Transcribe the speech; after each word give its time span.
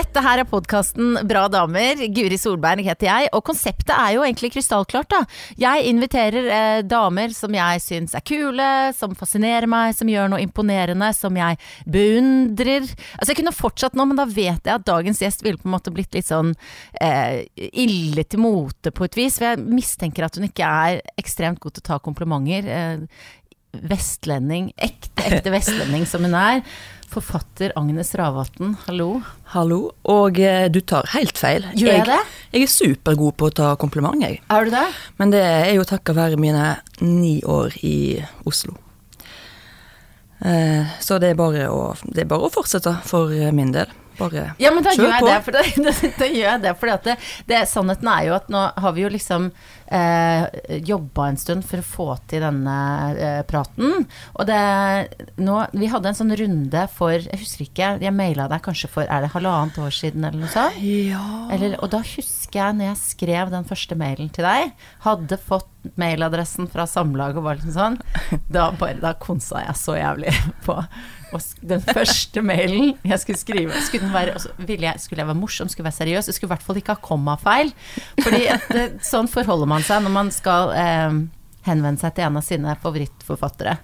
Dette 0.00 0.22
her 0.24 0.40
er 0.40 0.46
podkasten 0.48 1.18
Bra 1.28 1.42
damer. 1.52 1.98
Guri 2.14 2.38
Solberg 2.40 2.86
heter 2.86 3.04
jeg, 3.04 3.28
og 3.36 3.42
konseptet 3.44 3.90
er 3.92 4.14
jo 4.14 4.22
egentlig 4.24 4.48
krystallklart, 4.54 5.10
da. 5.12 5.18
Jeg 5.60 5.90
inviterer 5.90 6.46
eh, 6.48 6.76
damer 6.88 7.34
som 7.36 7.52
jeg 7.52 7.82
syns 7.84 8.14
er 8.16 8.24
kule, 8.24 8.68
som 8.96 9.12
fascinerer 9.18 9.68
meg, 9.68 9.92
som 9.98 10.08
gjør 10.08 10.30
noe 10.32 10.40
imponerende, 10.40 11.10
som 11.16 11.36
jeg 11.36 11.58
beundrer. 11.84 12.86
Altså 13.18 13.34
jeg 13.34 13.40
kunne 13.42 13.52
fortsatt 13.52 13.98
nå, 13.98 14.06
men 14.08 14.22
da 14.22 14.24
vet 14.24 14.70
jeg 14.70 14.72
at 14.72 14.86
dagens 14.88 15.20
gjest 15.20 15.44
ville 15.44 15.60
på 15.60 15.68
en 15.68 15.74
måte 15.74 15.92
blitt 15.92 16.16
litt 16.16 16.30
sånn 16.30 16.54
eh, 16.96 17.44
ille 17.68 18.24
til 18.24 18.40
mote 18.40 18.94
på 18.96 19.04
et 19.04 19.20
vis. 19.20 19.36
For 19.36 19.50
jeg 19.50 19.66
mistenker 19.66 20.30
at 20.30 20.40
hun 20.40 20.48
ikke 20.48 20.70
er 20.86 21.02
ekstremt 21.20 21.60
god 21.60 21.76
til 21.76 21.84
å 21.84 21.88
ta 21.90 22.00
komplimenter. 22.00 22.72
Eh, 22.72 23.28
vestlending, 23.72 24.72
ekte, 24.76 25.12
ekte 25.26 25.52
vestlending 25.52 26.06
som 26.08 26.24
hun 26.26 26.34
er. 26.38 26.64
Forfatter 27.10 27.72
Agnes 27.78 28.12
Ravatn, 28.14 28.76
hallo. 28.86 29.08
Hallo. 29.50 29.80
Og 30.06 30.38
eh, 30.38 30.68
du 30.70 30.78
tar 30.86 31.08
helt 31.16 31.38
feil. 31.38 31.66
Gjør 31.74 31.96
jeg 31.96 32.06
det? 32.06 32.20
Jeg 32.54 32.66
er 32.66 32.70
supergod 32.70 33.34
på 33.40 33.48
å 33.50 33.54
ta 33.62 33.72
kompliment, 33.80 34.22
jeg. 34.22 34.38
Er 34.46 34.68
du 34.68 34.74
det? 34.76 34.84
Men 35.18 35.34
det 35.34 35.42
er 35.42 35.72
jo 35.74 35.86
takket 35.88 36.18
være 36.18 36.38
mine 36.38 36.76
ni 37.02 37.40
år 37.42 37.74
i 37.82 37.96
Oslo. 38.46 38.76
Eh, 40.46 40.86
så 41.02 41.18
det 41.18 41.32
er, 41.32 41.40
bare 41.40 41.66
å, 41.74 41.90
det 42.06 42.24
er 42.24 42.30
bare 42.30 42.46
å 42.46 42.54
fortsette 42.54 42.94
for 43.10 43.34
min 43.56 43.74
del. 43.74 43.90
Bare 44.20 44.52
Ja, 44.60 44.70
men 44.74 44.84
da 44.84 44.92
gjør 44.94 45.10
jeg 45.10 45.22
på. 45.22 45.28
det. 45.32 45.36
For 45.46 45.56
da, 45.56 45.62
da, 45.88 46.14
da 46.18 46.28
gjør 46.28 46.46
jeg 46.46 46.62
det, 46.64 46.76
fordi 46.80 46.94
at 46.94 47.06
det, 47.10 47.18
det, 47.50 47.60
sannheten 47.70 48.10
er 48.12 48.26
jo 48.28 48.36
at 48.36 48.50
nå 48.52 48.64
har 48.84 48.96
vi 48.96 49.04
jo 49.06 49.12
liksom 49.12 49.50
eh, 49.90 50.78
jobba 50.86 51.28
en 51.28 51.38
stund 51.40 51.66
for 51.66 51.82
å 51.82 51.86
få 51.86 52.06
til 52.30 52.44
denne 52.44 52.76
eh, 53.14 53.40
praten. 53.48 54.06
Og 54.36 54.48
det 54.48 54.60
nå 55.40 55.56
Vi 55.76 55.90
hadde 55.90 56.10
en 56.10 56.16
sånn 56.16 56.34
runde 56.36 56.84
for 56.94 57.14
Jeg 57.14 57.40
husker 57.40 57.66
ikke, 57.66 57.90
jeg 58.02 58.14
maila 58.14 58.48
deg 58.50 58.62
kanskje 58.64 58.90
for 58.92 59.04
Er 59.06 59.24
det 59.24 59.32
halvannet 59.34 59.78
år 59.82 59.94
siden, 59.94 60.24
eller 60.26 60.44
noe 60.44 60.52
sånt? 60.52 60.80
Ja. 60.84 61.24
Eller, 61.54 61.76
og 61.80 61.92
da 61.94 62.02
husker 62.04 62.60
jeg 62.62 62.78
når 62.78 62.90
jeg 62.92 63.02
skrev 63.02 63.52
den 63.52 63.68
første 63.68 63.98
mailen 63.98 64.30
til 64.34 64.46
deg, 64.46 64.74
hadde 65.04 65.38
fått 65.42 65.68
mailadressen 66.00 66.68
fra 66.70 66.84
Samlaget 66.88 67.40
og 67.40 67.46
var 67.46 67.56
liksom 67.56 67.72
sånn, 67.72 67.96
da, 68.52 68.68
bare, 68.76 68.98
da 69.00 69.14
konsa 69.20 69.64
jeg 69.64 69.78
så 69.80 69.96
jævlig 69.96 70.34
på 70.66 70.76
og 71.30 71.66
den 71.66 71.82
første 71.84 72.42
mailen 72.42 72.96
jeg 73.06 73.22
skulle 73.22 73.38
skrive, 73.38 73.82
skulle, 73.86 74.08
den 74.08 74.14
være, 74.14 74.34
ville 74.66 74.88
jeg, 74.88 75.02
skulle 75.02 75.22
jeg 75.22 75.30
være 75.30 75.38
morsom, 75.38 75.70
skulle 75.70 75.84
jeg 75.84 75.90
være 75.90 75.98
seriøs, 76.00 76.30
jeg 76.30 76.36
skulle 76.36 76.50
i 76.50 76.54
hvert 76.54 76.66
fall 76.66 76.80
ikke 76.80 76.96
ha 76.96 77.04
kommafeil. 77.04 77.72
Fordi 78.18 78.40
det, 78.74 78.86
sånn 79.06 79.30
forholder 79.30 79.70
man 79.70 79.79
seg 79.86 80.02
når 80.04 80.10
man 80.14 80.30
skal 80.34 80.70
eh, 80.72 81.18
henvende 81.68 82.00
seg 82.00 82.14
til 82.16 82.24
en 82.28 82.36
av 82.40 82.44
sine 82.46 82.76
favorittforfattere. 82.82 83.78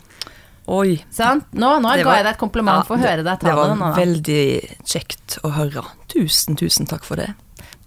Oi. 0.66 0.96
Sant? 1.14 1.44
Nå, 1.54 1.76
nå 1.80 1.92
ga 1.94 2.04
var- 2.04 2.16
jeg 2.18 2.24
deg 2.26 2.32
et 2.34 2.38
kompliment 2.40 2.86
for 2.88 2.96
å 2.96 3.00
høre 3.04 3.22
deg 3.22 3.38
ta 3.38 3.46
Det 3.46 3.54
det 3.54 3.78
var 3.78 3.92
veldig 3.94 4.44
kjekt 4.84 5.36
å 5.46 5.52
høre. 5.54 5.84
Tusen, 6.10 6.56
tusen 6.58 6.86
takk 6.90 7.04
for 7.06 7.16
det. 7.22 7.28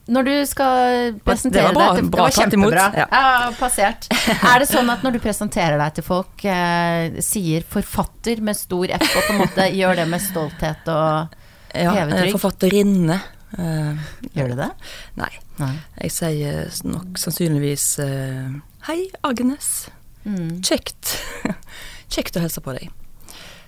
Når 0.09 0.23
du 0.25 0.45
skal 0.49 1.11
presentere 1.21 1.67
var 1.69 1.73
bra- 1.75 1.87
deg 1.93 1.99
til 1.99 2.09
bra 2.09 2.23
Det 2.29 2.35
var 2.37 2.45
kjempebra. 2.45 2.85
ja. 2.97 3.05
Ja. 3.11 3.51
passert. 3.59 4.07
Er 4.53 4.59
det 4.63 4.69
sånn 4.71 4.89
at 4.89 5.03
når 5.05 5.11
du 5.11 5.19
presenterer 5.19 5.77
deg 5.77 5.93
til 5.99 6.03
folk, 6.07 6.45
eh, 6.45 7.19
sier 7.21 7.61
forfatter 7.67 8.41
med 8.41 8.55
stor 8.57 8.87
F, 8.95 9.03
og 9.03 9.21
på 9.27 9.33
en 9.35 9.41
måte 9.43 9.67
gjør 9.75 9.95
det 10.01 10.07
med 10.09 10.21
stolthet 10.23 10.87
og 10.87 11.35
Ja, 11.75 11.91
Hevet 11.93 12.15
eh, 12.25 12.31
forfatterinne. 12.33 13.19
Eh, 13.59 13.93
Gjør 14.33 14.49
du 14.49 14.55
det? 14.63 14.71
nei. 15.17 15.29
Nei. 15.59 15.75
Jeg 16.05 16.13
sier 16.15 16.69
nok 16.87 17.19
sannsynligvis 17.19 17.85
uh, 18.03 18.59
Hei, 18.87 19.09
Agnes. 19.27 19.89
Mm. 20.23 20.59
Kjekt. 20.63 21.17
Kjekt 22.13 22.37
å 22.39 22.43
hilse 22.43 22.63
på 22.63 22.75
deg, 22.77 22.87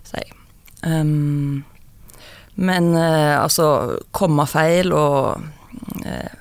sier 0.08 0.24
jeg. 0.24 0.38
Um, 0.82 1.62
men 2.56 2.92
uh, 2.96 3.44
altså, 3.44 4.00
kommafeil 4.18 4.90
og 4.98 5.44
uh, 6.02 6.32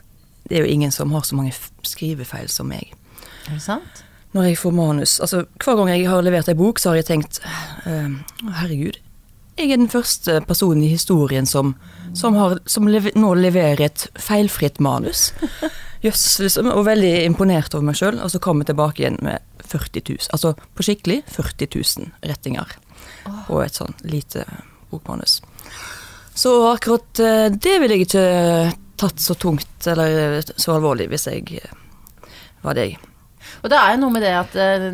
Det 0.49 0.56
er 0.56 0.65
jo 0.65 0.71
ingen 0.71 0.94
som 0.94 1.12
har 1.12 1.27
så 1.28 1.37
mange 1.37 1.53
skrivefeil 1.87 2.49
som 2.49 2.71
meg. 2.71 2.94
Er 3.50 3.59
det 3.59 3.65
sant? 3.66 4.06
Når 4.33 4.47
jeg 4.47 4.59
får 4.60 4.72
manus 4.75 5.19
Altså, 5.19 5.43
hver 5.59 5.77
gang 5.77 5.91
jeg 5.91 6.06
har 6.06 6.22
levert 6.22 6.49
ei 6.49 6.55
bok, 6.55 6.78
så 6.78 6.93
har 6.93 7.00
jeg 7.00 7.09
tenkt 7.09 7.41
Herregud, 7.84 9.00
jeg 9.60 9.75
er 9.75 9.81
den 9.81 9.93
første 9.93 10.41
personen 10.48 10.84
i 10.87 10.93
historien 10.93 11.47
som, 11.48 11.75
som, 12.16 12.37
har, 12.38 12.59
som 12.66 12.88
lever, 12.88 13.15
nå 13.19 13.34
leverer 13.38 13.84
et 13.87 14.06
feilfritt 14.19 14.81
manus. 14.82 15.31
Jøss, 16.04 16.25
liksom. 16.41 16.71
Og 16.72 16.87
veldig 16.87 17.12
imponert 17.26 17.75
over 17.76 17.91
meg 17.91 17.98
sjøl. 18.00 18.21
Og 18.25 18.32
så 18.32 18.41
kommer 18.43 18.65
jeg 18.65 18.72
tilbake 18.72 19.04
igjen 19.04 19.19
med 19.25 19.44
40 19.60 20.06
000. 20.09 20.31
Altså 20.37 20.54
på 20.56 20.87
skikkelig 20.87 21.21
40 21.28 21.69
000 21.76 22.31
rettinger. 22.31 22.72
Og 23.53 23.65
et 23.66 23.76
sånn 23.76 23.97
lite 24.09 24.47
bokmanus. 24.91 25.41
Så 26.34 26.54
akkurat 26.71 27.21
eh, 27.21 27.50
det 27.53 27.77
ville 27.82 27.98
jeg 27.98 28.09
ikke 28.09 28.25
tatt 29.00 29.21
så 29.21 29.37
tungt 29.41 29.87
eller 29.88 30.41
så 30.54 30.77
alvorlig 30.77 31.09
hvis 31.12 31.28
jeg 31.28 31.60
eh, 31.60 31.77
var 32.65 32.78
deg. 32.78 32.97
Og 33.60 33.69
det 33.72 33.76
er 33.76 33.93
jo 33.93 34.00
noe 34.00 34.15
med 34.15 34.25
det 34.25 34.32
at, 34.37 34.56
eh, 34.56 34.87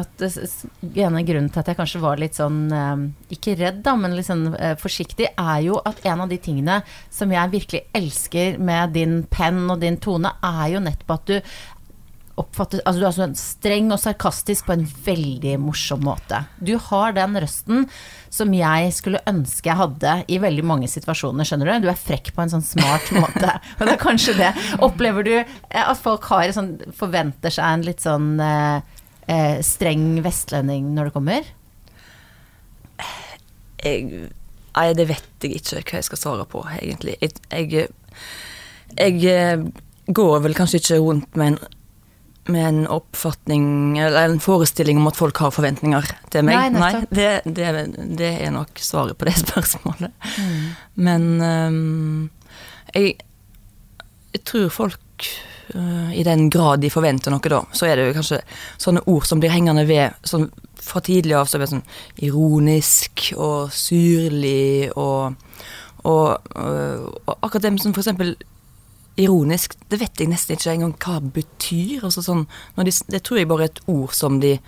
at 0.00 0.24
en 0.24 1.18
av 1.18 1.26
grunnen 1.26 1.50
til 1.52 1.62
at 1.62 1.70
jeg 1.70 1.78
kanskje 1.78 2.02
var 2.02 2.20
litt 2.20 2.36
sånn 2.36 2.60
eh, 2.74 3.04
Ikke 3.36 3.56
redd, 3.58 3.80
da, 3.86 3.94
men 3.98 4.16
litt 4.16 4.28
sånn 4.28 4.46
eh, 4.54 4.74
forsiktig, 4.80 5.30
er 5.32 5.60
jo 5.64 5.78
at 5.88 6.04
en 6.08 6.24
av 6.24 6.32
de 6.32 6.38
tingene 6.42 6.80
som 7.12 7.32
jeg 7.32 7.52
virkelig 7.54 7.84
elsker 7.96 8.58
med 8.60 8.94
din 8.96 9.22
penn 9.30 9.64
og 9.72 9.80
din 9.84 9.98
tone, 10.02 10.34
er 10.44 10.74
jo 10.74 10.84
nettopp 10.84 11.16
at 11.16 11.30
du 11.30 11.56
oppfatter 12.40 12.82
Altså 12.84 13.00
du 13.00 13.06
er 13.06 13.14
sånn 13.16 13.36
streng 13.38 13.92
og 13.94 14.00
sarkastisk 14.02 14.66
på 14.66 14.74
en 14.74 14.84
veldig 15.06 15.54
morsom 15.62 16.02
måte. 16.06 16.42
Du 16.58 16.74
har 16.90 17.14
den 17.16 17.38
røsten 17.40 17.86
som 18.34 18.54
jeg 18.56 18.90
skulle 18.96 19.22
ønske 19.30 19.70
jeg 19.70 19.78
hadde 19.78 20.14
i 20.26 20.40
veldig 20.42 20.64
mange 20.66 20.90
situasjoner, 20.90 21.46
skjønner 21.46 21.70
du? 21.70 21.86
Du 21.86 21.92
er 21.92 22.00
frekk 22.00 22.32
på 22.34 22.42
en 22.42 22.52
sånn 22.56 22.66
smart 22.66 23.12
måte. 23.22 23.52
Og 23.78 23.84
det 23.86 23.94
er 23.94 24.02
kanskje 24.02 24.36
det. 24.40 24.50
Opplever 24.84 25.26
du 25.26 25.34
eh, 25.38 25.84
at 25.84 26.00
folk 26.00 26.26
har 26.32 26.50
sånn 26.54 26.74
Forventer 26.94 27.52
seg 27.54 27.66
en 27.68 27.84
litt 27.86 28.02
sånn 28.02 28.32
eh, 28.42 28.80
eh, 29.30 29.60
streng 29.64 30.18
vestlending 30.24 30.90
når 30.96 31.10
det 31.10 31.14
kommer? 31.18 31.52
jeg, 33.84 34.28
Nei, 34.74 34.88
det 34.98 35.06
vet 35.06 35.44
jeg 35.44 35.60
ikke 35.60 35.76
hva 35.78 36.00
jeg 36.00 36.06
skal 36.08 36.18
svare 36.18 36.44
på, 36.50 36.64
egentlig. 36.80 37.14
Jeg, 37.22 37.36
jeg, 37.52 37.84
jeg 38.98 39.20
eh, 39.30 39.66
går 40.18 40.40
vel 40.48 40.56
kanskje 40.58 40.80
ikke 40.80 40.98
rundt 41.04 41.38
med 41.38 41.52
en, 41.52 41.58
med 42.46 42.68
en 42.68 42.86
oppfatning 42.86 43.98
eller 43.98 44.28
en 44.28 44.40
forestilling 44.40 44.98
om 44.98 45.08
at 45.08 45.16
folk 45.16 45.38
har 45.40 45.52
forventninger 45.54 46.10
til 46.32 46.44
meg. 46.44 46.74
Nei, 46.74 46.82
Nei 46.82 47.04
det, 47.08 47.30
det, 47.44 47.70
det 48.18 48.30
er 48.44 48.52
nok 48.52 48.80
svaret 48.82 49.18
på 49.18 49.28
det 49.28 49.36
spørsmålet. 49.44 50.12
Men 51.00 51.26
um, 51.40 52.30
jeg, 52.92 53.16
jeg 54.34 54.44
tror 54.44 54.68
folk 54.74 55.28
uh, 55.74 56.12
I 56.12 56.26
den 56.26 56.50
grad 56.52 56.84
de 56.84 56.92
forventer 56.92 57.32
noe, 57.32 57.48
da, 57.48 57.62
så 57.72 57.88
er 57.88 57.96
det 57.96 58.08
jo 58.10 58.16
kanskje 58.20 58.42
sånne 58.76 59.04
ord 59.10 59.28
som 59.28 59.40
blir 59.40 59.54
hengende 59.54 59.86
ved 59.88 60.12
sånn, 60.28 60.50
fra 60.84 61.00
tidlig 61.04 61.38
av. 61.38 61.48
Så 61.48 61.58
blir 61.58 61.70
det 61.70 61.76
sånn 61.78 62.26
ironisk 62.28 63.30
og 63.38 63.72
syrlig 63.72 64.92
og, 65.00 65.40
og, 66.04 66.50
og, 66.60 67.22
og 67.24 67.38
akkurat 67.40 67.70
det 67.70 67.78
som 67.80 67.96
for 67.96 68.04
eksempel 68.04 68.36
ironisk, 69.20 69.76
det 69.90 70.00
vet 70.00 70.20
jeg 70.20 70.30
nesten 70.30 70.56
ikke 70.56 70.72
engang 70.74 70.94
hva 70.98 71.18
betyr. 71.34 72.04
Altså 72.06 72.24
sånn, 72.24 72.46
når 72.76 72.88
de, 72.88 72.94
det 73.14 73.22
tror 73.26 73.40
jeg 73.40 73.50
bare 73.50 73.68
er 73.68 73.72
et 73.72 73.82
ord 73.90 74.14
som 74.16 74.40
de 74.42 74.58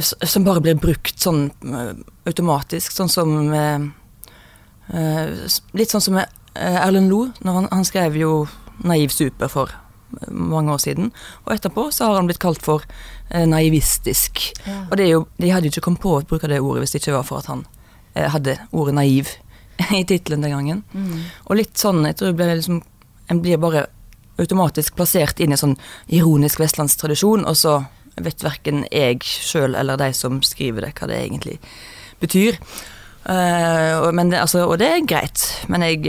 Som 0.00 0.46
bare 0.46 0.62
blir 0.64 0.78
brukt 0.80 1.20
sånn 1.20 1.50
øh, 1.68 1.98
automatisk, 2.24 2.94
sånn 2.96 3.10
som 3.12 3.34
øh, 3.52 3.82
øh, 4.94 5.58
Litt 5.76 5.92
sånn 5.92 6.00
som 6.00 6.16
øh, 6.16 6.24
Erlend 6.56 7.12
Loe, 7.12 7.34
når 7.44 7.58
han, 7.58 7.68
han 7.72 7.84
skrev 7.84 8.16
jo 8.16 8.46
'Naiv 8.82 9.12
super' 9.12 9.52
for 9.52 9.68
mange 10.28 10.72
år 10.72 10.78
siden. 10.78 11.12
Og 11.44 11.54
etterpå 11.54 11.90
så 11.90 12.04
har 12.08 12.14
han 12.14 12.26
blitt 12.26 12.40
kalt 12.42 12.62
for 12.62 12.84
eh, 13.30 13.46
naivistisk. 13.48 14.40
Ja. 14.66 14.86
Og 14.90 14.96
det 14.96 15.06
er 15.06 15.10
jo, 15.14 15.26
de 15.40 15.50
hadde 15.50 15.68
jo 15.68 15.72
ikke 15.74 15.84
kommet 15.88 16.02
på 16.04 16.16
å 16.16 16.24
bruke 16.28 16.50
det 16.50 16.60
ordet 16.60 16.84
hvis 16.84 16.96
det 16.96 17.02
ikke 17.02 17.16
var 17.16 17.28
for 17.28 17.42
at 17.42 17.50
han 17.52 17.64
eh, 18.14 18.28
hadde 18.32 18.58
ordet 18.72 18.94
'naiv' 18.94 19.36
i 20.00 20.04
tittelen 20.04 20.44
den 20.44 20.56
gangen. 20.56 20.82
Mm. 20.92 21.20
Og 21.48 21.56
litt 21.56 21.78
sånn, 21.78 22.04
jeg 22.06 22.18
tror 22.18 22.32
det 22.32 22.40
ble 22.40 22.50
liksom 22.54 22.82
En 23.32 23.40
blir 23.40 23.60
bare 23.60 23.86
automatisk 24.40 24.96
plassert 24.98 25.40
inn 25.40 25.52
i 25.52 25.56
en 25.56 25.60
sånn 25.60 25.76
ironisk 26.12 26.60
vestlandstradisjon, 26.62 27.46
og 27.48 27.58
så 27.58 27.80
vet 28.20 28.44
verken 28.44 28.84
jeg 28.92 29.22
sjøl 29.24 29.76
eller 29.78 30.00
de 30.00 30.10
som 30.16 30.42
skriver 30.44 30.86
det, 30.86 30.94
hva 30.98 31.08
det 31.08 31.20
egentlig 31.22 31.58
betyr. 32.20 32.58
Uh, 33.22 34.10
det, 34.18 34.40
altså, 34.40 34.66
og 34.66 34.76
det 34.82 34.88
er 34.90 35.06
greit, 35.06 35.44
men 35.70 35.84
jeg, 35.86 36.02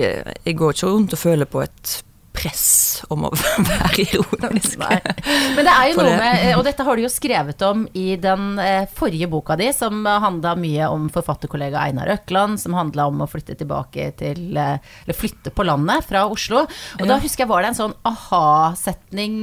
jeg 0.43 0.57
går 0.57 0.75
ikke 0.75 0.89
rundt 0.89 1.13
og 1.13 1.21
føler 1.21 1.49
på 1.49 1.61
et 1.63 1.99
press 2.33 3.03
om 3.13 3.27
å 3.27 3.31
være 3.69 4.03
ironisk. 4.03 4.77
Nei. 4.81 4.97
Men 5.55 5.67
det 5.67 5.73
er 5.73 5.89
jo 5.91 5.97
noe 5.99 6.15
med 6.17 6.45
eh, 6.47 6.55
Og 6.57 6.63
dette 6.65 6.85
har 6.85 6.97
du 6.97 7.03
jo 7.05 7.11
skrevet 7.11 7.61
om 7.67 7.85
i 7.97 8.15
den 8.21 8.57
eh, 8.61 8.89
forrige 8.93 9.29
boka 9.31 9.57
di, 9.59 9.69
som 9.75 10.03
handla 10.05 10.55
mye 10.59 10.89
om 10.91 11.07
forfatterkollega 11.13 11.85
Einar 11.87 12.11
Økland, 12.15 12.59
som 12.61 12.75
handla 12.77 13.07
om 13.11 13.23
å 13.23 13.29
flytte 13.29 13.57
tilbake 13.59 14.09
til 14.19 14.57
eh, 14.57 14.77
Eller 15.05 15.17
flytte 15.17 15.53
på 15.53 15.65
landet 15.67 16.07
fra 16.09 16.25
Oslo. 16.31 16.65
Og 16.99 17.05
da 17.09 17.19
husker 17.21 17.45
jeg 17.45 17.51
var 17.51 17.63
det 17.63 17.73
en 17.73 17.79
sånn 17.79 17.95
aha-setning 18.07 19.37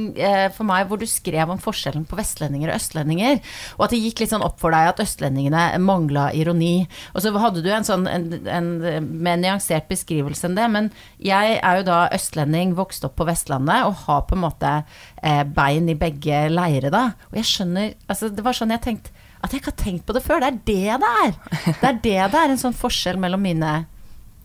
for 0.55 0.67
meg 0.67 0.87
hvor 0.89 0.99
du 0.99 1.07
skrev 1.09 1.51
om 1.51 1.59
forskjellen 1.61 2.03
på 2.09 2.17
vestlendinger 2.19 2.71
og 2.71 2.77
østlendinger. 2.77 3.39
Og 3.77 3.85
at 3.85 3.93
det 3.93 4.01
gikk 4.01 4.23
litt 4.23 4.33
sånn 4.33 4.45
opp 4.45 4.59
for 4.61 4.73
deg 4.73 4.89
at 4.91 5.01
østlendingene 5.03 5.63
mangla 5.83 6.29
ironi. 6.37 6.87
Og 7.15 7.23
så 7.23 7.33
hadde 7.41 7.63
du 7.63 7.69
en 7.73 7.87
sånn 7.87 8.07
en, 8.09 8.27
en 8.49 8.71
mer 9.23 9.39
nyansert 9.41 9.87
beskrivelse 9.91 10.49
enn 10.49 10.57
det. 10.57 10.67
Men 10.73 10.89
jeg 11.21 11.57
er 11.59 11.81
jo 11.81 11.87
da 11.87 12.01
østlending, 12.15 12.75
vokst 12.81 13.05
opp 13.07 13.15
på 13.19 13.27
Vestlandet 13.29 13.87
og 13.87 14.03
har 14.05 14.25
på 14.27 14.37
en 14.37 14.43
måte 14.43 14.75
eh, 15.21 15.43
bein 15.45 15.89
i 15.91 15.97
begge 15.97 16.45
leire, 16.51 16.91
da. 16.93 17.07
Og 17.31 17.39
jeg 17.39 17.49
skjønner 17.49 17.93
altså 18.07 18.31
Det 18.33 18.45
var 18.45 18.57
sånn 18.57 18.73
jeg 18.75 18.85
tenkte 18.85 19.17
at 19.41 19.53
jeg 19.53 19.61
ikke 19.61 19.71
har 19.71 19.79
tenkt 19.79 20.05
på 20.05 20.13
det 20.13 20.21
før. 20.21 20.43
Det 20.43 20.51
er 20.51 20.59
det 20.67 20.99
det 21.01 21.11
er. 21.23 21.31
Det 21.65 21.87
er 21.87 21.95
det 22.03 22.19
det 22.33 22.41
er, 22.43 22.51
en 22.51 22.61
sånn 22.61 22.77
forskjell 22.77 23.17
mellom 23.21 23.41
mine 23.41 23.71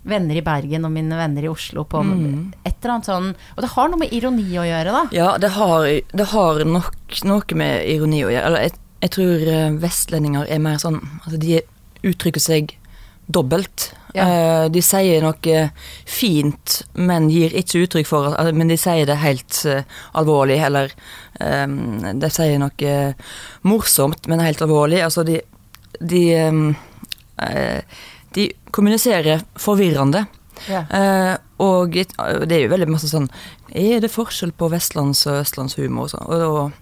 venner 0.06 0.38
i 0.38 0.44
Bergen 0.46 0.86
og 0.86 0.92
mine 0.94 1.18
venner 1.18 1.44
i 1.44 1.50
Oslo 1.50 1.82
på 1.90 2.00
et 2.00 2.76
eller 2.78 2.92
annet 2.94 3.08
sånn 3.08 3.32
Og 3.34 3.62
det 3.64 3.72
har 3.72 3.88
noe 3.90 4.00
med 4.04 4.12
ironi 4.14 4.46
å 4.54 4.64
gjøre, 4.66 4.94
da. 4.94 5.02
Ja, 5.14 5.30
det 5.42 5.50
har, 5.56 5.86
det 5.90 6.28
har 6.32 6.64
nok 6.64 7.20
noe 7.26 7.58
med 7.58 7.88
ironi 7.90 8.22
å 8.24 8.30
gjøre. 8.30 8.46
Eller 8.50 8.66
jeg, 8.68 8.76
jeg 9.02 9.14
tror 9.18 9.46
eh, 9.52 9.78
vestlendinger 9.82 10.48
er 10.48 10.62
mer 10.62 10.78
sånn 10.82 11.00
Altså, 11.24 11.40
de 11.42 11.60
uttrykker 12.06 12.42
seg 12.42 12.76
dobbelt. 13.26 13.92
Ja. 14.14 14.24
Eh, 14.26 14.68
de 14.72 14.80
sier 14.82 15.20
noe 15.24 15.56
fint, 16.08 16.82
men 16.94 17.28
gir 17.30 17.52
ikke 17.58 17.82
uttrykk 17.84 18.06
for 18.08 18.30
det. 18.32 18.54
Men 18.56 18.68
de 18.72 18.76
sier 18.80 19.06
det 19.08 19.18
helt 19.20 19.58
eh, 19.68 19.82
alvorlig, 20.16 20.60
eller 20.64 20.92
eh, 21.40 21.66
de 22.14 22.30
sier 22.32 22.58
noe 22.62 22.94
morsomt, 23.66 24.26
men 24.30 24.40
helt 24.44 24.62
alvorlig. 24.64 25.02
Altså, 25.04 25.24
de 25.26 25.40
De, 26.00 26.22
eh, 27.38 27.80
de 28.36 28.50
kommuniserer 28.70 29.40
forvirrende. 29.56 30.26
Ja. 30.68 30.82
Eh, 30.90 31.36
og 31.60 31.92
det 31.92 32.52
er 32.52 32.62
jo 32.66 32.70
veldig 32.72 32.88
masse 32.88 33.08
sånn 33.08 33.26
Er 33.76 34.00
det 34.00 34.08
forskjell 34.12 34.52
på 34.56 34.68
vestlands- 34.72 35.26
og 35.28 35.42
østlandshumor 35.42 36.12
og? 36.16 36.32
Og 36.32 36.72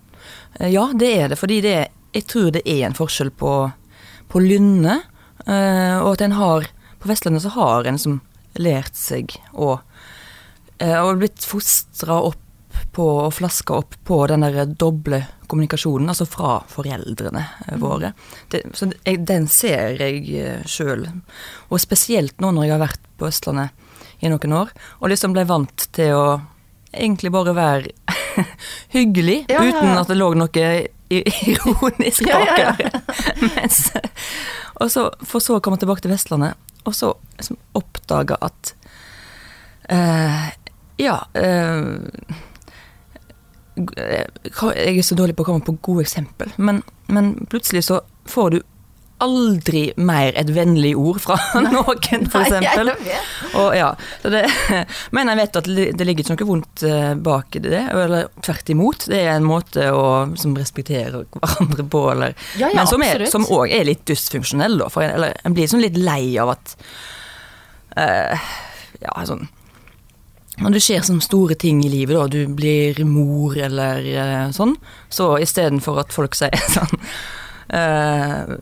eh, 0.60 0.70
ja, 0.74 0.88
det 0.94 1.10
er 1.18 1.28
det. 1.28 1.38
Fordi 1.38 1.60
det, 1.62 1.74
er- 1.74 1.90
jeg 2.14 2.26
tror 2.30 2.50
det 2.54 2.62
er 2.66 2.84
en 2.86 2.94
forskjell 2.98 3.30
på, 3.30 3.52
på 4.30 4.42
lynne. 4.42 5.00
Eh, 5.46 5.96
og 6.00 6.14
at 6.14 6.24
en 6.26 6.38
har 6.38 6.68
På 7.02 7.10
Vestlandet 7.10 7.44
så 7.44 7.52
har 7.56 7.84
en 7.84 7.98
som 8.00 8.20
lært 8.56 8.96
seg 8.96 9.34
å 9.52 9.74
eh, 10.78 10.96
Og 11.00 11.18
blitt 11.20 11.44
fostra 11.44 12.20
opp 12.30 12.40
på 12.94 13.04
og 13.26 13.34
flaska 13.36 13.74
opp 13.82 13.94
på 14.06 14.16
den 14.30 14.42
der 14.42 14.66
doble 14.66 15.20
kommunikasjonen, 15.50 16.08
altså 16.10 16.26
fra 16.26 16.56
foreldrene 16.70 17.42
eh, 17.68 17.76
våre. 17.78 18.12
Det, 18.50 18.64
så 18.74 18.88
den 19.04 19.46
ser 19.50 19.98
jeg 20.00 20.64
sjøl. 20.66 21.04
Og 21.70 21.82
spesielt 21.82 22.40
nå 22.42 22.50
når 22.54 22.66
jeg 22.66 22.74
har 22.74 22.82
vært 22.82 23.06
på 23.18 23.28
Østlandet 23.28 24.24
i 24.26 24.30
noen 24.30 24.56
år, 24.58 24.72
og 25.00 25.10
liksom 25.12 25.34
ble 25.36 25.44
vant 25.46 25.86
til 25.94 26.14
å 26.18 26.26
egentlig 26.94 27.30
bare 27.34 27.54
være 27.54 27.94
hyggelig, 28.96 29.44
Ja, 29.48 29.62
ja, 29.62 29.70
ja. 29.70 29.78
uten 29.78 29.98
at 30.02 30.10
det 30.10 30.18
lå 30.18 30.30
noe 30.38 30.66
ironisk 31.10 32.26
Ja, 32.26 32.40
ja, 32.58 32.74
og 34.80 34.90
så, 34.90 35.10
for 35.20 35.44
så 35.44 35.58
å 35.58 35.64
komme 35.64 35.78
tilbake 35.80 36.04
til 36.04 36.14
Vestlandet, 36.14 36.56
og 36.84 36.96
så 36.96 37.12
liksom 37.38 37.60
oppdage 37.78 38.38
at 38.40 38.74
uh, 39.92 40.48
Ja 41.00 41.18
uh, 41.36 41.98
Jeg 43.76 44.98
er 44.98 45.02
så 45.02 45.16
dårlig 45.18 45.36
på 45.36 45.44
å 45.44 45.52
komme 45.52 45.66
på 45.66 45.78
gode 45.82 46.06
eksempel, 46.06 46.52
men, 46.56 46.82
men 47.06 47.34
plutselig 47.50 47.84
så 47.88 48.00
får 48.30 48.54
du 48.54 48.62
aldri 49.22 49.84
mer 49.96 50.34
et 50.38 50.50
vennlig 50.54 50.94
ord 50.98 51.20
fra 51.22 51.36
noen, 51.62 51.98
eksempel. 52.00 52.90
ja, 53.76 53.90
det, 54.22 54.42
men 55.14 55.30
jeg 55.30 55.40
vet 55.40 55.58
at 55.60 55.70
det 55.70 56.06
ligger 56.08 56.24
ikke 56.24 56.34
noe 56.34 56.48
vondt 56.50 56.84
eh, 56.88 57.14
bak 57.14 57.58
det, 57.64 57.82
eller 57.92 58.28
tvert 58.44 58.74
imot. 58.74 59.08
Det 59.12 59.22
er 59.22 59.32
en 59.36 59.48
måte 59.48 59.88
å 59.94 60.04
liksom, 60.32 60.56
respektere 60.58 61.24
hverandre 61.30 61.88
på, 61.90 62.04
eller 62.12 62.34
Ja, 62.60 62.70
ja, 62.74 62.86
Men 62.98 63.26
som 63.30 63.46
òg 63.46 63.72
er 63.72 63.86
litt 63.88 64.04
dysfunksjonell, 64.10 64.78
da. 64.82 64.90
For 64.92 65.06
en, 65.06 65.14
eller 65.18 65.36
en 65.44 65.56
blir 65.56 65.70
sånn 65.70 65.84
litt 65.84 65.98
lei 66.00 66.34
av 66.42 66.56
at 66.56 66.76
uh, 67.98 68.48
Ja, 69.02 69.20
sånn 69.28 69.46
når 70.54 70.76
det 70.76 70.80
skjer 70.84 71.00
sånne 71.02 71.24
store 71.24 71.56
ting 71.58 71.80
i 71.82 71.88
livet, 71.90 72.14
da, 72.14 72.28
du 72.30 72.46
blir 72.54 73.00
mor 73.08 73.56
eller 73.58 74.04
uh, 74.06 74.52
sånn, 74.54 74.76
så 75.10 75.32
istedenfor 75.42 75.98
at 76.04 76.14
folk 76.14 76.36
sier 76.38 76.54
sånn 76.76 76.94
eh, 77.74 78.54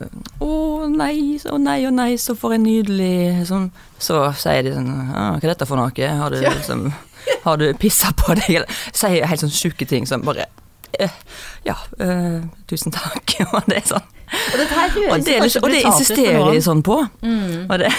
Å 0.43 0.50
nei, 0.91 1.38
å 1.53 1.59
nei, 1.61 1.79
å 1.88 1.93
nei, 1.94 2.17
så 2.20 2.35
for 2.38 2.55
en 2.56 2.64
nydelig 2.67 3.44
sånn, 3.49 3.69
Så 4.03 4.19
sier 4.41 4.64
de 4.67 4.73
sånn 4.76 4.91
ah, 5.12 5.35
Hva 5.37 5.43
er 5.44 5.53
dette 5.53 5.69
for 5.69 5.81
noe? 5.81 6.09
Har 6.23 6.31
du, 6.35 6.41
Ja. 6.43 6.50
liksom, 6.56 6.88
har 7.44 7.56
du 7.61 7.69
pissa 7.79 8.12
på 8.19 8.35
deg? 8.41 8.50
Eller 8.62 8.82
sier 8.93 9.26
helt 9.31 9.44
sånn 9.44 9.53
sjuke 9.55 9.87
ting 9.88 10.06
som 10.09 10.25
bare 10.26 10.49
eh, 10.99 11.12
Ja, 11.69 11.76
eh, 12.00 12.41
tusen 12.69 12.93
takk. 12.94 13.37
Og 13.55 13.62
det 13.70 13.82
er 13.82 13.88
sånn. 13.94 14.09
Og 14.32 14.59
dette 14.59 14.76
Og 15.12 15.25
det, 15.25 15.38
liksom- 15.44 15.62
og 15.65 15.70
det 15.70 15.82
insisterer 15.85 16.53
de 16.55 16.61
sånn 16.65 16.81
på. 16.82 16.97
Mm. 17.23 17.67
Og 17.69 17.79
det, 17.82 17.91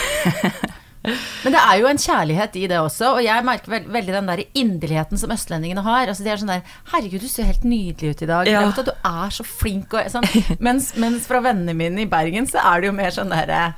Men 1.03 1.55
det 1.55 1.59
er 1.59 1.79
jo 1.81 1.87
en 1.89 1.99
kjærlighet 1.99 2.55
i 2.55 2.67
det 2.71 2.79
også, 2.79 3.09
og 3.17 3.23
jeg 3.25 3.43
merker 3.43 3.73
veld, 3.73 3.87
veldig 3.91 4.13
den 4.15 4.29
der 4.31 4.43
inderligheten 4.55 5.19
som 5.19 5.33
østlendingene 5.35 5.83
har. 5.83 6.07
Altså 6.07 6.23
De 6.23 6.31
er 6.31 6.39
sånn 6.39 6.53
der 6.53 6.61
'Herregud, 6.91 7.19
du 7.19 7.27
ser 7.27 7.49
helt 7.49 7.65
nydelig 7.67 8.13
ut 8.13 8.21
i 8.23 8.29
dag'. 8.29 8.47
Ja. 8.47 8.61
Du 8.71 8.91
er 8.91 9.29
så 9.35 9.43
flink 9.43 9.93
og 9.93 10.07
sånn. 10.11 10.27
Mens, 10.63 10.93
mens 10.95 11.27
fra 11.27 11.41
vennene 11.43 11.75
mine 11.75 12.05
i 12.05 12.09
Bergen 12.09 12.47
så 12.47 12.63
er 12.63 12.81
det 12.81 12.87
jo 12.87 12.95
mer 12.95 13.11
sånn 13.11 13.33
derre 13.33 13.73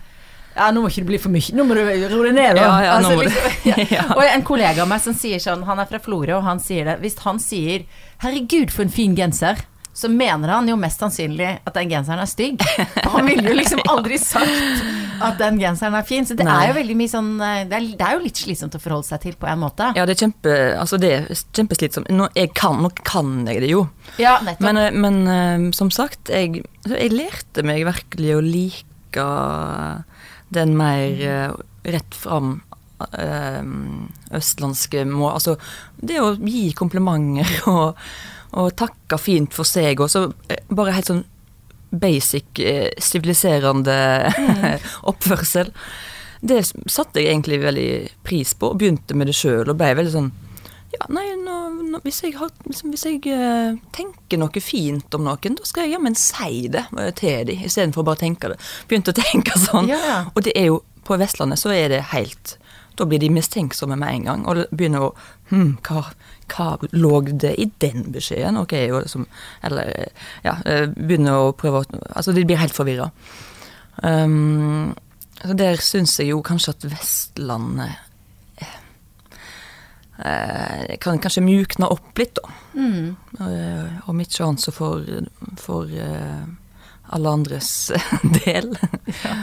ja, 0.56 0.70
nå 0.72 0.80
må 0.80 0.88
ikke 0.88 1.04
det 1.04 1.10
bli 1.10 1.18
for 1.20 1.34
mye. 1.34 1.52
Nå 1.52 1.66
må 1.68 1.76
du 1.76 1.82
roe 1.84 2.30
deg 2.30 2.36
ned, 2.38 2.56
da. 2.56 2.64
Ja, 2.64 2.76
ja, 2.86 2.92
Altså, 2.96 3.16
liksom. 3.20 3.90
Ja. 3.98 4.06
Og 4.16 4.24
en 4.24 4.44
kollega 4.48 4.86
av 4.86 4.88
meg 4.88 5.02
som 5.04 5.16
sier 5.18 5.42
sånn, 5.44 5.66
han 5.68 5.82
er 5.84 5.90
fra 5.90 6.00
Florø, 6.00 6.38
og 6.38 6.46
han 6.48 6.62
sier 6.64 6.88
det 6.88 7.02
Hvis 7.02 7.20
han 7.26 7.42
sier 7.44 7.84
'herregud, 8.24 8.72
for 8.72 8.88
en 8.88 8.94
fin 8.94 9.18
genser', 9.18 9.66
så 9.96 10.10
mener 10.12 10.52
han 10.52 10.68
jo 10.68 10.76
mest 10.76 11.00
sannsynlig 11.00 11.48
at 11.64 11.76
den 11.78 11.88
genseren 11.88 12.20
er 12.20 12.28
stygg. 12.28 12.60
Han 13.14 13.30
ville 13.30 13.48
jo 13.48 13.56
liksom 13.56 13.80
aldri 13.88 14.18
sagt 14.20 14.82
at 15.24 15.38
den 15.40 15.56
genseren 15.62 15.96
er 15.96 16.04
fin. 16.04 16.28
Så 16.28 16.36
det 16.36 16.44
Nei. 16.44 16.56
er 16.66 16.74
jo 16.74 16.76
veldig 16.82 16.98
mye 17.00 17.12
sånn 17.14 17.30
eh, 17.40 17.62
det 17.70 17.78
er, 17.78 17.88
det 17.96 18.08
er 18.10 18.18
jo 18.18 18.26
litt 18.26 18.42
slitsomt 18.44 18.76
å 18.76 18.82
forholde 18.84 19.08
seg 19.08 19.24
til 19.24 19.38
på 19.40 19.48
en 19.48 19.62
måte. 19.64 19.94
ja, 19.96 20.04
det 20.04 20.18
er 20.18 20.26
kjempe, 20.26 20.58
altså 20.82 21.00
det 21.00 21.14
er 21.16 21.30
kjempeslitsomt. 21.32 22.12
Nå, 22.12 22.28
kan, 22.60 22.84
nå 22.84 22.92
kan 23.08 23.48
jeg 23.48 23.64
det 23.64 23.72
jo. 23.72 23.86
Ja. 24.20 24.36
Men, 24.60 24.82
eh, 24.84 24.92
men 24.92 25.24
eh, 25.32 25.66
som 25.80 25.94
sagt, 25.96 26.28
jeg, 26.28 26.66
jeg 26.92 27.16
lærte 27.16 27.64
meg 27.64 27.88
virkelig 27.88 28.36
å 28.36 28.44
like 28.44 29.26
den 30.52 30.76
mer 30.76 31.56
rett 31.88 32.16
fram 32.20 32.58
østlandske 34.36 35.06
må... 35.08 35.30
Altså, 35.32 35.56
det 35.96 36.20
å 36.20 36.34
gi 36.36 36.68
komplimenter 36.76 37.48
og, 37.72 38.02
og 38.56 38.76
takka 38.80 39.20
fint 39.20 39.56
for 39.56 39.68
seg, 39.68 40.02
og 40.04 40.12
så 40.12 40.28
eh, 40.50 40.64
bare 40.72 40.96
helt 40.96 41.12
sånn 41.12 41.26
basic 41.96 42.60
siviliserende 43.00 43.98
mm. 44.36 44.64
oppførsel. 45.12 45.70
Det 46.46 46.58
satte 46.92 47.22
jeg 47.22 47.32
egentlig 47.32 47.62
veldig 47.62 47.92
pris 48.26 48.52
på, 48.58 48.74
og 48.74 48.82
begynte 48.82 49.16
med 49.16 49.32
det 49.32 49.38
sjøl, 49.38 49.70
og 49.70 49.78
ble 49.80 49.94
veldig 50.02 50.16
sånn 50.18 50.34
ja, 50.96 51.06
nei, 51.12 51.26
nå, 51.40 51.56
nå, 51.92 52.00
hvis 52.06 52.22
jeg, 52.24 52.36
har, 52.40 52.52
liksom, 52.70 52.92
hvis 52.94 53.06
jeg 53.08 53.22
eh, 53.34 53.76
tenker 53.96 54.40
noe 54.40 54.64
fint 54.64 55.18
om 55.18 55.26
noen, 55.28 55.58
da 55.58 55.68
skal 55.68 55.86
jeg 55.86 55.96
jammen 55.96 56.16
si 56.20 56.68
det 56.72 56.86
eh, 56.94 57.12
til 57.18 57.50
dem, 57.50 57.66
istedenfor 57.68 58.04
å 58.04 58.10
bare 58.12 58.22
tenke 58.22 58.52
det. 58.54 58.60
Begynte 58.90 59.12
å 59.12 59.18
tenke 59.18 59.58
sånn. 59.66 59.90
Ja, 59.92 60.00
ja. 60.06 60.20
Og 60.32 60.46
det 60.48 60.56
er 60.56 60.70
jo, 60.70 60.84
på 61.06 61.18
Vestlandet 61.22 61.62
så 61.62 61.74
er 61.76 61.92
det 61.92 62.08
helt 62.16 62.56
Da 62.98 63.06
blir 63.06 63.20
de 63.22 63.28
mistenksomme 63.30 63.98
med 64.00 64.14
en 64.14 64.30
gang, 64.30 64.46
og 64.48 64.64
begynner 64.72 65.10
å 65.10 65.16
Hm, 65.52 65.76
hva, 65.86 66.08
hva 66.52 66.76
lå 66.92 67.22
det 67.32 67.56
i 67.60 67.68
den 67.82 68.12
beskjeden? 68.14 68.58
Ok, 68.62 68.74
og 68.92 69.02
liksom 69.06 69.26
Eller, 69.64 70.10
ja, 70.44 70.58
eh, 70.66 70.86
begynner 70.88 71.50
å 71.50 71.56
prøve 71.58 71.82
å 71.84 72.02
Altså, 72.16 72.34
de 72.34 72.46
blir 72.46 72.62
helt 72.62 72.76
forvirra. 72.76 73.10
Um, 74.04 74.96
så 75.42 75.54
der 75.54 75.80
syns 75.84 76.20
jeg 76.20 76.34
jo 76.34 76.42
kanskje 76.44 76.74
at 76.76 76.86
Vestlandet 76.90 78.02
eh, 80.20 80.98
kan 81.02 81.20
kanskje 81.20 81.44
mjukne 81.46 81.90
opp 81.92 82.20
litt, 82.20 82.40
da. 82.40 82.52
Mm. 82.76 83.16
Uh, 83.40 84.10
om 84.10 84.20
ikke 84.24 84.46
annet 84.46 84.64
så 84.64 84.72
for, 84.76 85.04
for 85.60 85.92
uh, 85.92 86.46
alle 87.16 87.34
andres 87.40 87.92
del. 88.46 88.74
Ja, 89.24 89.36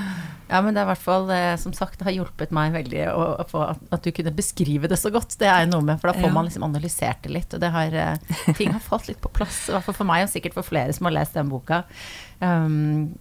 men 0.60 0.74
det 0.74 0.82
er 0.82 0.84
i 0.84 0.90
hvert 0.90 1.04
fall, 1.06 1.30
eh, 1.32 1.54
som 1.56 1.72
sagt, 1.72 1.98
det 2.00 2.04
har 2.10 2.16
hjulpet 2.18 2.52
meg 2.52 2.74
veldig 2.74 3.06
å, 3.14 3.24
å 3.40 3.48
få 3.48 3.62
at, 3.70 3.80
at 3.94 4.04
du 4.04 4.10
kunne 4.12 4.34
beskrive 4.36 4.90
det 4.90 4.98
så 5.00 5.08
godt. 5.14 5.38
Det 5.40 5.48
er 5.48 5.64
jo 5.64 5.72
noe 5.72 5.86
med, 5.88 6.00
for 6.02 6.10
da 6.12 6.18
får 6.18 6.28
Ja. 6.28 6.34
man 6.36 6.48
liksom 6.50 6.66
analysert 6.68 7.22
det 7.24 7.32
litt, 7.32 7.54
og 7.54 7.60
det 7.64 7.70
har, 7.72 7.94
eh, 7.94 8.38
ting 8.58 8.72
har 8.74 8.84
falt 8.84 9.08
litt 9.08 9.20
på 9.24 9.32
plass. 9.32 9.68
I 9.68 9.76
hvert 9.78 9.88
fall 9.88 10.00
for 10.02 10.10
meg, 10.12 10.26
og 10.26 10.32
sikkert 10.34 10.58
for 10.58 10.66
flere 10.66 10.92
som 10.92 11.08
har 11.08 11.16
lest 11.22 11.38
den 11.38 11.48
boka. 11.48 11.84
Um, 12.42 13.14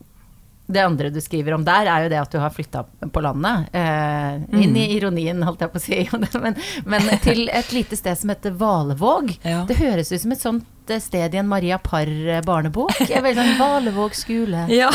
det 0.72 0.80
andre 0.80 1.10
du 1.12 1.20
skriver 1.22 1.54
om 1.54 1.66
der, 1.68 1.88
er 1.92 2.06
jo 2.06 2.10
det 2.14 2.20
at 2.22 2.32
du 2.32 2.40
har 2.40 2.54
flytta 2.54 2.86
på 3.12 3.22
landet. 3.24 3.68
Eh, 3.76 4.62
inn 4.64 4.76
i 4.80 4.86
ironien, 4.96 5.42
holdt 5.44 5.66
jeg 5.66 5.72
på 5.74 5.82
å 5.82 5.84
si. 5.84 5.98
men, 6.44 6.56
men 6.86 7.10
til 7.24 7.50
et 7.52 7.74
lite 7.76 7.98
sted 8.00 8.18
som 8.18 8.32
heter 8.32 8.56
Valevåg. 8.56 9.34
Ja. 9.44 9.66
Det 9.68 9.76
høres 9.82 10.14
ut 10.14 10.22
som 10.24 10.32
et 10.32 10.44
sånt 10.44 10.68
eh, 10.90 11.00
sted 11.00 11.36
i 11.36 11.38
en 11.38 11.48
Maria 11.48 11.78
Parr-barnebok. 11.78 12.92
Sånn 13.08 13.58
Valevåg 13.60 14.16
skole. 14.18 14.66
Ja. 14.82 14.90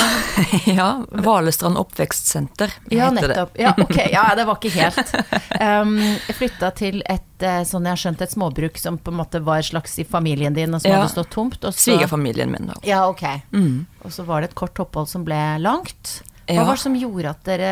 ja. 0.67 0.89
Valestrand 1.11 1.77
oppvekstsenter 1.79 2.73
Ja, 2.91 3.11
heter 3.11 3.15
det. 3.21 3.29
nettopp. 3.29 3.59
Ja, 3.61 3.75
ok. 3.79 3.97
Ja, 4.13 4.25
det 4.35 4.45
var 4.49 4.59
ikke 4.59 4.73
helt. 4.75 5.15
Um, 5.61 5.95
jeg 6.27 6.37
flytta 6.39 6.71
til 6.77 7.03
et 7.07 7.43
eh, 7.47 7.63
sånn 7.69 7.87
jeg 7.87 7.95
har 7.97 8.03
skjønt, 8.03 8.23
et 8.27 8.33
småbruk 8.35 8.79
som 8.81 8.99
på 8.99 9.13
en 9.15 9.21
måte 9.21 9.41
var 9.45 9.63
slags 9.67 9.99
i 10.03 10.05
familien 10.09 10.55
din, 10.57 10.75
og 10.75 10.83
som 10.83 10.91
Ja. 10.91 11.03
hadde 11.03 11.13
stått 11.15 11.31
tomt. 11.35 11.59
Og 11.65 11.73
så, 11.75 11.93
Svigerfamilien 11.93 12.51
min, 12.51 12.67
da. 12.73 12.79
ja, 12.87 13.05
ok. 13.09 13.23
Mm. 13.53 13.87
Og 14.05 14.13
så 14.13 14.25
var 14.27 14.41
det 14.43 14.51
et 14.51 14.59
kort 14.59 14.79
opphold 14.83 15.09
som 15.13 15.25
ble 15.27 15.39
langt. 15.63 16.23
Hva 16.47 16.63
var 16.63 16.77
det 16.79 16.83
som 16.85 16.95
gjorde 16.95 17.31
at 17.33 17.41
dere 17.43 17.71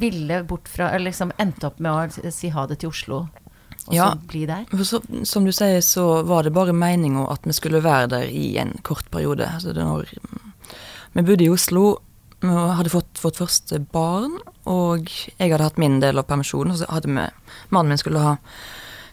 ville 0.00 0.38
bort 0.48 0.64
fra 0.72 0.86
Eller 0.94 1.10
liksom 1.10 1.28
endte 1.36 1.66
opp 1.68 1.76
med 1.84 1.92
å 1.92 2.30
si 2.32 2.48
ha 2.48 2.62
det 2.66 2.78
til 2.80 2.88
Oslo, 2.88 3.26
og 3.88 3.94
Ja. 3.94 4.10
så 4.12 4.18
bli 4.28 4.46
der? 4.46 4.64
Så, 4.84 5.00
som 5.24 5.44
du 5.44 5.52
sier, 5.52 5.80
så 5.82 6.22
var 6.26 6.42
det 6.44 6.52
bare 6.54 6.72
meninga 6.72 7.26
at 7.32 7.40
vi 7.44 7.52
skulle 7.52 7.82
være 7.82 8.08
der 8.08 8.22
i 8.30 8.56
en 8.58 8.78
kort 8.82 9.10
periode. 9.10 9.46
Altså 9.54 9.72
det 9.74 9.84
når, 9.84 10.06
vi 11.14 11.22
bodde 11.22 11.44
i 11.44 11.50
Oslo, 11.50 11.96
vi 12.40 12.48
hadde 12.48 12.90
fått 12.90 13.20
vårt 13.22 13.36
første 13.38 13.78
barn, 13.92 14.38
og 14.66 15.06
jeg 15.38 15.50
hadde 15.52 15.62
hatt 15.64 15.78
min 15.78 16.00
del 16.00 16.18
av 16.18 16.24
permisjonen. 16.26 16.72
Og 16.72 16.78
så 16.78 16.86
hadde 16.90 17.08
vi 17.12 17.26
Mannen 17.70 17.88
min 17.94 17.98
skulle 17.98 18.18
ha 18.22 18.36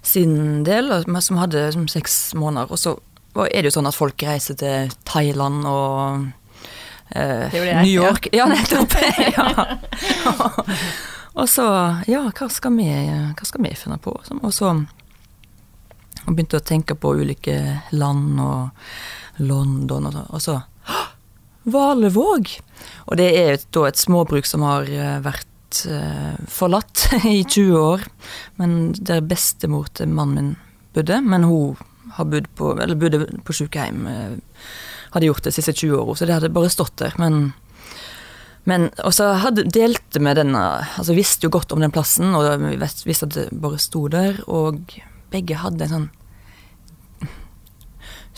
sin 0.01 0.63
del, 0.63 0.89
som 1.21 1.37
hadde 1.37 1.71
som 1.73 1.87
seks 1.87 2.33
måneder. 2.33 2.71
Og 2.71 2.77
så 2.79 2.95
var- 3.35 3.47
er 3.53 3.61
det 3.61 3.73
jo 3.73 3.79
sånn 3.81 3.87
at 3.87 3.95
folk 3.95 4.17
reiser 4.23 4.55
til 4.57 4.89
Thailand 5.05 5.65
og 5.65 6.27
eh, 7.15 7.49
New 7.83 8.01
York. 8.03 8.29
Ja, 8.33 8.45
nettopp. 8.45 8.93
ja. 9.37 9.77
Og 11.39 11.47
så, 11.47 11.65
ja, 12.09 12.25
hva 12.35 12.47
skal 12.51 12.75
vi, 12.75 12.89
hva 12.89 13.47
skal 13.47 13.63
vi 13.63 13.75
finne 13.79 13.99
på? 14.03 14.15
Og 14.39 14.53
så 14.53 14.73
og 16.29 16.35
begynte 16.35 16.59
å 16.59 16.65
tenke 16.65 16.97
på 16.99 17.13
ulike 17.17 17.55
land 17.95 18.41
og 18.43 19.39
London 19.41 20.09
og 20.09 20.13
så. 20.13 20.25
Og 20.27 20.43
så 20.43 20.57
«Hå! 20.89 21.05
Valevåg! 21.69 22.51
Og 23.09 23.17
det 23.19 23.29
er 23.37 23.59
da 23.75 23.85
et 23.87 23.99
småbruk 23.99 24.47
som 24.47 24.63
har 24.65 24.87
eh, 24.89 25.17
vært 25.21 25.81
uh, 25.91 26.37
forlatt 26.49 27.09
i 27.29 27.41
20 27.43 27.75
år. 27.77 28.05
Men 28.61 28.77
der 28.95 29.25
bestemor 29.25 29.89
til 29.93 30.09
mannen 30.09 30.53
min 30.53 30.53
bodde. 30.95 31.19
Men 31.21 31.45
hun 31.49 31.77
har 32.15 32.29
bodd 32.31 32.47
på, 32.57 32.73
eller 32.79 32.99
bodde 32.99 33.25
på 33.45 33.57
sykehjem. 33.61 34.05
Uh, 34.07 34.63
Hadde 35.09 35.25
gjort 35.25 35.41
det 35.41 35.49
de 35.49 35.57
siste 35.57 35.73
20 35.73 35.95
åra, 35.97 36.13
så 36.13 36.25
det 36.29 36.35
hadde 36.35 36.51
bare 36.53 36.69
stått 36.69 36.99
der. 37.01 37.15
Men 37.17 37.47
men, 38.69 38.87
og 39.01 39.15
hadde, 39.41 39.65
delte 39.65 40.21
vi 40.21 40.33
denne 40.37 40.61
Altså 40.99 41.15
visste 41.17 41.47
jo 41.47 41.53
godt 41.55 41.73
om 41.73 41.81
den 41.81 41.93
plassen, 41.93 42.35
og 42.37 42.61
vi 42.61 42.77
visste 42.77 43.25
at 43.25 43.35
det 43.35 43.47
bare 43.51 43.79
sto 43.81 44.05
der. 44.11 44.41
Og 44.47 44.93
begge 45.33 45.59
hadde 45.63 45.87
en 45.87 45.95
sånn 45.95 46.09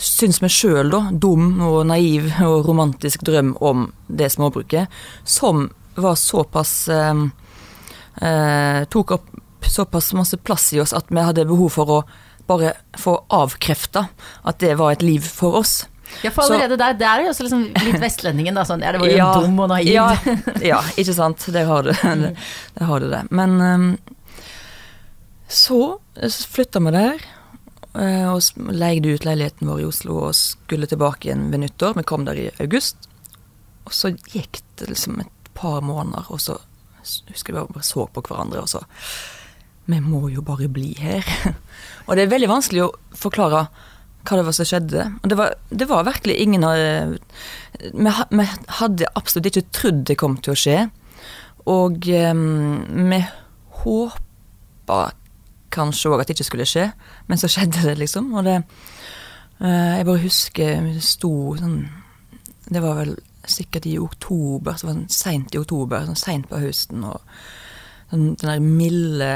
Syns 0.02 0.40
vi 0.42 0.48
sjøl, 0.50 0.88
da, 0.90 1.12
dum 1.12 1.60
og 1.62 1.84
naiv 1.86 2.32
og 2.42 2.66
romantisk 2.66 3.22
drøm 3.28 3.52
om 3.62 3.84
det 4.08 4.32
småbruket, 4.34 4.90
som 5.22 5.68
var 5.94 6.16
såpass 6.18 6.72
eh, 6.90 7.20
eh, 8.24 8.80
Tok 8.90 9.14
opp 9.14 9.28
såpass 9.68 10.10
masse 10.12 10.36
plass 10.42 10.72
i 10.74 10.80
oss 10.82 10.92
at 10.96 11.12
vi 11.12 11.22
hadde 11.22 11.46
behov 11.48 11.70
for 11.76 11.92
å 11.92 12.00
bare 12.48 12.74
få 12.98 13.14
avkrefta 13.32 14.08
at 14.42 14.58
det 14.60 14.74
var 14.80 14.96
et 14.96 15.04
liv 15.06 15.22
for 15.22 15.60
oss. 15.62 15.84
Ja, 16.22 16.30
for 16.30 16.44
allerede 16.46 16.76
der, 16.78 16.94
der 17.00 17.08
er 17.08 17.24
jo 17.26 17.30
også 17.32 17.46
liksom 17.46 17.62
litt 17.86 18.00
vestlendingen, 18.02 18.54
da. 18.58 18.64
Sånn, 18.68 18.82
ja, 18.84 18.92
det 18.94 19.00
var 19.02 19.10
jo 19.10 19.16
Ja, 19.18 19.30
dum 19.40 19.58
og 19.64 19.68
naiv. 19.72 19.88
Ja, 19.90 20.08
ja, 20.62 20.80
ikke 21.00 21.14
sant. 21.16 21.44
Det 21.54 21.64
har 21.66 21.82
du 21.86 21.92
det. 22.24 22.34
det, 22.76 22.84
har 22.90 23.00
du 23.02 23.08
det. 23.10 23.22
Men 23.30 23.56
um, 23.60 23.86
så 25.48 25.80
flytta 26.48 26.80
vi 26.80 26.90
der. 26.94 27.24
eh, 27.94 28.26
Og 28.32 28.40
leide 28.72 29.14
ut 29.16 29.24
leiligheten 29.26 29.68
vår 29.68 29.80
i 29.82 29.88
Oslo 29.88 30.18
og 30.28 30.34
skulle 30.38 30.86
tilbake 30.88 31.28
igjen 31.28 31.50
ved 31.52 31.64
nyttår. 31.66 31.96
Vi 31.98 32.06
kom 32.08 32.24
der 32.28 32.38
i 32.40 32.50
august. 32.62 33.08
Og 33.84 33.92
så 33.92 34.12
gikk 34.32 34.62
det 34.78 34.88
liksom 34.92 35.20
et 35.20 35.50
par 35.58 35.80
måneder, 35.84 36.24
og 36.32 36.40
så 36.40 36.58
husker 37.28 37.52
vi 37.56 37.64
bare 37.74 37.82
så 37.84 38.06
på 38.14 38.22
hverandre, 38.28 38.62
og 38.62 38.68
så 38.70 38.84
Vi 39.90 39.98
må 40.00 40.28
jo 40.30 40.40
bare 40.46 40.68
bli 40.70 40.92
her. 40.94 41.26
Og 42.06 42.14
det 42.14 42.22
er 42.22 42.30
veldig 42.30 42.48
vanskelig 42.48 42.84
å 42.84 42.92
forklare 43.18 43.64
hva 44.22 44.38
det 44.38 44.44
var 44.46 44.54
som 44.56 44.68
skjedde. 44.68 45.06
Og 45.22 45.30
det 45.30 45.38
var, 45.38 45.54
det 45.70 45.88
var 45.90 46.06
virkelig 46.06 46.36
ingen 46.42 46.66
av 46.66 46.76
vi, 47.82 48.10
vi 48.30 48.48
hadde 48.78 49.10
absolutt 49.18 49.48
ikke 49.50 49.70
trodd 49.74 50.04
det 50.08 50.18
kom 50.20 50.36
til 50.42 50.54
å 50.54 50.58
skje. 50.58 50.76
Og 51.72 52.06
um, 52.34 53.08
vi 53.10 53.20
håpa 53.82 55.00
kanskje 55.72 56.12
òg 56.12 56.22
at 56.22 56.30
det 56.30 56.36
ikke 56.36 56.50
skulle 56.50 56.68
skje, 56.68 56.88
men 57.30 57.40
så 57.40 57.50
skjedde 57.50 57.86
det, 57.86 57.96
liksom. 58.02 58.32
Og 58.36 58.46
det 58.46 58.58
uh, 58.62 59.98
Jeg 59.98 60.06
bare 60.08 60.24
husker 60.24 60.82
vi 60.86 60.96
sto 61.02 61.32
sånn 61.58 61.78
Det 62.66 62.82
var 62.82 62.98
vel 63.00 63.16
sikkert 63.42 63.86
i 63.90 63.96
oktober, 63.98 64.76
så 64.78 64.88
var 64.88 65.00
det 65.00 65.14
seint 65.14 65.54
i 65.54 65.58
oktober, 65.58 66.04
sånn 66.06 66.18
seint 66.18 66.46
på 66.50 66.60
høsten. 66.62 67.02
og 67.04 67.20
den, 68.12 68.34
den 68.36 68.48
der 68.48 68.60
milde 68.60 69.32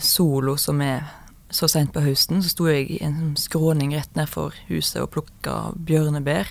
solo 0.00 0.56
som 0.56 0.80
er 0.80 1.02
så 1.52 1.68
seint 1.68 1.92
på 1.92 2.02
høsten, 2.04 2.40
så 2.42 2.52
sto 2.52 2.68
jeg 2.70 2.88
i 2.88 2.98
en 3.04 3.18
sånn 3.18 3.36
skråning 3.40 3.92
rett 3.96 4.14
ned 4.16 4.30
for 4.30 4.56
huset 4.70 5.02
og 5.02 5.10
plukka 5.12 5.56
bjørnebær. 5.76 6.50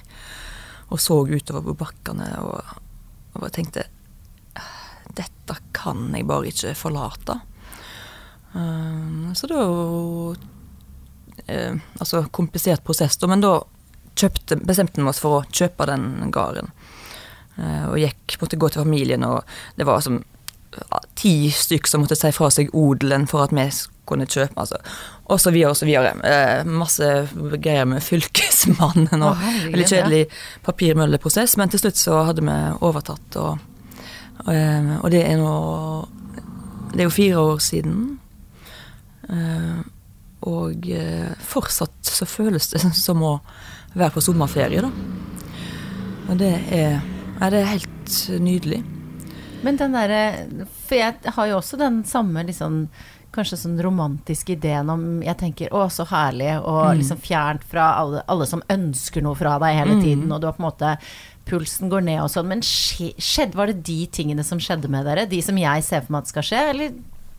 Og 0.91 1.01
så 1.01 1.17
utover 1.25 1.71
på 1.71 1.77
bakkene 1.79 2.27
og, 2.43 2.75
og 3.39 3.49
tenkte 3.55 3.87
Dette 5.11 5.57
kan 5.75 6.05
jeg 6.15 6.27
bare 6.27 6.51
ikke 6.51 6.75
forlate. 6.77 7.35
Um, 8.53 9.31
så 9.35 9.47
da 9.47 9.61
eh, 11.47 11.75
Altså 11.99 12.25
komplisert 12.31 12.83
prosess, 12.83 13.17
da, 13.19 13.27
men 13.31 13.43
da 13.43 13.57
kjøpte, 14.19 14.59
bestemte 14.67 15.01
vi 15.01 15.07
oss 15.07 15.21
for 15.23 15.39
å 15.39 15.45
kjøpe 15.51 15.87
den 15.89 16.31
gården. 16.35 16.71
Uh, 17.57 17.91
og 17.91 17.97
gikk, 17.99 18.37
måtte 18.43 18.59
gå 18.59 18.71
til 18.71 18.85
familien, 18.85 19.25
og 19.27 19.41
det 19.79 19.87
var 19.87 20.03
som 20.03 20.21
ti 21.19 21.51
stykk 21.51 21.87
som 21.87 22.03
måtte 22.03 22.15
si 22.15 22.31
fra 22.31 22.47
seg 22.53 22.71
odelen 22.77 23.27
for 23.27 23.43
at 23.43 23.55
vi 23.55 23.65
kunne 24.11 24.27
kjøpe. 24.29 24.55
Altså. 24.59 24.79
Og 25.31 25.41
så 25.41 25.53
videre 25.53 25.73
og 25.73 25.79
så 25.79 25.87
videre. 25.87 26.13
Eh, 26.27 26.67
masse 26.67 27.09
greier 27.63 27.87
med 27.89 28.03
fylkesmannen 28.05 29.23
og 29.23 29.37
herregud, 29.39 29.71
veldig 29.71 29.89
kjedelig 29.89 30.23
papirmølleprosess, 30.67 31.57
men 31.59 31.71
til 31.71 31.83
slutt 31.83 32.01
så 32.01 32.21
hadde 32.29 32.45
vi 32.45 32.57
overtatt, 32.83 33.39
og, 33.41 33.63
og, 34.45 34.51
eh, 34.53 34.91
og 34.99 35.07
det 35.13 35.23
er 35.27 35.39
nå 35.41 35.55
Det 36.91 36.99
er 36.99 37.07
jo 37.07 37.15
fire 37.15 37.39
år 37.39 37.59
siden. 37.63 37.99
Eh, 39.31 39.77
og 40.51 40.87
eh, 40.91 41.31
fortsatt 41.39 42.09
så 42.11 42.25
føles 42.27 42.67
det 42.73 42.81
som 43.05 43.23
å 43.23 43.37
være 43.93 44.15
på 44.15 44.23
sommerferie, 44.25 44.83
da. 44.83 44.91
Og 46.31 46.39
det 46.39 46.51
er, 46.71 46.99
ja, 47.39 47.49
det 47.51 47.61
er 47.61 47.71
helt 47.73 48.17
nydelig. 48.43 48.81
Men 49.61 49.77
den 49.77 49.95
derre 49.95 50.21
For 50.87 50.97
jeg 50.97 51.33
har 51.35 51.49
jo 51.49 51.57
også 51.59 51.79
den 51.79 52.01
samme 52.07 52.43
liksom 52.47 52.85
Kanskje 53.31 53.61
sånn 53.61 53.77
romantisk 53.79 54.49
ideen 54.51 54.89
om 54.91 55.03
Jeg 55.23 55.37
tenker 55.39 55.71
å, 55.71 55.85
så 55.87 56.03
herlig, 56.09 56.51
og 56.67 56.97
liksom 56.99 57.21
fjernt 57.23 57.63
fra 57.63 57.93
alle, 58.01 58.25
alle 58.27 58.47
som 58.49 58.63
ønsker 58.71 59.23
noe 59.23 59.39
fra 59.39 59.55
deg 59.63 59.77
hele 59.77 60.01
tiden, 60.01 60.27
og 60.31 60.41
du 60.41 60.49
har 60.49 60.57
på 60.57 60.63
en 60.63 60.67
måte 60.67 60.95
Pulsen 61.47 61.89
går 61.89 62.03
ned 62.05 62.19
og 62.21 62.29
sånn. 62.31 62.49
Men 62.51 62.61
skjedde, 62.63 63.57
var 63.57 63.71
det 63.71 63.81
de 63.87 64.03
tingene 64.13 64.43
som 64.45 64.59
skjedde 64.61 64.91
med 64.91 65.07
dere? 65.07 65.25
De 65.31 65.39
som 65.43 65.57
jeg 65.57 65.87
ser 65.87 66.03
for 66.03 66.13
meg 66.13 66.27
at 66.27 66.31
skal 66.31 66.45
skje, 66.45 66.61
eller 66.73 66.93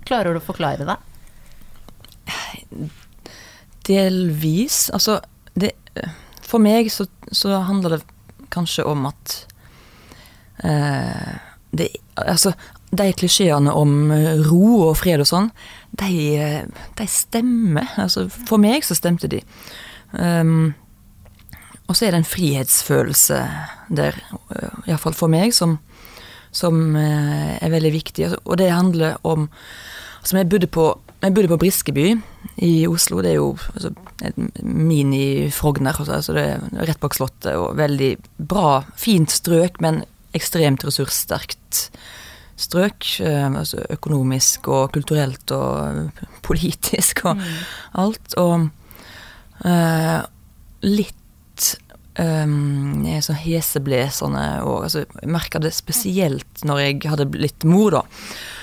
klarer 0.09 0.35
du 0.35 0.41
å 0.41 0.45
forklare 0.45 0.89
det? 0.89 0.97
Delvis. 3.89 4.87
Altså, 4.95 5.21
det 5.55 5.75
For 6.43 6.63
meg 6.63 6.91
så, 6.93 7.07
så 7.33 7.61
handler 7.69 7.99
det 7.99 8.03
kanskje 8.53 8.85
om 8.89 9.07
at 9.09 9.35
eh, 10.65 11.33
det, 11.73 11.89
Altså, 12.21 12.53
de 12.93 13.09
klisjeene 13.17 13.73
om 13.73 14.13
ro 14.45 14.89
og 14.91 14.99
fred 15.01 15.23
og 15.25 15.29
sånn, 15.29 15.49
de, 16.01 16.65
de 16.99 17.07
stemmer. 17.11 17.89
Altså, 18.01 18.27
for 18.29 18.61
meg 18.63 18.85
så 18.87 18.97
stemte 18.99 19.31
de. 19.31 19.43
Um, 20.13 20.73
og 21.91 21.97
så 21.99 22.07
er 22.07 22.15
det 22.15 22.23
en 22.23 22.29
frihetsfølelse 22.29 23.39
der, 23.93 24.17
eh, 24.55 24.77
iallfall 24.89 25.17
for 25.17 25.33
meg, 25.33 25.53
som, 25.53 25.77
som 26.55 26.97
eh, 26.97 27.59
er 27.59 27.73
veldig 27.73 27.93
viktig. 27.93 28.25
Altså, 28.29 28.39
Og 28.45 28.59
det 28.59 28.71
handler 28.71 29.19
om 29.23 29.51
Altså, 30.23 30.37
jeg 30.37 30.49
bodde 30.49 30.67
på, 30.71 31.01
jeg 31.23 31.35
bodde 31.35 31.49
på 31.49 31.57
Briskeby 31.57 32.05
i 32.63 32.87
Oslo. 32.87 33.23
Det 33.23 33.31
er 33.33 33.41
jo 33.41 33.57
altså, 33.75 33.91
mini-Frogner. 34.63 35.99
Altså 35.99 36.33
det 36.33 36.45
er 36.47 36.87
rett 36.87 37.01
bak 37.03 37.15
Slottet, 37.15 37.57
og 37.59 37.75
veldig 37.77 38.13
bra, 38.39 38.85
fint 38.95 39.35
strøk, 39.35 39.81
men 39.83 40.05
ekstremt 40.33 40.85
ressurssterkt 40.87 41.89
strøk. 42.63 43.09
eh, 43.21 43.49
Altså 43.49 43.83
økonomisk 43.91 44.69
og 44.69 44.93
kulturelt 44.95 45.51
og 45.57 46.13
politisk 46.47 47.25
og 47.31 47.43
alt. 47.93 48.37
Og 48.41 48.69
uh, 49.65 50.21
litt 50.83 51.69
um, 52.19 53.05
så 53.21 53.37
heseblesende. 53.37 54.47
Og, 54.65 54.85
altså, 54.89 55.05
jeg 55.21 55.31
merka 55.31 55.63
det 55.63 55.75
spesielt 55.77 56.65
når 56.67 56.85
jeg 56.87 57.03
hadde 57.13 57.31
blitt 57.33 57.65
mor, 57.69 57.99
da. 57.99 58.03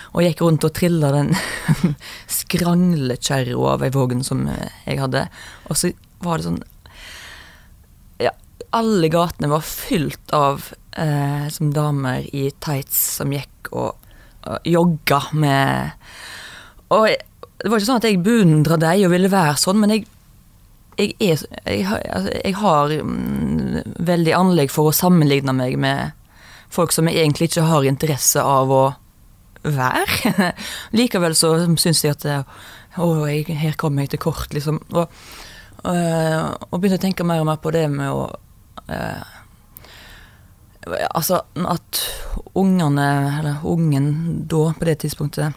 Og 0.09 0.25
gikk 0.25 0.41
rundt 0.41 0.65
og 0.65 0.73
trilla 0.73 1.11
den 1.13 1.35
skranglekjerra 2.39 3.75
av 3.75 3.85
ei 3.85 3.91
vogn 3.93 4.23
som 4.25 4.47
jeg 4.49 4.97
hadde. 4.97 5.27
Og 5.69 5.77
så 5.77 5.93
var 6.25 6.39
det 6.39 6.49
sånn 6.49 6.63
alle 8.75 9.09
gatene 9.11 9.49
var 9.51 9.65
fylt 9.65 10.33
av 10.35 10.69
eh, 10.97 11.47
som 11.53 11.73
damer 11.73 12.27
i 12.35 12.49
tights 12.61 12.99
som 13.17 13.33
gikk 13.33 13.71
og, 13.71 14.09
og 14.45 14.67
jogga 14.67 15.21
med 15.33 15.91
Og 16.95 17.09
det 17.09 17.67
var 17.69 17.79
ikke 17.79 17.89
sånn 17.89 18.01
at 18.01 18.07
jeg 18.07 18.21
beundra 18.23 18.77
deg 18.79 19.03
og 19.05 19.13
ville 19.13 19.31
være 19.31 19.57
sånn, 19.59 19.81
men 19.81 19.97
jeg 19.97 20.07
jeg, 20.99 21.13
er, 21.23 21.39
jeg, 21.63 21.85
altså, 21.87 22.31
jeg 22.43 22.55
har 22.59 22.93
mm, 23.07 23.93
veldig 24.03 24.33
anlegg 24.35 24.71
for 24.73 24.89
å 24.89 24.95
sammenligne 24.95 25.53
meg 25.55 25.77
med 25.79 26.11
folk 26.69 26.91
som 26.91 27.07
jeg 27.07 27.21
egentlig 27.21 27.49
ikke 27.49 27.69
har 27.69 27.87
interesse 27.87 28.43
av 28.43 28.73
å 28.73 28.81
være. 29.63 30.49
Likevel 30.99 31.37
så 31.39 31.53
syns 31.79 32.03
jeg 32.03 32.17
at 32.17 32.27
å, 32.99 33.07
her 33.23 33.79
kommer 33.79 34.03
jeg 34.03 34.15
til 34.15 34.23
kort, 34.27 34.51
liksom. 34.55 34.81
Og, 34.91 35.15
øh, 35.87 36.51
og 36.67 36.75
begynte 36.75 36.99
å 36.99 37.05
tenke 37.07 37.27
mer 37.27 37.45
og 37.45 37.47
mer 37.47 37.63
på 37.63 37.73
det 37.75 37.87
med 37.93 38.11
å 38.11 38.27
øh, 38.87 39.35
Altså 40.89 41.41
at 41.69 41.99
ungene, 42.57 43.07
eller 43.39 43.65
ungen 43.67 44.45
da, 44.47 44.71
på 44.73 44.87
det 44.87 44.99
tidspunktet 45.03 45.53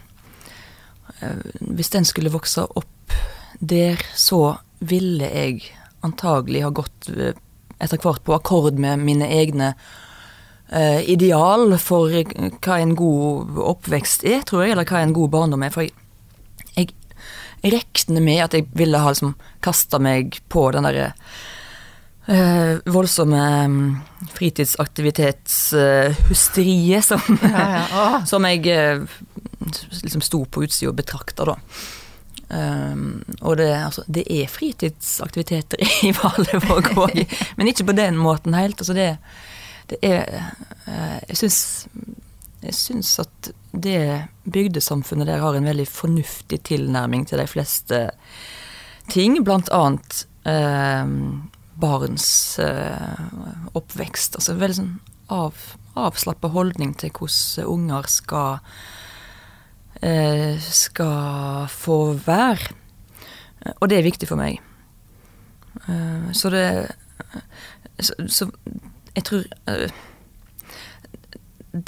eh, 1.21 1.39
Hvis 1.59 1.89
den 1.89 2.05
skulle 2.05 2.33
vokse 2.33 2.65
opp 2.67 3.15
der, 3.59 4.01
så 4.15 4.57
ville 4.83 5.29
jeg 5.31 5.63
antagelig 6.03 6.65
ha 6.65 6.73
gått 6.75 7.09
eh, 7.09 7.37
etter 7.79 8.01
hvert 8.03 8.23
på 8.25 8.35
akkord 8.35 8.79
med 8.79 9.03
mine 9.03 9.29
egne 9.31 9.73
eh, 10.71 11.01
ideal 11.09 11.77
for 11.79 12.11
hva 12.11 12.79
en 12.79 12.95
god 12.99 13.57
oppvekst 13.73 14.27
er, 14.27 14.43
tror 14.47 14.65
jeg, 14.65 14.75
eller 14.75 14.87
hva 14.87 15.03
en 15.03 15.15
god 15.15 15.31
barndom 15.33 15.63
er. 15.63 15.73
For 15.73 15.87
jeg, 15.87 16.93
jeg 17.63 18.19
med 18.19 18.43
at 18.43 18.57
jeg 18.57 18.67
ville 18.75 18.99
ha 18.99 19.13
liksom 19.13 19.35
kasta 19.63 19.99
meg 20.03 20.41
på 20.51 20.69
den 20.75 20.87
derre 20.87 21.13
uh, 22.27 22.93
voldsomme 22.93 23.65
um, 23.65 23.97
fritidsaktivitetshysteriet 24.33 26.97
uh, 26.97 27.03
som, 27.07 27.21
ja, 27.41 27.87
ja. 27.89 28.25
som 28.31 28.45
jeg 28.49 28.61
liksom 30.03 30.21
sto 30.23 30.45
på 30.45 30.63
utsida 30.67 30.89
og 30.91 30.97
betrakta, 30.99 31.43
da. 31.53 31.57
Um, 32.53 33.23
og 33.41 33.57
det, 33.57 33.73
altså, 33.73 34.03
det, 34.07 34.23
er 34.29 34.47
fritidsaktiviteter 34.51 35.77
i 36.07 36.11
Valevåg 36.13 36.91
òg, 37.01 37.23
men 37.57 37.67
ikke 37.71 37.87
på 37.89 37.95
den 37.97 38.15
måten 38.19 38.53
helt. 38.57 38.81
Altså 38.83 38.93
det, 38.97 39.09
det 39.89 39.97
er 40.05 40.23
uh, 40.85 41.19
Jeg 41.29 41.37
syns 41.39 41.59
jeg 42.63 42.75
syns 42.77 43.19
at 43.19 43.49
det 43.75 44.23
bygdesamfunnet 44.47 45.27
der 45.27 45.41
har 45.43 45.53
en 45.57 45.65
veldig 45.67 45.87
fornuftig 45.89 46.61
tilnærming 46.69 47.25
til 47.27 47.41
de 47.41 47.47
fleste 47.49 47.97
ting, 49.11 49.35
blant 49.43 49.67
annet 49.75 50.21
uh, 50.47 51.03
barns 51.83 52.27
uh, 52.63 53.69
oppvekst. 53.75 54.39
Altså 54.39 54.55
veldig 54.57 54.79
sånn 54.79 54.93
av, 55.33 55.71
avslappa 55.99 56.49
holdning 56.55 56.95
til 56.99 57.11
hvordan 57.15 57.71
unger 57.75 58.11
skal 58.11 58.63
Eh, 60.03 60.59
skal 60.59 61.67
få 61.69 62.13
være. 62.25 62.73
Og 63.79 63.89
det 63.89 63.97
er 63.97 64.03
viktig 64.03 64.27
for 64.27 64.35
meg. 64.35 64.59
Eh, 65.87 66.31
så 66.33 66.49
det 66.49 66.91
Så, 67.99 68.13
så 68.27 68.49
jeg 69.15 69.23
tror 69.23 69.43
eh, 69.67 69.91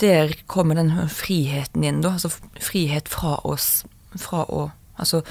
Der 0.02 0.34
kommer 0.48 0.76
den 0.76 1.10
friheten 1.10 1.84
inn, 1.84 2.02
da. 2.02 2.12
Altså 2.12 2.30
frihet 2.62 3.10
fra 3.10 3.40
oss 3.44 3.86
Fra 4.16 4.46
å 4.50 4.72
Altså 4.98 5.22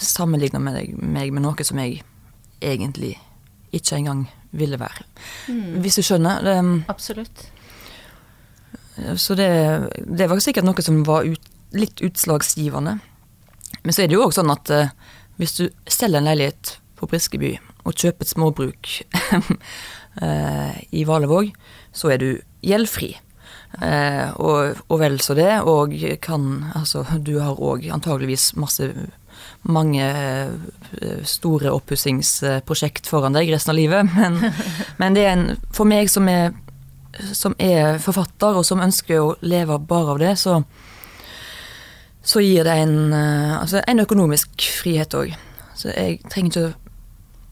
sammenligne 0.00 0.58
meg 0.58 0.94
med 0.96 1.42
noe 1.42 1.64
som 1.64 1.78
jeg 1.78 2.00
egentlig 2.60 3.16
ikke 3.72 3.96
engang 3.96 4.26
ville 4.50 4.78
være. 4.80 5.06
Mm. 5.48 5.80
Hvis 5.84 6.00
du 6.00 6.02
skjønner? 6.02 6.42
Det, 6.44 6.56
Absolutt. 6.90 7.46
Så 9.16 9.34
det, 9.38 9.48
det, 10.04 10.28
var 10.28 10.42
sikkert 10.42 10.66
noe 10.66 10.84
som 10.84 11.00
var 11.06 11.28
ut, 11.28 11.50
litt 11.72 12.02
utslagsgivende. 12.04 12.98
Men 13.82 13.94
så 13.94 14.02
er 14.02 14.10
det 14.10 14.18
jo 14.18 14.26
òg 14.26 14.34
sånn 14.36 14.52
at 14.52 14.72
uh, 14.74 14.92
hvis 15.40 15.56
du 15.56 15.64
selger 15.88 16.20
en 16.20 16.28
leilighet 16.28 16.76
på 16.98 17.08
Briskeby 17.08 17.54
og 17.88 17.96
kjøper 17.96 18.26
et 18.26 18.32
småbruk 18.34 18.90
uh, 20.20 20.74
i 20.98 21.06
Valevåg, 21.08 21.54
så 21.96 22.12
er 22.12 22.20
du 22.20 22.30
gjeldfri. 22.66 23.14
Uh, 23.78 24.34
og, 24.42 24.80
og, 24.88 24.96
vel 24.98 25.20
så 25.22 25.36
det, 25.38 25.52
og 25.62 25.94
kan 26.24 26.72
Altså, 26.74 27.04
du 27.22 27.36
har 27.38 27.60
òg 27.62 27.86
antageligvis 27.94 28.50
masse 28.58 28.90
mange 29.68 30.06
store 31.28 31.68
oppussingsprosjekt 31.76 33.08
foran 33.10 33.34
deg 33.36 33.50
resten 33.52 33.74
av 33.74 33.76
livet, 33.76 34.12
men, 34.14 34.38
men 35.00 35.16
det 35.16 35.26
er 35.26 35.34
en 35.34 35.46
For 35.74 35.88
meg 35.88 36.08
som 36.08 36.28
er 36.32 36.54
som 37.34 37.54
er 37.58 37.98
forfatter, 38.02 38.58
og 38.58 38.66
som 38.66 38.82
ønsker 38.82 39.20
å 39.20 39.34
leve 39.42 39.78
bare 39.88 40.14
av 40.14 40.20
det, 40.22 40.34
så, 40.40 40.60
så 42.22 42.42
gir 42.44 42.66
det 42.66 42.76
en, 42.84 42.96
eh, 43.16 43.56
altså 43.58 43.82
en 43.86 44.04
økonomisk 44.04 44.66
frihet 44.80 45.16
òg. 45.18 45.34
Så 45.74 45.92
jeg 45.94 46.22
trenger 46.28 46.50
ikke 46.50 46.88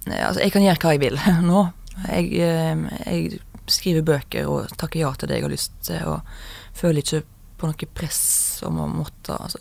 Altså, 0.09 0.41
jeg 0.41 0.53
kan 0.55 0.63
gjøre 0.65 0.81
hva 0.81 0.91
jeg 0.95 1.01
vil 1.03 1.19
nå. 1.51 1.63
Jeg, 2.07 2.29
eh, 2.41 2.85
jeg, 3.05 3.41
skriver 3.69 4.05
bøker 4.07 4.47
og 4.49 4.71
takker 4.81 5.03
ja 5.03 5.11
til 5.13 5.29
det 5.29 5.37
jeg 5.37 5.45
har 5.45 5.53
lyst 5.53 5.75
til, 5.85 6.07
og 6.09 6.79
føler 6.79 7.03
ikke 7.03 7.19
på 7.61 7.69
noe 7.69 7.89
press 7.93 8.23
om 8.65 8.79
å 8.81 8.87
måtte 8.89 9.37
altså, 9.37 9.61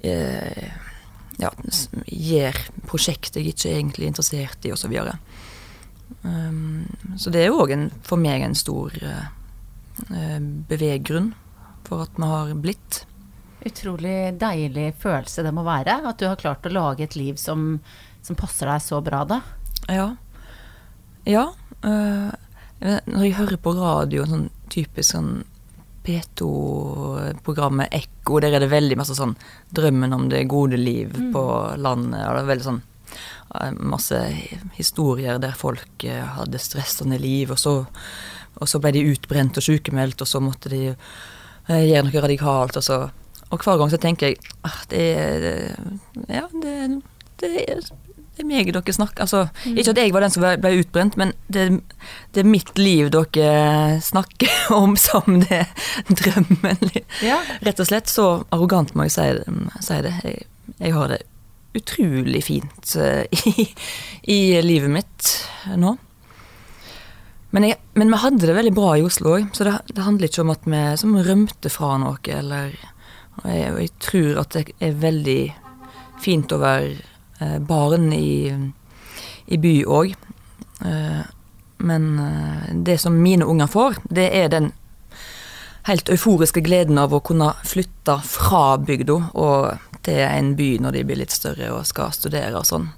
eh, 0.00 0.70
ja, 1.40 1.50
gjør 2.06 2.60
prosjekt 2.88 3.36
jeg 3.38 3.50
ikke 3.50 3.70
er 3.70 3.80
egentlig 3.80 4.10
interessert 4.10 4.66
i, 4.66 4.72
osv. 4.74 4.94
Så, 4.94 5.18
Um, 6.24 6.86
så 7.16 7.30
det 7.32 7.42
er 7.42 7.50
jo 7.50 7.60
òg 7.64 7.72
for 8.04 8.20
meg 8.20 8.44
en 8.44 8.54
stor 8.56 8.94
uh, 9.04 9.26
beveggrunn 10.70 11.32
for 11.84 12.04
at 12.06 12.16
vi 12.16 12.28
har 12.30 12.54
blitt. 12.60 13.02
Utrolig 13.64 14.34
deilig 14.40 14.90
følelse 15.00 15.44
det 15.44 15.52
må 15.56 15.64
være. 15.66 16.00
At 16.08 16.20
du 16.20 16.26
har 16.28 16.40
klart 16.40 16.66
å 16.68 16.72
lage 16.72 17.04
et 17.04 17.16
liv 17.16 17.36
som, 17.40 17.78
som 18.24 18.38
passer 18.40 18.70
deg 18.70 18.84
så 18.84 19.00
bra, 19.04 19.24
da. 19.28 19.40
Ja. 19.88 20.08
Ja. 21.28 21.48
Uh, 21.84 22.32
når 22.80 23.24
jeg 23.24 23.36
hører 23.38 23.60
på 23.60 23.76
radio, 23.76 24.24
sånn 24.28 24.48
typisk 24.72 25.12
sånn 25.14 25.32
P2-programmet 26.04 27.94
Ekko, 27.96 28.40
der 28.44 28.56
er 28.56 28.64
det 28.64 28.72
veldig 28.72 28.98
masse 29.00 29.16
sånn 29.16 29.36
'Drømmen 29.72 30.12
om 30.16 30.28
det 30.28 30.44
gode 30.48 30.76
liv 30.76 31.14
mm. 31.14 31.30
på 31.32 31.44
landet', 31.80 32.26
og 32.28 32.36
det 32.36 32.42
er 32.42 32.52
veldig 32.52 32.68
sånn 32.68 32.82
masse 33.78 34.18
historier 34.74 35.38
der 35.38 35.54
folk 35.56 36.04
eh, 36.04 36.24
hadde 36.36 36.58
stressende 36.58 37.18
liv, 37.18 37.52
og 37.54 37.58
så, 37.58 37.74
og 38.58 38.68
så 38.68 38.80
ble 38.82 38.94
de 38.96 39.04
utbrent 39.12 39.60
og 39.60 39.66
sykemeldt, 39.66 40.24
og 40.24 40.28
så 40.28 40.40
måtte 40.42 40.72
de 40.72 40.82
eh, 40.90 41.84
gjøre 41.86 42.08
noe 42.08 42.24
radikalt, 42.28 42.80
og 42.80 42.84
så 42.84 43.04
Og 43.52 43.60
hver 43.60 43.76
gang 43.78 43.90
så 43.92 43.98
tenker 44.00 44.32
jeg 44.32 44.38
at 44.64 44.88
det, 44.90 45.02
er 45.14 45.76
Ja, 46.28 46.48
det, 46.62 47.02
det, 47.38 47.50
det 48.34 48.42
er 48.42 48.48
meg 48.48 48.70
dere 48.74 48.94
snakker 48.94 49.22
Altså, 49.22 49.44
mm. 49.64 49.76
ikke 49.78 49.92
at 49.92 50.00
jeg 50.00 50.14
var 50.14 50.24
den 50.24 50.32
som 50.34 50.46
ble 50.62 50.72
utbrent, 50.80 51.18
men 51.20 51.34
det, 51.46 51.68
det, 52.34 52.42
er 52.42 52.48
mitt 52.48 52.72
liv 52.80 53.12
dere 53.14 54.00
snakker 54.02 54.56
om 54.80 54.96
som 54.98 55.38
det 55.44 55.64
drømmen. 56.10 56.88
Ja. 57.22 57.38
Rett 57.62 57.82
og 57.82 57.90
slett. 57.90 58.10
Så 58.10 58.26
arrogant 58.54 58.94
må 58.98 59.06
jeg 59.06 59.14
si, 59.14 59.28
si 59.86 60.00
det. 60.06 60.16
Jeg, 60.26 60.48
jeg 60.80 60.96
har 60.96 61.14
det 61.14 61.22
utrolig 61.74 62.42
fint 62.46 62.96
eh, 62.96 63.24
i, 63.50 63.68
i 64.34 64.40
livet 64.62 64.90
mitt 64.90 65.30
nå. 65.78 65.96
Men, 67.54 67.68
jeg, 67.68 67.78
men, 67.94 68.10
vi 68.10 68.18
hadde 68.18 68.48
det 68.48 68.54
veldig 68.56 68.74
bra 68.74 68.96
i 68.98 69.02
Oslo 69.06 69.36
òg, 69.36 69.52
så 69.54 69.66
det, 69.66 69.76
det, 69.94 70.02
handler 70.02 70.26
ikke 70.26 70.42
om 70.42 70.50
at 70.50 70.64
vi 70.66 70.82
som 70.98 71.14
rømte 71.14 71.70
fra 71.70 71.92
noe, 72.02 72.18
eller 72.26 72.74
og 73.34 73.46
jeg, 73.46 73.68
og 73.70 73.78
jeg, 73.78 73.92
tror 74.02 74.40
at 74.42 74.56
det 74.56 74.64
er 74.82 74.96
veldig 75.02 75.42
fint 76.22 76.54
å 76.54 76.58
være 76.62 77.13
barn 77.66 78.12
i, 78.12 78.52
i 79.46 79.58
by 79.60 79.74
òg. 79.90 80.14
Eh, 80.84 81.20
men 81.76 82.18
eh, 82.18 82.74
det 82.74 82.98
som 82.98 83.22
mine 83.22 83.44
unger 83.44 83.66
får, 83.66 83.94
det 84.04 84.30
er 84.36 84.48
den 84.48 84.72
helt 85.84 86.08
euforiske 86.08 86.62
gleden 86.64 86.98
av 86.98 87.12
å 87.12 87.20
kunne 87.20 87.52
flytte 87.64 88.18
fra 88.24 88.76
bygda 88.80 89.18
og 89.36 89.90
til 90.04 90.20
en 90.24 90.54
by 90.56 90.68
når 90.84 90.96
de 90.96 91.02
blir 91.08 91.20
litt 91.20 91.32
større 91.32 91.70
og 91.74 91.84
skal 91.88 92.12
studere 92.16 92.56
og 92.56 92.68
sånn. 92.68 92.92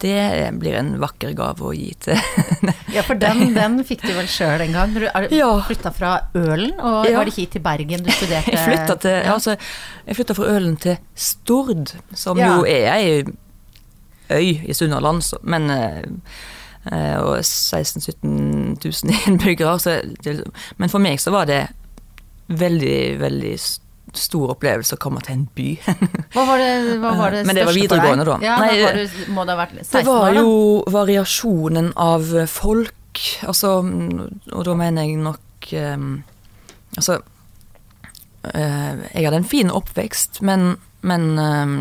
Det 0.00 0.48
blir 0.56 0.78
en 0.78 0.94
vakker 0.96 1.34
gave 1.36 1.60
å 1.60 1.74
gi 1.76 1.90
til 2.00 2.16
Ja, 2.96 3.02
for 3.04 3.20
den, 3.20 3.50
den 3.52 3.74
fikk 3.84 4.06
du 4.06 4.14
vel 4.16 4.28
sjøl 4.32 4.64
en 4.64 4.72
gang? 4.72 4.94
Du 4.96 5.04
ja. 5.04 5.50
flytta 5.68 5.92
fra 5.92 6.14
Ølen, 6.32 6.72
og 6.80 7.04
ja. 7.04 7.18
var 7.18 7.28
det 7.28 7.34
hit 7.36 7.52
til 7.52 7.64
Bergen 7.66 8.06
du 8.06 8.08
studerte? 8.08 8.54
Jeg 8.54 8.64
flytta, 8.64 8.96
til, 9.04 9.18
ja. 9.18 9.34
altså, 9.34 9.58
jeg 10.08 10.16
flytta 10.16 10.38
fra 10.38 10.48
Ølen 10.54 10.80
til 10.80 10.96
Stord, 11.12 11.92
som 12.16 12.40
jo 12.40 12.64
er 12.64 12.88
ei 12.94 13.12
øy 14.30 14.68
i 14.68 14.74
Sunnhordland, 14.76 15.22
men 15.42 15.70
eh, 15.70 17.16
og 17.20 17.44
16 17.44 18.02
000-17 18.22 19.04
000 19.04 19.18
innbyggere. 19.26 19.74
Så 19.80 20.00
det, 20.24 20.40
men 20.76 20.92
for 20.92 21.02
meg 21.04 21.20
så 21.20 21.32
var 21.34 21.48
det 21.50 21.66
veldig, 22.48 23.20
veldig 23.20 23.54
stor 24.16 24.54
opplevelse 24.54 24.96
å 24.96 25.00
komme 25.00 25.20
til 25.24 25.36
en 25.36 25.46
by. 25.54 25.68
Hva 26.34 26.44
var 26.48 26.62
det, 26.62 26.70
hva 27.02 27.12
var 27.18 27.34
det 27.34 27.42
Men 27.48 27.58
det 27.58 27.66
var 27.68 27.76
videregående, 27.76 28.24
da. 28.28 28.36
Ja, 28.44 28.56
Nei, 28.62 28.78
var 28.80 28.96
du, 28.96 29.18
må 29.36 29.44
det 29.44 29.54
ha 29.54 29.60
vært 29.60 29.74
16 29.82 29.90
Det 29.92 30.04
var 30.08 30.22
år, 30.22 30.32
da? 30.32 30.42
jo 30.42 30.92
variasjonen 30.94 31.90
av 32.00 32.32
folk, 32.52 33.22
altså, 33.48 33.72
og 34.52 34.64
da 34.68 34.76
mener 34.78 35.08
jeg 35.08 35.20
nok 35.20 35.72
eh, 35.76 35.96
Altså, 36.98 37.18
eh, 38.48 39.02
jeg 39.12 39.26
hadde 39.26 39.42
en 39.42 39.48
fin 39.48 39.68
oppvekst, 39.70 40.40
men, 40.48 40.70
men 41.06 41.26
eh, 41.38 41.74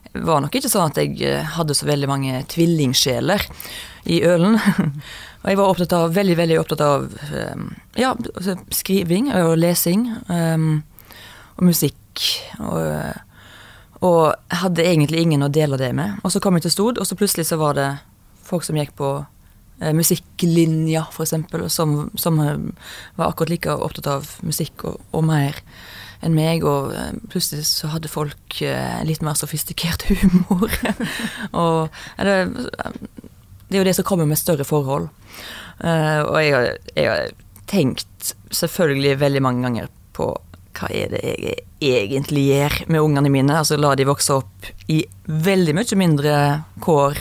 var 0.13 0.43
nok 0.43 0.55
ikke 0.57 0.71
sånn 0.71 0.91
at 0.91 0.99
jeg 1.01 1.17
eh, 1.23 1.55
hadde 1.55 1.75
så 1.77 1.87
veldig 1.89 2.09
mange 2.11 2.43
tvillingsjeler 2.51 3.47
i 4.11 4.21
Ølen. 4.27 4.59
Og 5.41 5.49
jeg 5.49 5.57
var 5.57 5.71
opptatt 5.71 5.93
av, 5.97 6.11
veldig, 6.13 6.37
veldig 6.37 6.57
opptatt 6.61 6.81
av 6.85 7.07
eh, 7.33 7.67
ja, 7.97 8.13
altså, 8.13 8.59
skriving 8.75 9.31
og 9.33 9.55
lesing. 9.57 10.09
eh, 10.29 10.71
og 11.61 11.67
musikk. 11.69 12.23
Og, 12.59 12.79
og 14.01 14.21
jeg 14.33 14.61
hadde 14.63 14.87
egentlig 14.87 15.25
ingen 15.25 15.45
å 15.45 15.51
dele 15.53 15.79
det 15.79 15.91
med. 15.97 16.17
Og 16.25 16.33
så 16.33 16.41
kom 16.43 16.57
jeg 16.57 16.67
til 16.67 16.75
Stord, 16.75 17.01
og 17.01 17.07
så 17.07 17.17
plutselig 17.19 17.47
så 17.49 17.59
var 17.61 17.77
det 17.77 17.89
folk 18.47 18.65
som 18.67 18.79
gikk 18.79 18.95
på 18.99 19.13
eh, 19.81 19.93
musikklinja, 19.95 21.05
eksempel, 21.21 21.67
som, 21.69 22.09
som 22.19 22.39
eh, 22.41 22.57
var 23.19 23.31
akkurat 23.31 23.53
like 23.53 23.77
opptatt 23.77 24.09
av 24.11 24.31
musikk 24.45 24.87
og, 24.89 25.01
og 25.13 25.27
mer 25.29 25.61
enn 26.21 26.35
meg, 26.37 26.63
og 26.67 26.91
eh, 26.93 27.11
plutselig 27.31 27.65
så 27.69 27.89
hadde 27.93 28.09
folk 28.11 28.61
eh, 28.61 28.99
litt 29.07 29.23
mer 29.25 29.33
sofistikert 29.39 30.03
humor. 30.09 30.69
og 31.51 31.89
det, 32.17 32.35
det 33.67 33.75
er 33.77 33.81
jo 33.81 33.87
det 33.87 33.95
som 33.97 34.05
kommer 34.07 34.29
med 34.29 34.37
større 34.41 34.65
forhold. 34.67 35.09
Eh, 35.81 36.21
og 36.21 36.37
jeg, 36.43 36.53
har- 36.53 36.77
jeg 36.95 37.09
har 37.09 37.33
tenkt 37.71 38.33
selvfølgelig 38.53 39.19
veldig 39.21 39.41
mange 39.45 39.63
ganger 39.67 39.91
på 40.13 40.29
hva 40.77 40.87
er 40.95 41.11
det 41.11 41.21
jeg 41.83 42.07
egentlig 42.07 42.45
gjør 42.47 42.75
med 42.91 43.01
ungene 43.03 43.29
mine? 43.33 43.57
Altså 43.59 43.75
la 43.79 43.91
de 43.99 44.05
vokse 44.07 44.33
opp 44.37 44.69
i 44.91 45.01
veldig 45.27 45.73
mye 45.75 45.97
mindre 45.99 46.35
kår, 46.83 47.17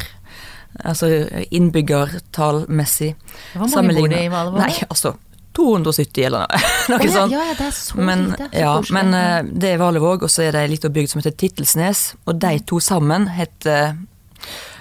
altså 0.86 1.08
innbyggertallmessig. 1.50 3.14
Hvor 3.56 3.66
mange 3.74 3.96
bor 3.98 4.08
det 4.12 4.22
i 4.26 4.30
Valevåg? 4.32 4.60
Nei, 4.62 4.76
altså 4.88 5.14
270 5.60 6.26
eller 6.26 6.44
noe, 6.46 6.60
noe 6.90 7.00
oh, 7.04 7.12
sånt. 7.14 7.34
ja, 7.36 7.46
ja, 7.50 7.56
det 7.58 7.68
er 7.68 7.74
så 7.76 8.00
Men, 8.00 8.26
lite. 8.32 8.48
Så 8.50 8.62
ja, 8.64 8.74
men 8.96 9.14
uh, 9.14 9.52
det 9.52 9.74
er 9.74 9.82
Valevåg, 9.82 10.24
og 10.26 10.32
så 10.32 10.46
er 10.48 10.56
det 10.56 10.64
ei 10.64 10.72
lita 10.74 10.90
bygd 10.92 11.12
som 11.12 11.22
heter 11.22 11.36
Tittelsnes. 11.44 12.04
Og 12.26 12.40
de 12.40 12.56
to 12.66 12.80
sammen 12.82 13.28
heter 13.36 13.94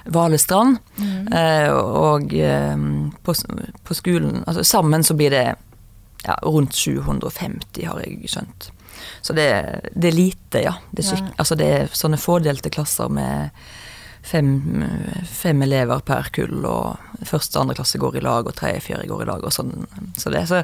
Valestrand. 0.10 0.78
Mm. 0.98 1.28
Eh, 1.34 1.72
og 1.74 2.34
eh, 2.34 2.78
på, 3.24 3.36
på 3.84 3.98
skolen 3.98 4.44
altså 4.48 4.64
Sammen 4.64 5.04
så 5.04 5.14
blir 5.14 5.34
det 5.34 5.44
ja, 6.26 6.36
rundt 6.44 6.76
750, 6.76 7.86
har 7.86 8.02
jeg 8.04 8.32
skjønt. 8.32 8.72
Så 9.22 9.36
det, 9.36 9.48
det 9.96 10.12
er 10.12 10.16
lite, 10.18 10.64
ja. 10.66 10.74
Det 10.92 11.06
er, 11.06 11.22
Ja. 11.22 11.30
altså 11.40 11.56
det 11.60 11.70
er 11.76 11.94
sånne 11.96 12.20
fordelte 12.20 12.72
klasser 12.74 13.12
med 13.12 13.50
fem, 14.26 14.50
fem 15.26 15.62
elever 15.66 16.02
per 16.06 16.32
kull, 16.36 16.66
og 16.68 17.24
første 17.28 17.58
og 17.58 17.66
andre 17.66 17.80
klasse 17.80 18.02
går 18.02 18.20
i 18.20 18.26
lag, 18.26 18.48
og 18.48 18.58
tredje 18.58 18.82
og 18.82 18.88
fjerde 18.88 19.12
går 19.12 19.24
i 19.24 19.30
lag, 19.32 19.46
og 19.46 19.56
sånn. 19.56 19.74
Så 20.18 20.34
det, 20.34 20.48
så 20.50 20.64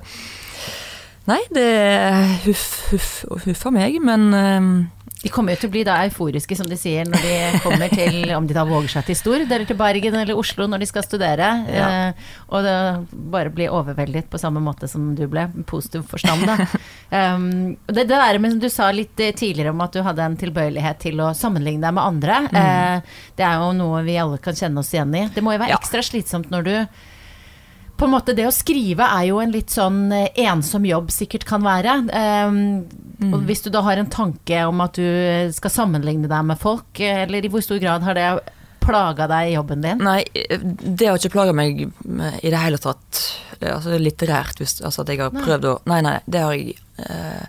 Nei, 1.25 1.39
det 1.49 1.63
er 1.65 2.35
huff, 2.43 2.65
huff 2.91 3.07
huff 3.47 3.63
av 3.65 3.73
meg, 3.73 3.95
men 4.05 4.27
eh, 4.37 4.67
De 5.25 5.31
kommer 5.33 5.55
jo 5.55 5.63
til 5.63 5.71
å 5.71 5.73
bli 5.73 5.81
da 5.87 5.95
euforiske, 6.05 6.53
som 6.53 6.67
de 6.69 6.77
sier, 6.77 7.07
når 7.09 7.23
de 7.25 7.61
kommer 7.63 7.89
til 7.89 8.29
Om 8.37 8.45
de 8.45 8.53
da 8.53 8.65
våger 8.67 8.91
seg 8.93 9.07
til 9.07 9.17
Stord, 9.17 9.45
eller 9.47 9.65
til 9.65 9.77
Bergen 9.79 10.17
eller 10.19 10.37
Oslo 10.37 10.67
når 10.69 10.83
de 10.83 10.89
skal 10.89 11.05
studere. 11.05 11.47
Ja. 11.73 11.87
Eh, 12.11 12.27
og 12.53 12.65
det, 12.67 12.75
bare 13.33 13.53
bli 13.55 13.65
overveldet 13.71 14.29
på 14.29 14.41
samme 14.41 14.61
måte 14.61 14.89
som 14.91 15.07
du 15.17 15.23
ble, 15.31 15.47
positiv 15.65 16.05
forstand, 16.11 16.45
da. 16.45 16.67
um, 17.33 17.73
det, 17.89 18.05
det 18.05 18.11
der 18.11 18.39
med 18.43 18.53
som 18.53 18.61
du 18.61 18.69
sa 18.69 18.91
litt 18.93 19.17
eh, 19.23 19.33
tidligere 19.33 19.73
om 19.73 19.81
at 19.81 19.97
du 19.97 20.03
hadde 20.05 20.29
en 20.29 20.37
tilbøyelighet 20.37 21.01
til 21.07 21.25
å 21.25 21.31
sammenligne 21.37 21.87
deg 21.87 21.97
med 21.97 22.05
andre, 22.05 22.39
eh, 22.61 23.17
det 23.39 23.49
er 23.49 23.65
jo 23.65 23.73
noe 23.81 24.05
vi 24.05 24.19
alle 24.21 24.37
kan 24.45 24.57
kjenne 24.57 24.85
oss 24.85 24.93
igjen 24.93 25.17
i. 25.17 25.25
Det 25.33 25.41
må 25.41 25.55
jo 25.57 25.63
være 25.65 25.73
Ja. 25.73 25.81
ekstra 25.81 26.05
slitsomt 26.05 26.53
når 26.53 26.69
du 26.69 26.75
på 27.97 28.05
en 28.07 28.11
måte 28.11 28.33
Det 28.35 28.45
å 28.47 28.51
skrive 28.53 29.05
er 29.07 29.29
jo 29.29 29.37
en 29.39 29.53
litt 29.53 29.71
sånn 29.71 30.11
eh, 30.11 30.27
ensom 30.45 30.83
jobb 30.87 31.11
sikkert 31.13 31.45
kan 31.47 31.63
være. 31.63 31.93
Um, 32.11 32.59
Og 33.31 33.45
hvis 33.47 33.63
du 33.63 33.69
da 33.71 33.81
har 33.85 33.97
en 34.01 34.09
tanke 34.11 34.65
om 34.67 34.81
at 34.83 34.97
du 34.99 35.05
skal 35.55 35.71
sammenligne 35.71 36.27
deg 36.27 36.43
med 36.49 36.59
folk, 36.59 36.89
eh, 36.99 37.23
eller 37.23 37.45
i 37.47 37.51
hvor 37.53 37.63
stor 37.63 37.79
grad 37.79 38.03
har 38.03 38.17
det 38.19 38.27
plaga 38.83 39.25
deg 39.31 39.49
i 39.49 39.55
jobben 39.55 39.81
din? 39.81 40.03
Nei, 40.03 40.19
det 40.61 41.07
har 41.07 41.17
ikke 41.17 41.33
plaga 41.33 41.55
meg 41.57 41.85
i 41.87 42.51
det 42.51 42.59
hele 42.61 42.77
tatt. 42.83 43.23
Altså 43.63 43.95
litterært, 43.97 44.59
hvis 44.59 44.81
altså 44.85 45.01
at 45.05 45.09
jeg 45.13 45.23
har 45.23 45.31
Nei. 45.33 45.41
prøvd 45.47 45.65
å 45.71 45.75
Nei, 45.89 46.01
nei, 46.05 46.17
det 46.27 46.41
har 46.43 46.53
jeg 46.53 46.75
uh, 46.99 47.47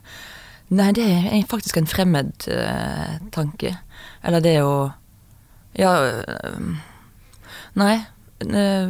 Nei, 0.79 0.87
det 0.97 1.05
er 1.11 1.43
faktisk 1.51 1.77
en 1.79 1.87
fremmed 1.91 2.47
uh, 2.49 3.19
tanke. 3.35 3.75
Eller 4.23 4.41
det 4.47 4.55
å 4.63 4.93
Ja 5.77 5.93
uh, 6.07 6.71
Nei. 7.77 7.97
eh, 8.47 8.89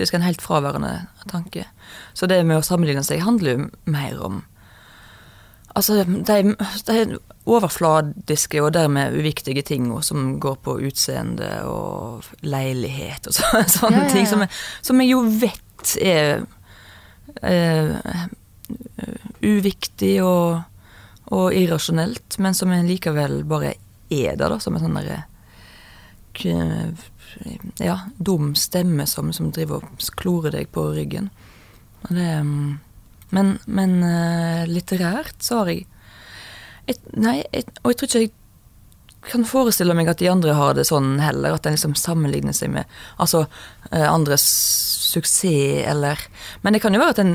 faktisk 0.00 0.16
en 0.16 0.24
helt 0.24 0.40
fraværende 0.42 0.94
tanke. 1.28 1.66
Så 2.16 2.26
det 2.26 2.40
med 2.48 2.56
å 2.58 2.64
sammenligne 2.64 3.04
seg 3.06 3.20
handler 3.22 3.52
jo 3.58 3.68
mer 3.92 4.16
om 4.26 4.40
Altså, 5.70 6.00
de, 6.02 6.56
de 6.88 7.18
overfladiske 7.46 8.58
og 8.58 8.72
dermed 8.74 9.14
uviktige 9.14 9.62
tinga 9.62 10.00
som 10.02 10.32
går 10.42 10.56
på 10.66 10.74
utseende 10.88 11.46
og 11.70 12.26
leilighet 12.42 13.28
og 13.30 13.34
så, 13.38 13.44
sånne 13.76 14.00
Ja, 14.00 14.02
ja, 14.02 14.08
ja. 14.08 14.14
ting, 14.16 14.26
som, 14.26 14.42
jeg- 14.42 14.50
som 14.82 15.00
jeg 15.04 15.12
jo 15.12 15.20
vet 15.44 15.92
er 16.02 16.42
er 17.46 18.26
uviktig 19.46 20.16
og, 20.26 20.60
og 21.30 21.54
irrasjonelt, 21.54 22.38
men 22.42 22.54
som 22.58 22.72
en 22.74 22.88
likevel 22.90 23.40
bare 23.48 23.76
er 24.10 24.34
der, 24.36 24.50
da, 24.50 24.58
som 24.58 24.74
en 24.74 24.82
sånn 24.88 24.98
derre 24.98 25.22
ja, 27.78 27.98
dum 28.18 28.54
stemme 28.58 29.06
som, 29.06 29.32
som 29.32 29.50
driver 29.54 29.84
og 29.84 30.04
klorer 30.20 30.54
deg 30.54 30.70
på 30.74 30.90
ryggen. 30.94 31.30
Det, 32.08 32.28
mm, 32.42 32.78
men 33.30 33.56
men 33.66 34.02
eh, 34.02 34.66
litterært 34.70 35.42
så 35.44 35.62
har 35.62 35.72
jeg 35.72 35.86
et, 36.90 37.00
Nei, 37.14 37.42
et, 37.54 37.68
og 37.84 37.92
jeg 37.92 37.98
tror 38.00 38.08
ikke 38.08 38.22
jeg 38.24 39.34
kan 39.34 39.44
forestille 39.44 39.94
meg 39.94 40.08
at 40.08 40.18
de 40.22 40.30
andre 40.32 40.54
har 40.56 40.74
det 40.74 40.86
sånn 40.88 41.18
heller, 41.20 41.52
at 41.54 41.66
en 41.68 41.74
liksom 41.76 41.92
sammenligner 41.98 42.56
seg 42.56 42.72
med 42.72 42.88
altså 43.20 43.44
eh, 43.92 44.06
andres 44.08 44.46
suksess 45.10 45.84
eller 45.90 46.20
Men 46.62 46.72
det 46.72 46.80
kan 46.80 46.94
jo 46.94 47.00
være 47.02 47.14
at 47.16 47.22
en 47.22 47.34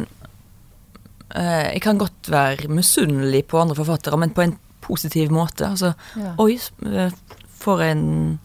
eh, 1.36 1.74
Jeg 1.76 1.82
kan 1.86 2.02
godt 2.02 2.32
være 2.32 2.72
misunnelig 2.72 3.46
på 3.52 3.60
andre 3.62 3.78
forfattere, 3.78 4.18
men 4.18 4.34
på 4.34 4.42
en 4.46 4.58
positiv 4.82 5.32
måte. 5.34 5.68
Altså 5.68 5.94
Ja. 6.16 6.34
Oi, 6.42 6.58
eh, 6.90 7.12
for 7.60 7.82
en 7.82 8.40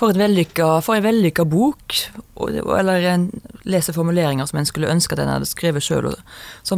for, 0.00 0.16
vellykka, 0.16 0.68
for 0.84 0.96
en 0.96 1.04
vellykka 1.04 1.44
bok. 1.48 1.96
Eller 2.40 3.08
en 3.12 3.26
leser 3.68 3.96
formuleringer 3.96 4.48
som 4.48 4.60
en 4.60 4.68
skulle 4.68 4.90
ønske 4.90 5.16
at 5.16 5.24
en 5.24 5.34
hadde 5.34 5.48
skrevet 5.48 5.84
sjøl. 5.84 6.08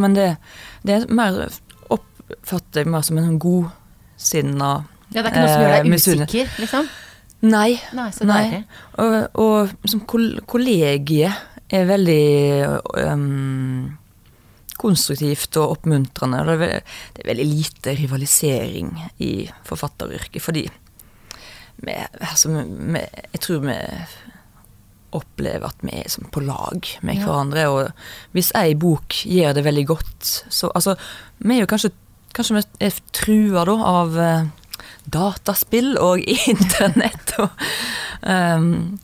Men 0.03 0.19
det, 0.19 0.33
det 0.87 0.97
er 0.97 1.07
mer 1.15 1.45
oppfatter 1.93 2.83
jeg 2.83 2.91
mer 2.91 3.07
som 3.07 3.21
en 3.21 3.31
sånn 3.31 3.41
godsinna 3.43 4.75
Ja, 5.13 5.21
det 5.21 5.27
er 5.27 5.33
ikke 5.33 5.45
noe 5.45 5.55
som 5.55 5.63
gjør 5.63 5.71
eh, 5.71 5.79
deg 5.79 5.91
misunne- 5.93 6.29
usikker, 6.29 6.53
liksom? 6.65 6.93
Nei. 7.43 7.71
Nei, 7.99 8.11
så 8.15 8.27
Nei. 8.27 8.63
Og, 9.03 9.17
og 9.43 9.89
som 9.91 10.05
kollegiet 10.07 11.41
er 11.73 11.89
veldig 11.89 12.23
um, 13.11 13.91
konstruktivt 14.79 15.59
og 15.59 15.77
oppmuntrende. 15.77 16.43
Er, 16.55 16.63
det 17.17 17.25
er 17.25 17.31
veldig 17.33 17.49
lite 17.49 17.97
rivalisering 17.99 18.95
i 19.27 19.33
forfatteryrket, 19.67 20.43
fordi 20.45 20.65
vi, 21.83 21.95
altså, 22.21 22.49
vi, 22.65 23.01
jeg 23.33 23.41
tror 23.43 23.65
vi 23.67 23.79
opplever 25.13 25.69
at 25.69 25.83
vi 25.85 25.93
er 26.01 26.09
som 26.09 26.25
på 26.33 26.41
lag 26.45 26.89
med 27.03 27.19
Ja. 27.21 27.27
hverandre. 27.27 27.67
Og 27.69 27.91
hvis 28.33 28.53
ei 28.57 28.75
bok 28.75 29.19
gjør 29.29 29.55
det 29.59 29.65
veldig 29.65 29.87
godt, 29.87 30.45
så 30.49 30.71
altså 30.75 30.97
Vi 31.43 31.57
er 31.57 31.61
jo 31.61 31.67
kanskje, 31.67 31.91
kanskje 32.35 32.55
vi 32.55 32.87
er 32.87 32.93
trua 33.13 33.65
da 33.67 33.75
av 33.75 34.17
uh, 34.17 34.47
dataspill 35.11 35.97
og 35.99 36.23
internett 36.53 37.35
og 37.39 37.51
um, 38.23 38.99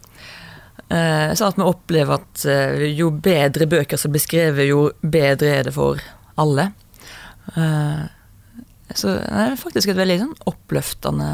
uh, 0.93 1.35
Sånn 1.35 1.49
at 1.51 1.59
vi 1.59 1.67
opplever 1.67 2.15
at 2.23 2.45
uh, 2.47 2.85
jo 2.87 3.11
bedre 3.11 3.67
bøker 3.67 3.99
som 3.99 4.15
blir 4.15 4.23
skrevet, 4.23 4.69
jo 4.71 4.93
bedre 5.03 5.51
er 5.59 5.69
det 5.69 5.75
for 5.75 6.01
alle. 6.39 6.71
Så 8.95 9.09
det 9.09 9.25
er 9.27 9.57
faktisk 9.59 9.91
et 9.91 9.99
veldig 9.99 10.19
sånn 10.21 10.35
oppløftende 10.47 11.29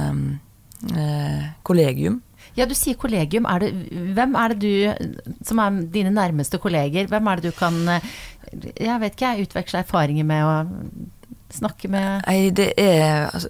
eh, 0.93 1.51
kollegium. 1.63 2.21
Ja, 2.55 2.69
du 2.71 2.75
sier 2.79 2.95
kollegium. 3.01 3.49
Er 3.51 3.65
det, 3.65 3.73
hvem 4.15 4.37
er 4.39 4.55
det 4.55 4.61
du, 4.63 5.17
som 5.47 5.59
er 5.63 5.81
dine 5.91 6.13
nærmeste 6.15 6.61
kolleger, 6.63 7.09
hvem 7.11 7.31
er 7.31 7.41
det 7.41 7.51
du 7.51 7.59
kan 7.59 7.81
eh, 7.97 8.13
jeg 8.63 9.01
vet 9.01 9.17
ikke, 9.17 9.31
jeg, 9.31 9.49
utveksle 9.49 9.83
erfaringer 9.83 10.27
med 10.29 10.45
og 10.45 11.55
snakke 11.55 11.89
med 11.91 12.27
Nei, 12.27 12.51
det 12.55 12.73
er 12.81 13.31
altså, 13.31 13.49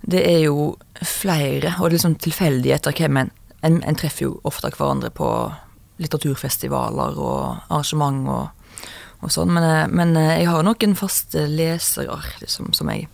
Det 0.00 0.22
er 0.24 0.38
jo 0.46 0.76
flere, 1.04 1.74
og 1.78 1.90
det 1.90 1.90
er 1.90 1.98
liksom 1.98 2.16
tilfeldigheter 2.16 2.96
hvem 2.96 3.16
en, 3.16 3.30
en 3.62 3.82
En 3.84 3.98
treffer 3.98 4.28
jo 4.28 4.40
ofte 4.44 4.70
hverandre 4.72 5.10
på 5.10 5.28
litteraturfestivaler 6.00 7.18
og 7.20 7.40
arrangement 7.68 8.28
og, 8.32 8.86
og 9.20 9.32
sånn. 9.32 9.50
Men, 9.52 9.66
eh, 9.68 9.88
men, 9.92 10.14
eh, 10.16 10.38
jeg 10.40 10.48
har 10.48 10.64
noen 10.64 10.94
faste 10.96 11.42
lesere 11.44 12.16
liksom, 12.40 12.70
som, 12.72 12.88
jeg, 12.88 13.10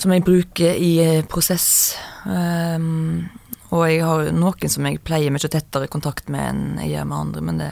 som 0.00 0.12
jeg 0.14 0.24
bruker 0.26 0.78
i 0.80 1.22
prosess. 1.30 1.96
Um, 2.26 3.28
og 3.74 3.86
jeg 3.88 4.02
har 4.06 4.30
noen 4.34 4.70
som 4.70 4.86
jeg 4.88 5.02
pleier 5.06 5.34
mye 5.34 5.50
tettere 5.50 5.90
kontakt 5.90 6.30
med 6.32 6.46
enn 6.48 6.64
jeg 6.82 6.94
gjør 6.94 7.10
med 7.10 7.18
andre. 7.18 7.44
Men 7.48 7.60
det, 7.62 7.70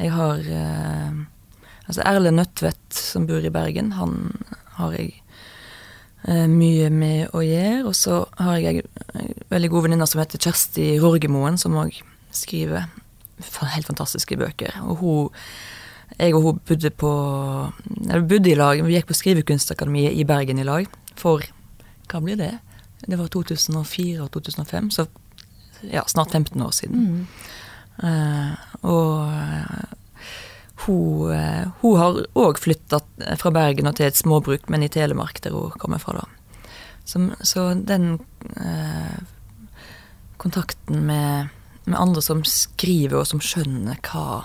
jeg 0.00 0.14
har 0.16 0.40
uh, 0.48 1.20
Altså 1.82 2.04
Erle 2.06 2.30
Nødtvedt, 2.30 2.94
som 2.94 3.26
bor 3.26 3.42
i 3.42 3.50
Bergen, 3.52 3.90
han 3.98 4.30
har 4.78 4.94
jeg 4.96 5.16
uh, 6.28 6.46
mye 6.48 6.88
med 6.94 7.34
å 7.36 7.42
gjøre. 7.44 7.82
Og 7.90 7.96
så 7.98 8.22
har 8.38 8.62
jeg 8.62 8.86
en 8.86 9.36
veldig 9.52 9.72
god 9.74 9.88
venninne 9.88 10.08
som 10.08 10.22
heter 10.22 10.40
Kjersti 10.40 10.94
Rorgemoen, 11.02 11.60
som 11.60 11.76
òg 11.80 11.98
skriver 12.32 12.88
helt 13.74 13.88
fantastiske 13.88 14.38
bøker. 14.40 14.78
Og 14.86 15.02
hun 15.02 15.38
jeg 16.18 16.34
og 16.36 16.44
hun 16.44 16.58
bodde 16.68 16.90
på 16.92 17.10
Eller 18.04 18.26
bodde 18.28 18.50
i 18.52 18.56
lag. 18.58 18.82
Vi 18.84 18.92
gikk 18.94 19.08
på 19.08 19.16
Skrivekunstakademiet 19.16 20.12
i 20.12 20.26
Bergen 20.28 20.60
i 20.60 20.66
lag 20.68 20.84
for 21.20 21.44
Hva 22.10 22.20
blir 22.20 22.36
det? 22.36 22.58
Det 23.06 23.16
var 23.16 23.30
2004 23.32 24.22
og 24.22 24.30
2005, 24.34 24.90
så 24.92 25.06
ja, 25.88 26.02
snart 26.06 26.30
15 26.30 26.62
år 26.62 26.70
siden. 26.76 26.98
Mm. 27.02 27.26
Uh, 28.02 28.52
og 28.82 29.30
hun, 30.84 31.32
uh, 31.32 31.70
hun, 31.80 31.96
har 31.98 32.20
òg 32.38 32.60
flytta 32.60 33.00
fra 33.40 33.52
Bergen 33.54 33.88
og 33.88 33.96
til 33.96 34.10
et 34.10 34.18
småbruk, 34.18 34.68
men 34.70 34.84
i 34.84 34.90
Telemark, 34.92 35.40
der 35.42 35.56
hun 35.56 35.72
kommer 35.80 36.02
fra. 36.02 36.20
da. 36.20 36.60
Så, 37.04 37.24
så 37.40 37.72
den 37.74 38.20
uh, 38.60 39.18
kontakten 40.36 41.02
med 41.08 41.48
med 41.84 42.00
andre 42.00 42.22
som 42.22 42.44
skriver, 42.44 43.20
og 43.20 43.26
som 43.26 43.42
skjønner 43.42 43.98
hva 44.06 44.42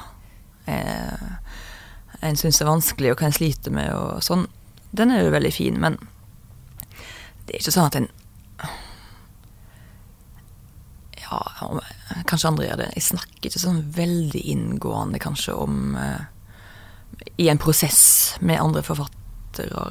eh, 0.69 1.27
en 2.25 2.39
syns 2.39 2.61
er 2.61 2.69
vanskelig, 2.69 3.13
og 3.13 3.21
hva 3.21 3.29
en 3.29 3.37
sliter 3.37 3.73
med, 3.73 3.91
og 3.93 4.23
sånn, 4.25 4.47
den 4.97 5.13
er 5.13 5.25
jo 5.25 5.33
veldig 5.35 5.53
fin. 5.53 5.77
Men 5.81 5.99
det 7.47 7.55
er 7.55 7.63
ikke 7.63 7.75
sånn 7.75 7.89
at 7.89 7.99
en 8.01 8.09
Ja, 11.27 11.41
kanskje 12.27 12.49
andre 12.49 12.67
gjør 12.69 12.79
det. 12.79 12.91
Jeg 12.95 13.07
snakker 13.09 13.49
ikke 13.49 13.59
sånn 13.59 13.81
veldig 13.95 14.43
inngående 14.53 15.19
kanskje 15.19 15.55
om 15.59 15.97
uh, 15.99 16.23
I 17.35 17.49
en 17.51 17.59
prosess 17.59 18.37
med 18.39 18.61
andre 18.61 18.83
forfattere. 18.85 19.89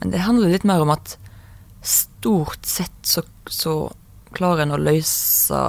Men 0.00 0.10
det 0.10 0.24
handler 0.24 0.50
litt 0.50 0.66
mer 0.66 0.82
om 0.82 0.90
at 0.94 1.14
stort 1.86 2.66
sett 2.66 3.06
så, 3.06 3.22
så 3.46 3.76
klarer 4.34 4.64
en 4.64 4.74
å 4.74 4.80
løse 4.82 5.60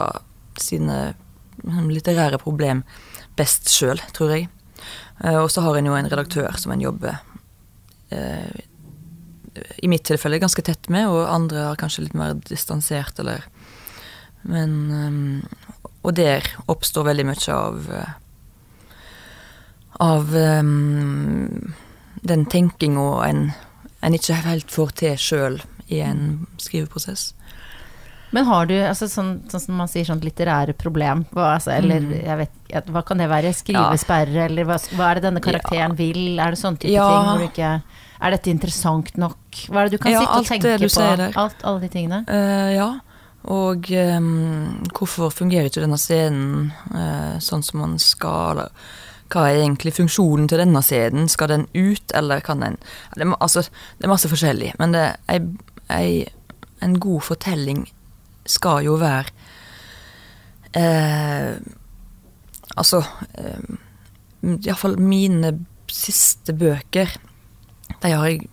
sine 0.57 0.97
liksom, 1.61 1.91
litterære 1.93 2.39
problem 2.41 2.81
best 3.37 3.69
sjøl, 3.69 4.01
tror 4.17 4.33
jeg. 4.33 4.49
Eh, 5.23 5.37
og 5.37 5.51
så 5.53 5.61
har 5.65 5.77
en 5.77 5.89
jo 5.89 5.97
en 5.97 6.09
redaktør 6.09 6.57
som 6.57 6.73
en 6.73 6.81
jobber 6.81 7.19
eh, 8.09 8.66
i 9.77 9.89
mitt 9.91 10.05
tilfelle 10.07 10.39
ganske 10.41 10.63
tett 10.65 10.89
med, 10.93 11.07
og 11.09 11.27
andre 11.29 11.69
har 11.69 11.79
kanskje 11.79 12.07
litt 12.07 12.17
mer 12.17 12.37
distansert, 12.49 13.19
eller 13.19 13.45
Men 14.47 14.73
um, 14.91 15.47
Og 16.05 16.13
der 16.15 16.45
oppstår 16.67 17.03
veldig 17.09 17.25
mye 17.25 17.53
av 17.53 17.89
Av 19.99 20.35
um, 20.35 21.73
den 22.21 22.45
tenkinga 22.45 23.25
en, 23.25 23.41
en 24.01 24.13
ikke 24.13 24.37
helt 24.45 24.71
får 24.71 24.93
til 25.01 25.17
sjøl 25.17 25.59
i 25.87 25.99
en 26.03 26.45
skriveprosess. 26.61 27.33
Men 28.35 28.45
har 28.45 28.65
du, 28.67 28.75
altså, 28.83 29.07
sånn, 29.07 29.37
sånn, 29.47 29.61
som 29.63 29.77
man 29.79 29.89
sier, 29.91 30.05
sånn 30.07 30.19
litterære 30.23 30.75
problem, 30.77 31.23
hva, 31.31 31.53
altså, 31.55 31.71
eller 31.77 32.03
mm. 32.03 32.15
jeg 32.17 32.39
vet, 32.41 32.89
hva 32.91 33.03
kan 33.07 33.21
det 33.21 33.29
være? 33.31 33.53
Skrivesperre, 33.55 34.35
ja. 34.35 34.47
eller 34.49 34.67
hva, 34.67 34.79
hva, 34.97 35.07
er 35.09 35.19
det 35.19 35.27
denne 35.29 35.43
karakteren 35.43 35.95
ja. 35.95 35.99
vil? 36.01 36.23
Er 36.43 36.53
det 36.53 36.59
sånn 36.59 36.79
type 36.79 36.91
ja. 36.91 37.07
ting 37.07 37.29
hvor 37.29 37.39
du 37.39 37.47
ikke 37.47 37.71
Er 38.21 38.33
dette 38.33 38.51
interessant 38.53 39.11
nok? 39.19 39.65
Hva 39.69 39.83
er 39.83 39.89
det 39.89 39.97
du 39.97 40.03
kan 40.03 40.15
sitte 40.15 40.37
og 40.39 40.47
tenke 40.47 40.77
på? 40.89 41.09
Alt, 41.43 41.59
alle 41.63 41.83
de 41.83 41.91
tingene? 41.93 42.23
Uh, 42.29 42.69
ja. 42.73 42.87
Og 43.47 43.91
um, 43.93 44.31
hvorfor 44.91 45.31
fungerer 45.31 45.69
ikke 45.69 45.83
denne 45.83 45.99
scenen 46.01 46.71
uh, 46.93 47.37
sånn 47.43 47.65
som 47.65 47.83
man 47.85 47.99
skal? 48.01 48.67
hva 49.27 49.49
er 49.49 49.61
egentlig 49.61 49.91
funksjonen 49.97 50.47
til 50.47 50.61
denne 50.61 50.81
scenen? 50.85 51.27
Skal 51.31 51.51
den 51.51 51.65
ut, 51.75 52.13
eller 52.15 52.39
kan 52.39 52.63
den 52.63 52.77
Det 53.15 53.27
altså, 53.39 53.61
det 53.97 54.07
er 54.07 54.13
masse 54.13 54.29
forskjellig, 54.31 54.73
men 54.79 54.95
det 54.95 55.05
er 55.27 55.47
ei, 55.91 56.27
en 56.81 56.99
god 56.99 57.21
fortelling 57.21 57.87
skal 58.47 58.85
jo 58.85 58.95
være 59.01 59.31
uh, 60.77 61.57
Altså 62.77 62.99
eh, 63.33 63.77
Iallfall 64.43 64.99
mine 65.01 65.49
siste 65.89 66.53
bøker, 66.53 67.09
de 68.01 68.11
har 68.11 68.27
jeg 68.27 68.47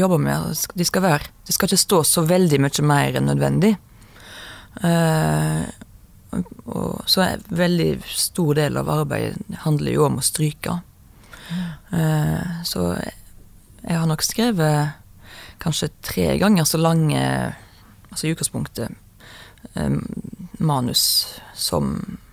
jobba 0.00 0.18
med. 0.18 0.56
De 0.74 0.84
skal 0.84 1.02
være 1.04 1.30
Det 1.46 1.54
skal 1.54 1.68
ikke 1.68 1.82
stå 1.82 2.02
så 2.06 2.24
veldig 2.26 2.60
mye 2.62 2.84
mer 2.86 3.16
enn 3.18 3.26
nødvendig. 3.26 3.74
Uh, 4.84 5.66
og 6.70 7.02
så 7.10 7.24
en 7.24 7.42
veldig 7.58 8.04
stor 8.06 8.54
del 8.54 8.78
av 8.78 8.90
arbeidet 8.92 9.58
handler 9.64 9.96
jo 9.96 10.04
om 10.06 10.20
å 10.20 10.24
stryke. 10.24 10.76
Uh, 11.90 12.62
så 12.62 12.92
jeg 13.80 13.96
har 13.96 14.06
nok 14.06 14.22
skrevet 14.22 14.94
kanskje 15.60 15.90
tre 16.06 16.28
ganger 16.40 16.68
så 16.68 16.80
lange 16.80 17.20
Altså 18.10 18.26
i 18.26 18.32
utgangspunktet 18.34 18.90
um, 19.78 20.00
manus 20.58 21.02
som 21.54 21.92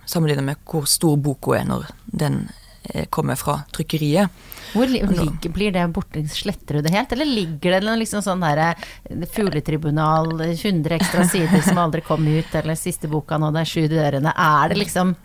sammenlignet 0.09 0.47
med 0.47 0.63
hvor 0.65 0.87
stor 0.89 1.19
boka 1.21 1.53
er 1.53 1.67
når 1.69 1.83
den 2.09 2.39
kommer 3.13 3.37
fra 3.37 3.59
trykkeriet. 3.75 4.33
Hvor 4.73 4.89
ligger, 4.91 5.49
Blir 5.53 5.71
det 5.75 5.85
borte, 5.95 6.23
sletter 6.31 6.79
du 6.79 6.87
det 6.87 6.93
helt, 6.95 7.11
eller 7.15 7.29
ligger 7.29 7.77
det 7.77 7.95
liksom 8.03 8.23
sånn 8.25 8.43
derre 8.43 8.73
eh, 8.73 9.27
fugletribunal, 9.33 10.33
100 10.49 10.97
ekstra 10.97 11.27
sider 11.27 11.63
som 11.65 11.79
aldri 11.81 12.03
kom 12.05 12.27
ut, 12.27 12.53
eller 12.55 12.79
siste 12.79 13.09
boka 13.11 13.39
nå, 13.39 13.51
det 13.55 13.63
er 13.63 13.71
sju 13.71 13.87
dørene. 13.91 14.33
Er 14.33 14.73
det 14.73 14.81
liksom 14.83 15.15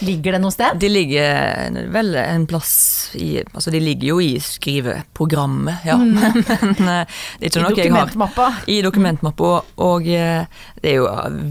Ligger 0.00 0.32
det 0.32 0.40
noe 0.40 0.52
sted? 0.54 0.78
De 0.80 0.88
ligger 0.88 1.76
vel 1.92 2.14
en 2.16 2.46
plass 2.48 2.72
i 3.20 3.42
Altså, 3.42 3.72
de 3.72 3.80
ligger 3.82 4.14
jo 4.14 4.20
i 4.24 4.32
skriveprogrammet, 4.40 5.84
ja. 5.84 5.96
Mm. 6.00 6.14
Men 6.78 6.92
eh, 6.94 7.18
det 7.40 7.50
er 7.50 7.52
ikke 7.52 7.64
noe 7.64 7.76
jeg 7.76 7.92
har. 7.92 8.60
I 8.70 8.78
dokumentmappa. 8.84 9.52
Og 9.84 10.08
eh, 10.08 10.62
det 10.80 10.94
er 10.94 10.98
jo 11.02 11.08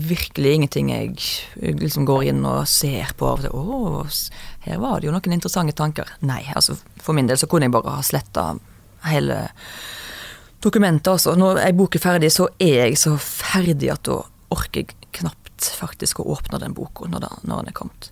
virkelig 0.10 0.56
ingenting 0.58 0.92
jeg 0.94 1.78
liksom 1.80 2.08
går 2.10 2.32
inn 2.32 2.42
og 2.48 2.66
ser 2.70 3.14
på. 3.20 3.36
Å, 3.38 4.04
her 4.66 4.82
var 4.82 5.00
det 5.00 5.10
jo 5.10 5.16
noen 5.16 5.38
interessante 5.38 5.78
tanker. 5.78 6.10
Nei, 6.26 6.42
altså 6.56 6.78
for 7.04 7.18
min 7.18 7.30
del 7.30 7.40
så 7.40 7.50
kunne 7.50 7.70
jeg 7.70 7.76
bare 7.76 8.00
ha 8.00 8.06
sletta 8.06 8.52
hele 9.08 9.44
dokumentet, 10.64 11.08
altså. 11.14 11.36
Når 11.40 11.62
ei 11.64 11.74
bok 11.78 11.96
er 11.96 12.04
ferdig, 12.04 12.32
så 12.36 12.50
er 12.60 12.90
jeg 12.90 13.00
så 13.00 13.16
ferdig 13.22 13.94
at 13.94 14.08
da 14.10 14.22
orker 14.54 14.84
jeg 14.84 14.96
knapt 15.22 15.70
faktisk 15.80 16.22
å 16.22 16.32
åpne 16.36 16.60
den 16.62 16.76
boka 16.76 17.08
når, 17.10 17.28
når 17.44 17.62
den 17.64 17.72
er 17.72 17.78
kommet. 17.78 18.10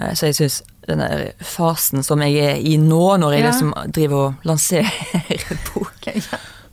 Eh, 0.00 0.12
så 0.14 0.30
jeg 0.30 0.38
syns 0.38 0.60
den 0.88 1.02
fasen 1.46 2.02
som 2.02 2.22
jeg 2.24 2.38
er 2.42 2.58
i 2.58 2.76
nå, 2.80 3.16
når 3.22 3.36
jeg 3.36 3.44
ja. 3.44 3.50
liksom 3.50 3.72
driver 3.94 4.24
og 4.26 4.46
lanserer 4.48 5.58
bok 5.70 6.08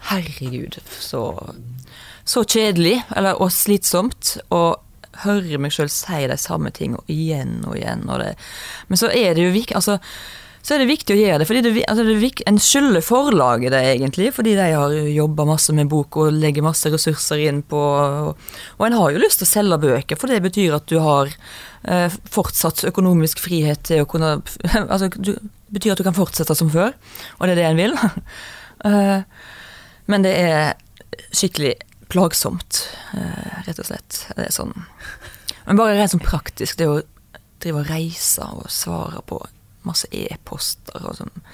Herregud, 0.10 0.80
så, 0.90 1.24
så 2.24 2.44
kjedelig 2.48 3.02
eller, 3.16 3.38
og 3.42 3.52
slitsomt. 3.54 4.38
Og 4.56 4.80
høre 5.26 5.60
meg 5.62 5.74
sjøl 5.76 5.92
si 5.92 6.24
de 6.32 6.38
samme 6.40 6.72
tingene 6.74 7.04
igjen 7.12 7.60
og 7.68 7.78
igjen. 7.78 8.06
Og 8.10 8.22
det. 8.24 8.34
Men 8.88 9.02
så 9.02 9.12
er 9.12 9.36
det 9.36 9.46
jo 9.46 9.56
viktig 9.56 9.78
altså, 9.78 10.00
så 10.62 10.76
er 10.76 10.82
det 10.82 10.90
viktig 10.90 11.16
å 11.16 11.20
gjøre 11.20 11.40
det. 11.42 11.48
fordi 11.48 11.62
det, 11.64 11.72
altså 11.88 12.04
det 12.04 12.16
er 12.18 12.42
En 12.50 12.60
skylder 12.60 13.06
forlaget 13.06 13.72
det, 13.74 13.82
egentlig, 13.94 14.34
fordi 14.36 14.56
de 14.58 14.68
har 14.76 14.94
jobba 14.94 15.46
masse 15.48 15.74
med 15.76 15.90
bok 15.92 16.18
og 16.20 16.36
legger 16.36 16.66
masse 16.66 16.92
ressurser 16.92 17.46
inn 17.48 17.62
på 17.64 17.80
Og, 17.80 18.36
og 18.78 18.86
en 18.86 18.98
har 19.00 19.14
jo 19.14 19.22
lyst 19.24 19.42
til 19.42 19.48
å 19.48 19.54
selge 19.54 19.80
bøker, 19.82 20.20
for 20.20 20.32
det 20.32 20.42
betyr 20.44 20.76
at 20.76 20.88
du 20.92 20.98
har 21.04 21.32
eh, 21.88 22.18
fortsatt 22.32 22.84
økonomisk 22.90 23.40
frihet 23.44 23.86
til 23.88 24.04
å 24.04 24.10
kunne 24.10 24.40
Altså 24.92 25.10
det 25.16 25.38
betyr 25.72 25.94
at 25.94 26.02
du 26.02 26.08
kan 26.08 26.18
fortsette 26.18 26.58
som 26.58 26.72
før, 26.74 26.96
og 27.38 27.48
det 27.48 27.56
er 27.56 27.62
det 27.62 27.68
en 27.70 27.80
vil. 27.80 27.96
eh, 28.90 29.22
men 30.10 30.26
det 30.26 30.34
er 30.34 30.74
skikkelig 31.30 31.76
plagsomt, 32.10 32.84
eh, 33.14 33.64
rett 33.68 33.80
og 33.80 33.88
slett. 33.88 34.24
Det 34.36 34.48
er 34.48 34.54
sånn 34.54 34.74
Men 35.68 35.78
bare 35.78 35.96
rent 36.00 36.16
sånn 36.16 36.26
praktisk, 36.26 36.80
det 36.80 36.90
å 36.90 37.00
drive 37.62 37.84
og 37.84 37.90
reise 37.92 38.46
og 38.56 38.70
svare 38.74 39.22
på 39.30 39.38
masse 39.88 40.10
e-poster 40.12 41.06
og 41.06 41.18
sånn. 41.20 41.46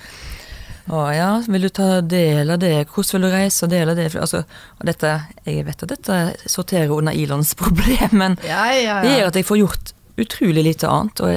Å 0.85 1.01
ja, 1.09 1.29
vil 1.49 1.65
du 1.65 1.71
ta 1.73 2.01
del 2.05 2.51
av 2.53 2.59
det, 2.61 2.85
hvordan 2.93 3.17
vil 3.17 3.23
du 3.25 3.33
reise 3.33 3.65
og 3.65 3.71
del 3.71 3.89
av 3.89 3.97
det? 3.97 4.11
Altså, 4.21 4.43
og 4.77 4.85
dette, 4.85 5.13
jeg 5.47 5.65
vet 5.65 5.81
at 5.81 5.93
dette 5.95 6.17
sorterer 6.45 6.93
under 6.93 7.15
Ilons 7.17 7.55
problem, 7.57 8.13
men 8.21 8.38
ja, 8.45 8.67
ja, 8.69 8.81
ja. 8.83 8.97
det 9.01 9.15
gjør 9.15 9.31
at 9.31 9.39
jeg 9.39 9.47
får 9.49 9.61
gjort 9.63 9.95
utrolig 10.21 10.63
lite 10.67 10.91
annet. 10.91 11.23
Og, 11.25 11.31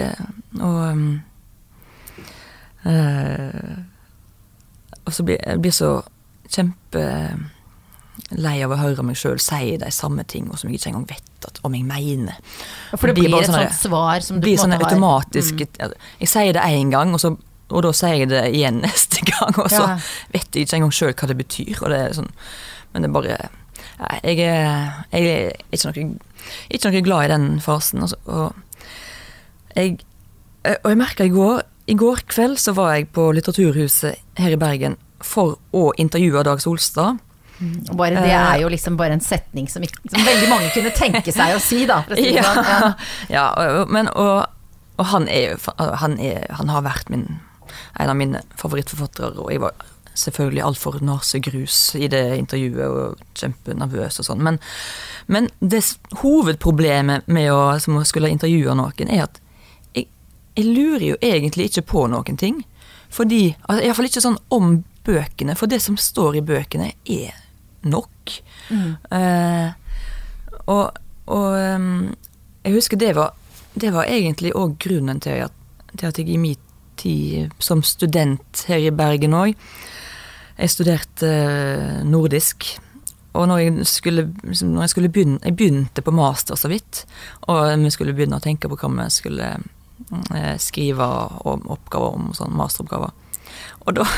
og, 0.69 0.85
uh, 2.85 3.73
og 5.05 5.17
så 5.17 5.25
blir 5.25 5.41
jeg 5.41 5.65
blir 5.65 5.75
så 5.75 5.95
kjempe 6.49 7.05
lei 8.37 8.57
av 8.65 8.73
å 8.75 8.79
høre 8.81 9.03
meg 9.07 9.17
sjøl 9.19 9.39
si 9.43 9.77
de 9.81 9.91
samme 9.95 10.25
ting, 10.29 10.49
og 10.51 10.59
som 10.61 10.71
jeg 10.71 10.81
ikke 10.81 10.91
engang 10.93 11.07
vet 11.09 11.47
at, 11.49 11.61
om 11.65 11.75
jeg 11.75 11.85
mener. 11.89 12.39
For 12.97 13.07
det 13.11 13.15
blir 13.19 13.29
blir 13.31 13.45
et 13.45 13.51
sånt 13.51 13.77
svar 13.79 14.21
som 14.27 14.41
du 14.41 14.47
blir 14.47 14.59
sånn 14.61 14.75
automatisk 14.77 15.63
automatisk 15.63 16.19
Jeg 16.21 16.29
sier 16.29 16.53
det 16.57 16.65
én 16.67 16.91
gang, 16.91 17.15
og, 17.15 17.21
så, 17.23 17.33
og 17.71 17.83
da 17.87 17.93
sier 17.97 18.23
jeg 18.25 18.31
det 18.33 18.43
igjen 18.55 18.81
neste 18.87 19.23
gang, 19.29 19.55
og 19.59 19.71
så 19.71 19.85
Ja. 19.87 19.99
vet 20.35 20.51
jeg 20.55 20.67
ikke 20.67 20.77
engang 20.81 20.93
sjøl 20.99 21.15
hva 21.15 21.29
det 21.31 21.39
betyr. 21.39 21.85
Det 21.95 22.03
sånn, 22.19 22.31
men 22.93 23.03
det 23.03 23.09
er 23.11 23.17
bare 23.21 23.39
jeg 24.23 24.39
er, 24.45 25.05
jeg 25.13 25.27
er 25.27 25.53
ikke, 25.73 25.91
noe, 25.91 26.19
ikke 26.71 26.91
noe 26.91 27.03
glad 27.07 27.25
i 27.25 27.33
den 27.33 27.47
fasen. 27.61 28.03
Altså, 28.05 28.17
og 28.27 28.55
jeg, 29.77 29.99
og 30.85 30.89
jeg 30.91 30.99
merka 30.99 31.25
i 31.27 31.33
går 31.33 31.63
I 31.89 31.95
går 31.99 32.23
kveld 32.29 32.59
så 32.61 32.75
var 32.77 32.95
jeg 32.97 33.09
på 33.17 33.31
Litteraturhuset 33.33 34.19
her 34.39 34.55
i 34.55 34.59
Bergen 34.61 34.97
for 35.25 35.57
å 35.75 35.89
intervjue 35.99 36.43
Dag 36.47 36.61
Solstad. 36.63 37.19
Bare 37.99 38.23
det 38.23 38.35
er 38.35 38.61
jo 38.63 38.71
liksom 38.71 38.97
bare 38.99 39.17
en 39.17 39.25
setning 39.25 39.67
som, 39.71 39.83
ikke, 39.83 40.05
som 40.13 40.23
veldig 40.27 40.49
mange 40.51 40.71
kunne 40.75 40.93
tenke 40.95 41.35
seg 41.35 41.57
å 41.57 41.61
si, 41.63 41.83
da. 41.91 42.03
Si 42.13 42.31
ja. 42.31 42.45
sånn. 42.47 42.65
Ja. 42.69 42.93
ja, 43.33 43.45
og, 43.83 43.93
men, 43.95 44.11
og, 44.15 44.47
og 44.99 45.11
han 45.13 45.29
er 45.33 45.55
jo 45.55 45.77
han, 45.77 46.19
er, 46.23 46.47
han 46.61 46.71
har 46.71 46.87
vært 46.87 47.11
min, 47.11 47.27
en 47.99 48.13
av 48.13 48.19
mine 48.19 48.45
favorittforfattere, 48.61 49.35
og 49.43 49.51
jeg 49.53 49.63
var 49.65 49.75
selvfølgelig 50.19 50.63
altfor 50.67 50.99
nasegrus 51.05 51.77
i 51.99 52.09
det 52.11 52.23
intervjuet 52.39 52.87
og 52.87 53.21
kjempenervøs 53.39 54.19
og 54.21 54.27
sånn. 54.27 54.43
Men, 54.45 54.59
men 55.31 55.51
det 55.59 55.85
hovedproblemet 56.23 57.29
med 57.31 57.53
å, 57.55 57.61
som 57.83 58.01
å 58.01 58.07
skulle 58.09 58.33
intervjue 58.33 58.75
noen, 58.79 59.13
er 59.13 59.27
at 59.29 59.39
jeg, 59.95 60.09
jeg 60.59 60.67
lurer 60.67 61.07
jo 61.13 61.21
egentlig 61.23 61.71
ikke 61.71 61.87
på 61.95 62.07
noen 62.11 62.41
ting. 62.41 62.63
Fordi, 63.15 63.55
altså, 63.65 63.85
Iallfall 63.85 64.11
ikke 64.11 64.25
sånn 64.25 64.41
om 64.53 64.81
bøkene, 65.07 65.57
for 65.57 65.71
det 65.71 65.81
som 65.85 65.97
står 66.01 66.41
i 66.41 66.45
bøkene, 66.45 66.93
er 67.09 67.37
nok. 67.87 68.41
Eh, 69.15 69.69
og 70.67 70.99
og 71.29 71.59
ehm, 71.59 72.15
jeg 72.65 72.75
husker 72.75 73.01
det 73.01 73.13
var, 73.17 73.37
det 73.75 73.93
var 73.95 74.09
egentlig 74.09 74.55
òg 74.57 74.77
grunnen 74.81 75.21
til 75.25 75.45
at, 75.49 75.55
til 75.95 76.09
at 76.09 76.19
jeg 76.21 76.33
i 76.33 76.41
min 76.41 76.67
tid 76.99 77.55
som 77.63 77.85
student 77.87 78.65
her 78.69 78.83
i 78.83 78.91
Bergen 78.91 79.37
òg 79.37 79.53
Jeg 80.59 80.71
studerte 80.73 81.29
eh, 81.31 81.99
nordisk. 82.03 82.65
Og 83.39 83.45
når 83.47 83.59
jeg 83.59 83.87
skulle, 83.87 84.25
liksom, 84.43 84.73
når 84.75 84.83
jeg 84.83 84.91
skulle 84.91 85.09
begynne 85.09 85.39
Jeg 85.45 85.55
begynte 85.57 86.03
på 86.03 86.11
master 86.11 86.57
så 86.59 86.69
vidt, 86.69 87.05
og 87.47 87.79
vi 87.79 87.91
skulle 87.95 88.15
begynne 88.17 88.41
å 88.41 88.43
tenke 88.43 88.69
på 88.69 88.79
hva 88.81 88.91
vi 88.97 89.07
skulle 89.15 89.53
eh, 90.35 90.57
skrive 90.59 91.07
om 91.47 91.69
oppgaver 91.71 92.17
om, 92.19 92.33
sånn 92.35 92.57
masteroppgaver. 92.59 93.15
Og 93.87 94.01
da 94.01 94.09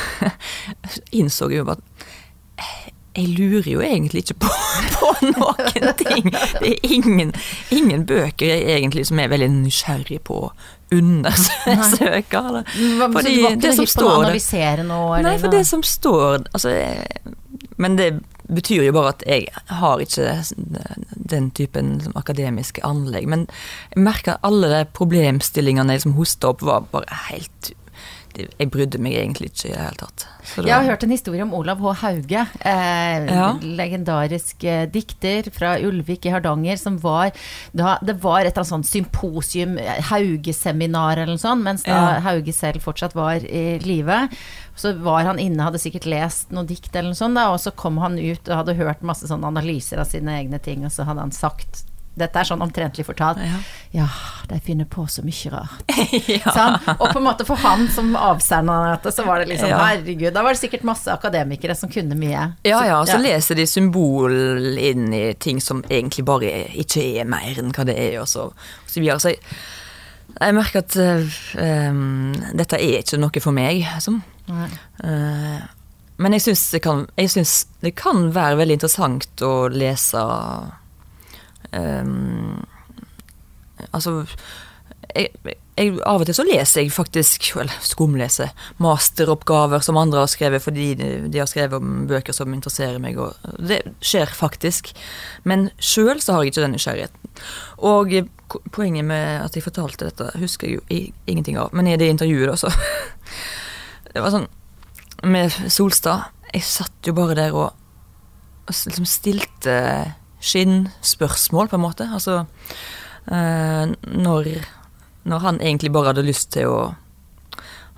innså 1.21 1.51
jeg 1.51 1.61
jo 1.61 1.75
at 1.75 1.85
jeg 3.17 3.27
lurer 3.35 3.67
jo 3.73 3.81
egentlig 3.83 4.23
ikke 4.25 4.35
på, 4.47 4.51
på 4.97 5.09
noen 5.27 5.95
ting. 5.99 6.29
Det 6.61 6.69
er 6.71 6.93
ingen, 6.95 7.33
ingen 7.75 8.05
bøker 8.07 8.47
jeg 8.53 8.69
egentlig 8.79 9.07
som 9.09 9.19
er 9.19 9.33
veldig 9.33 9.49
nysgjerrig 9.57 10.21
på 10.29 10.37
å 10.47 10.53
undersøke. 10.95 12.43
Fordi 13.15 13.35
ikke 13.41 13.57
det 13.63 13.75
som 13.77 13.87
står 13.91 14.11
der-? 14.29 14.35
Nei, 15.27 15.37
for 15.43 15.51
det 15.55 15.65
som 15.67 15.83
står 15.87 16.45
altså, 16.53 16.75
Men 17.79 17.97
det 17.99 18.11
betyr 18.51 18.83
jo 18.89 18.93
bare 18.97 19.13
at 19.15 19.23
jeg 19.27 19.47
har 19.81 20.01
ikke 20.03 20.33
den 21.31 21.51
typen 21.55 21.93
liksom, 21.99 22.15
akademiske 22.19 22.83
anlegg. 22.87 23.29
Men 23.31 23.47
jeg 23.95 24.03
merker 24.07 24.33
at 24.37 24.47
alle 24.47 24.71
de 24.73 24.81
problemstillingene 24.99 25.95
jeg 25.95 26.03
liksom 26.03 26.17
hosta 26.19 26.51
opp, 26.51 26.63
var 26.67 26.87
bare 26.91 27.21
helt 27.31 27.71
det- 27.71 27.77
Jeg 28.37 28.71
brydde 28.71 28.99
meg 29.03 29.15
egentlig 29.19 29.51
ikke 29.51 29.69
i 29.69 29.73
det 29.73 29.81
hele 29.81 29.99
tatt. 30.01 30.27
Så 30.45 30.63
det 30.63 30.69
Jeg 30.71 30.75
har 30.79 30.85
hørt 30.89 31.03
en 31.05 31.11
historie 31.11 31.43
om 31.43 31.53
Olav 31.55 31.79
H. 31.83 31.93
Hauge, 32.03 32.47
eh, 32.61 33.27
Ja. 33.27 33.53
legendarisk 33.61 34.65
eh, 34.65 34.87
dikter 34.87 35.51
fra 35.53 35.77
Ulvik 35.79 36.27
i 36.27 36.31
Hardanger, 36.31 36.77
som 36.79 36.99
var 36.99 37.33
da, 37.75 37.99
Det 38.03 38.17
var 38.23 38.41
et 38.41 38.53
eller 38.57 38.63
annet 38.65 38.73
sånt 38.73 38.87
symposium, 38.87 39.77
Haugeseminar 40.11 41.19
eller 41.19 41.35
noe 41.35 41.43
sånt, 41.43 41.63
mens 41.65 41.83
da 41.85 41.91
Ja. 42.15 42.21
Hauge 42.21 42.53
selv 42.55 42.81
fortsatt 42.83 43.15
var 43.15 43.35
i 43.45 43.79
live. 43.79 44.29
Så 44.77 44.95
var 45.03 45.25
han 45.25 45.39
inne, 45.39 45.61
hadde 45.63 45.79
sikkert 45.79 46.07
lest 46.07 46.51
noe 46.53 46.65
dikt 46.65 46.95
eller 46.95 47.11
noe 47.11 47.19
sånt, 47.19 47.35
da, 47.35 47.51
og 47.53 47.59
så 47.61 47.71
kom 47.75 47.99
han 47.99 48.19
ut 48.19 48.49
og 48.49 48.57
hadde 48.67 48.77
hørt 48.77 49.03
masse 49.03 49.27
sånne 49.29 49.45
analyser 49.51 49.99
av 49.99 50.07
sine 50.07 50.39
egne 50.41 50.59
ting, 50.63 50.85
og 50.85 50.91
så 50.91 51.05
hadde 51.05 51.21
han 51.21 51.31
sagt 51.33 51.85
dette 52.21 52.39
er 52.43 52.49
sånn 52.49 52.63
omtrentlig 52.65 53.05
fortalt. 53.09 53.41
Ja. 53.43 53.59
Ja, 53.97 54.07
de 54.47 54.59
finner 54.63 54.87
på 54.87 55.03
så 55.11 55.25
mye 55.27 55.51
rart. 55.51 55.81
ja. 56.31 56.53
sånn? 56.55 56.77
Og 56.95 57.07
på 57.11 57.19
en 57.19 57.27
måte 57.27 57.47
for 57.49 57.59
han 57.65 57.89
som 57.91 58.13
avsender 58.19 58.93
dette, 58.93 59.13
så 59.17 59.25
var 59.27 59.43
det 59.43 59.49
liksom 59.51 59.73
Ja. 59.73 59.81
herregud. 59.89 60.31
Da 60.37 60.45
var 60.47 60.55
det 60.55 60.61
sikkert 60.63 60.85
masse 60.87 61.11
akademikere 61.11 61.75
som 61.75 61.91
kunne 61.91 62.15
mye. 62.21 62.45
Ja, 62.69 62.85
ja, 62.87 63.01
så 63.09 63.19
leser 63.19 63.59
de 63.59 63.67
symbol 63.67 64.79
inn 64.79 65.09
i 65.17 65.25
ting 65.43 65.59
som 65.65 65.83
egentlig 65.91 66.25
bare 66.29 66.53
er- 66.63 66.73
ikke 66.85 67.03
er 67.21 67.25
mer 67.29 67.59
enn 67.59 67.73
hva 67.75 67.85
det 67.89 67.99
er, 67.99 68.21
og 68.23 68.29
så, 68.31 68.47
og 68.53 68.87
så 68.91 69.01
videre. 69.03 69.19
Så 69.21 69.35
jeg, 69.35 69.43
jeg 70.41 70.55
merker 70.55 70.85
at 70.85 70.97
em, 71.59 72.33
dette 72.55 72.79
er 72.79 73.01
ikke 73.03 73.19
noe 73.19 73.43
for 73.43 73.53
meg, 73.57 73.83
liksom. 73.97 74.23
Eh, 74.51 75.61
men 76.21 76.35
jeg 76.37 76.43
syns 76.45 76.65
det, 76.75 77.47
det 77.81 77.95
kan 77.97 78.27
være 78.35 78.59
veldig 78.61 78.77
interessant 78.77 79.43
å 79.47 79.69
lese 79.73 80.21
em, 81.77 82.65
Altså 83.93 84.27
jeg, 85.17 85.31
jeg, 85.79 85.95
Av 86.07 86.21
og 86.21 86.27
til 86.29 86.37
så 86.37 86.45
leser 86.47 86.85
jeg 86.85 86.93
faktisk, 86.93 87.47
eller 87.59 87.79
skumleser, 87.85 88.53
masteroppgaver 88.83 89.83
som 89.85 89.99
andre 90.01 90.25
har 90.25 90.31
skrevet 90.31 90.63
fordi 90.63 90.91
de, 90.99 91.09
de 91.33 91.41
har 91.41 91.49
skrevet 91.51 91.79
om 91.81 92.05
bøker 92.11 92.37
som 92.37 92.53
interesserer 92.55 93.01
meg, 93.03 93.19
og 93.19 93.35
det 93.57 93.81
skjer 94.05 94.31
faktisk. 94.37 94.93
Men 95.49 95.71
sjøl 95.81 96.21
så 96.23 96.37
har 96.37 96.45
jeg 96.45 96.53
ikke 96.53 96.67
den 96.67 96.77
nysgjerrigheten. 96.77 97.33
Og 97.89 98.15
eh, 98.15 98.29
poenget 98.75 99.09
med 99.09 99.41
at 99.41 99.57
jeg 99.57 99.65
fortalte 99.65 100.11
dette, 100.11 100.31
husker 100.43 100.69
jeg 100.69 100.79
jo 100.79 101.03
ingenting 101.31 101.59
av, 101.61 101.73
men 101.73 101.89
i 101.89 101.99
det 102.01 102.11
intervjuet, 102.13 102.53
da, 102.53 102.61
så 102.61 102.71
Det 104.11 104.19
var 104.25 104.33
sånn 104.35 104.49
Med 105.31 105.55
Solstad 105.71 106.33
Jeg 106.51 106.65
satt 106.67 107.07
jo 107.07 107.13
bare 107.15 107.37
der 107.39 107.55
og 107.55 107.77
liksom 108.67 109.07
stilte 109.07 109.75
skinnspørsmål, 110.41 111.69
på 111.69 111.77
en 111.79 111.85
måte. 111.85 112.09
Altså 112.13 112.47
eh, 113.31 113.93
når, 114.17 114.51
når 115.29 115.39
han 115.47 115.61
egentlig 115.61 115.93
bare 115.93 116.13
hadde 116.15 116.27
lyst 116.27 116.53
til 116.57 116.67
å 116.73 116.81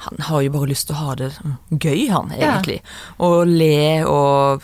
Han 0.02 0.18
har 0.26 0.40
jo 0.42 0.50
bare 0.50 0.66
lyst 0.66 0.88
til 0.88 0.96
å 0.96 1.02
ha 1.07 1.12
det 1.14 1.28
gøy, 1.70 2.09
han, 2.11 2.33
Ja. 2.35 2.57
egentlig. 2.59 2.81
Og 3.22 3.46
le 3.46 4.02
og 4.05 4.62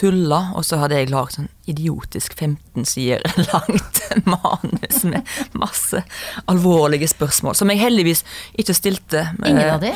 tulle. 0.00 0.38
Og 0.56 0.64
så 0.64 0.78
hadde 0.80 0.96
jeg 0.96 1.10
lagd 1.10 1.34
sånn 1.36 1.50
idiotisk 1.68 2.32
15 2.38 2.86
sider 2.88 3.20
langt 3.52 4.00
manus 4.24 5.02
med 5.04 5.28
masse 5.52 6.00
alvorlige 6.48 7.08
spørsmål, 7.12 7.54
som 7.58 7.68
jeg 7.68 7.82
heldigvis 7.84 8.24
ikke 8.56 8.74
stilte. 8.78 9.26
Ingen 9.44 9.58
Eh, 9.60 9.74
av 9.74 9.80
de? 9.84 9.92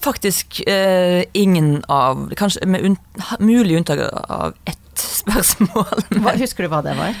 Faktisk 0.00 0.68
eh, 0.68 1.24
ingen 1.32 1.84
av 1.88 2.32
Kanskje 2.36 2.66
med 2.66 2.84
un 2.84 2.96
mulig 3.38 3.76
unntak 3.76 3.98
av 4.12 4.54
ett 4.64 4.98
spørsmål. 4.98 6.04
Hva, 6.22 6.36
husker 6.40 6.62
du 6.64 6.68
hva 6.72 6.82
det 6.84 6.96
var? 6.98 7.14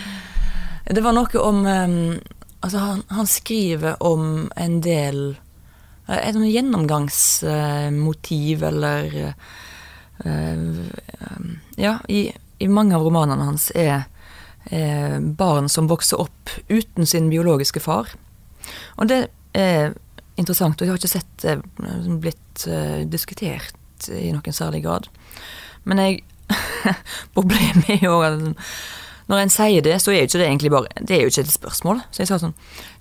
Det 0.90 1.02
var 1.04 1.12
noe 1.16 1.38
om 1.44 1.66
eh, 1.66 1.88
Altså, 2.60 2.78
han, 2.78 3.02
han 3.08 3.26
skriver 3.26 4.02
om 4.04 4.50
en 4.56 4.80
del 4.84 5.36
eh, 6.08 6.28
Et 6.28 6.36
gjennomgangsmotiv, 6.36 8.62
eller 8.68 9.34
eh, 10.24 10.58
Ja, 11.80 11.98
i, 12.08 12.32
i 12.58 12.68
mange 12.68 12.96
av 12.96 13.02
romanene 13.06 13.44
hans 13.48 13.70
er 13.72 14.02
eh, 14.68 15.18
barn 15.20 15.68
som 15.72 15.88
vokser 15.88 16.20
opp 16.20 16.50
uten 16.68 17.06
sin 17.08 17.30
biologiske 17.32 17.80
far. 17.80 18.06
Og 19.00 19.08
det 19.08 19.32
er 19.56 19.96
interessant, 20.40 20.80
og 20.80 20.86
jeg 20.86 20.92
har 20.92 21.00
ikke 21.00 21.12
sett 21.12 21.44
det 21.44 21.56
eh, 21.58 22.08
blitt 22.22 22.66
eh, 22.68 23.02
diskutert 23.10 24.08
i 24.10 24.30
noen 24.32 24.56
særlig 24.56 24.82
grad. 24.86 25.10
Men 25.88 26.02
jeg 26.04 26.20
Problemet 27.36 27.86
er 27.94 28.00
jo 28.02 28.16
at 28.26 28.40
når 29.30 29.42
en 29.44 29.52
sier 29.54 29.84
det, 29.86 29.92
så 30.02 30.10
er 30.10 30.24
jo 30.24 30.26
ikke 30.26 30.40
det 30.40 30.46
egentlig 30.48 30.70
bare 30.74 31.04
Det 31.06 31.14
er 31.14 31.20
jo 31.22 31.30
ikke 31.30 31.44
et 31.44 31.52
spørsmål. 31.52 32.00
Så 32.10 32.24
jeg 32.24 32.30
sa 32.32 32.38
sånn 32.42 32.56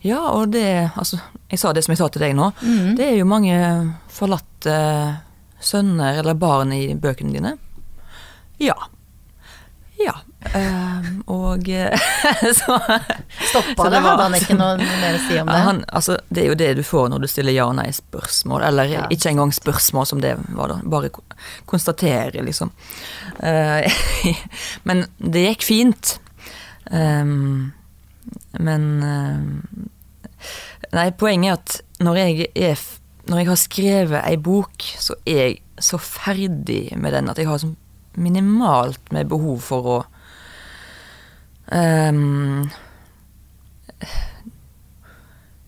Ja, 0.05 0.19
og 0.35 0.51
det 0.53 0.91
Altså, 0.91 1.17
jeg 1.49 1.57
sa 1.57 1.71
det 1.73 1.81
som 1.81 1.95
jeg 1.95 2.01
sa 2.03 2.09
til 2.13 2.21
deg 2.21 2.35
nå. 2.37 2.51
Det 2.99 3.07
er 3.07 3.17
jo 3.17 3.25
mange 3.25 3.55
forlatte 4.13 4.75
sønner 5.59 6.21
eller 6.21 6.37
barn 6.37 6.75
i 6.75 6.93
bøkene 6.93 7.33
dine. 7.33 7.55
Ja. 8.61 8.77
Ja. 9.99 10.13
Um, 10.55 11.07
og 11.27 11.67
eh, 11.69 11.91
så 12.59 12.77
Stoppa 13.49 13.89
det? 13.91 13.99
Hadde 13.99 14.23
han 14.23 14.35
ikke 14.37 14.55
noe 14.55 14.77
mer 14.79 15.17
å 15.17 15.19
si 15.25 15.35
om 15.41 15.49
det? 15.51 15.57
han, 15.65 15.81
altså, 15.91 16.15
det 16.31 16.43
er 16.45 16.47
jo 16.53 16.55
det 16.61 16.69
du 16.77 16.83
får 16.87 17.09
når 17.11 17.25
du 17.25 17.27
stiller 17.27 17.51
ja- 17.57 17.65
og 17.67 17.75
nei-spørsmål. 17.81 18.63
Eller 18.69 18.93
Ja. 18.93 19.01
ikke 19.11 19.33
engang 19.33 19.51
spørsmål 19.55 20.07
som 20.07 20.21
det 20.23 20.31
var, 20.55 20.71
da. 20.71 20.77
Bare 20.87 21.09
ko- 21.11 21.25
konstatere, 21.67 22.39
liksom. 22.47 22.71
Uh, 23.43 23.83
men 24.87 25.03
det 25.19 25.43
gikk 25.49 25.67
fint. 25.67 26.15
Um, 26.89 27.73
men 28.57 28.87
uh, 29.03 29.89
Nei, 30.95 31.09
poenget 31.19 31.51
er 31.51 31.59
at 31.59 32.05
når 32.07 32.15
jeg, 32.23 32.47
er, 32.55 32.79
når 33.29 33.41
jeg 33.43 33.47
har 33.51 33.59
skrevet 33.59 34.23
ei 34.31 34.37
bok, 34.41 34.87
så 34.97 35.19
er 35.27 35.41
jeg 35.43 35.59
så 35.83 35.99
ferdig 36.01 36.95
med 36.97 37.13
den 37.13 37.27
at 37.29 37.37
jeg 37.37 37.45
har 37.51 37.59
sånn 37.61 37.75
minimalt 38.19 39.11
med 39.15 39.29
behov 39.31 39.63
for 39.63 39.89
å 39.93 39.97
um, 41.71 42.69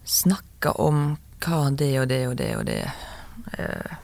snakke 0.03 0.75
om 0.81 1.03
hva 1.41 1.63
det 1.73 1.93
og 2.01 2.07
det 2.11 2.21
og 2.29 2.37
det 2.37 2.51
og 2.59 2.65
det 2.69 2.81
uh, 3.57 3.99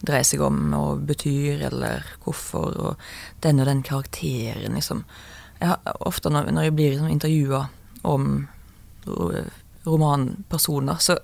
dreier 0.00 0.26
seg 0.26 0.42
om 0.44 0.72
og 0.76 1.02
betyr, 1.08 1.66
eller 1.68 2.06
hvorfor, 2.24 2.76
og 2.80 3.42
den 3.44 3.60
og 3.60 3.68
den 3.68 3.82
karakteren, 3.84 4.76
liksom. 4.78 5.04
Jeg 5.60 5.74
har, 5.74 5.96
ofte 6.08 6.32
når, 6.32 6.48
når 6.56 6.68
jeg 6.68 6.76
blir 6.76 6.94
liksom, 6.94 7.10
intervjua 7.12 7.66
om 8.08 8.30
romanpersoner, 9.84 11.00
så 11.04 11.18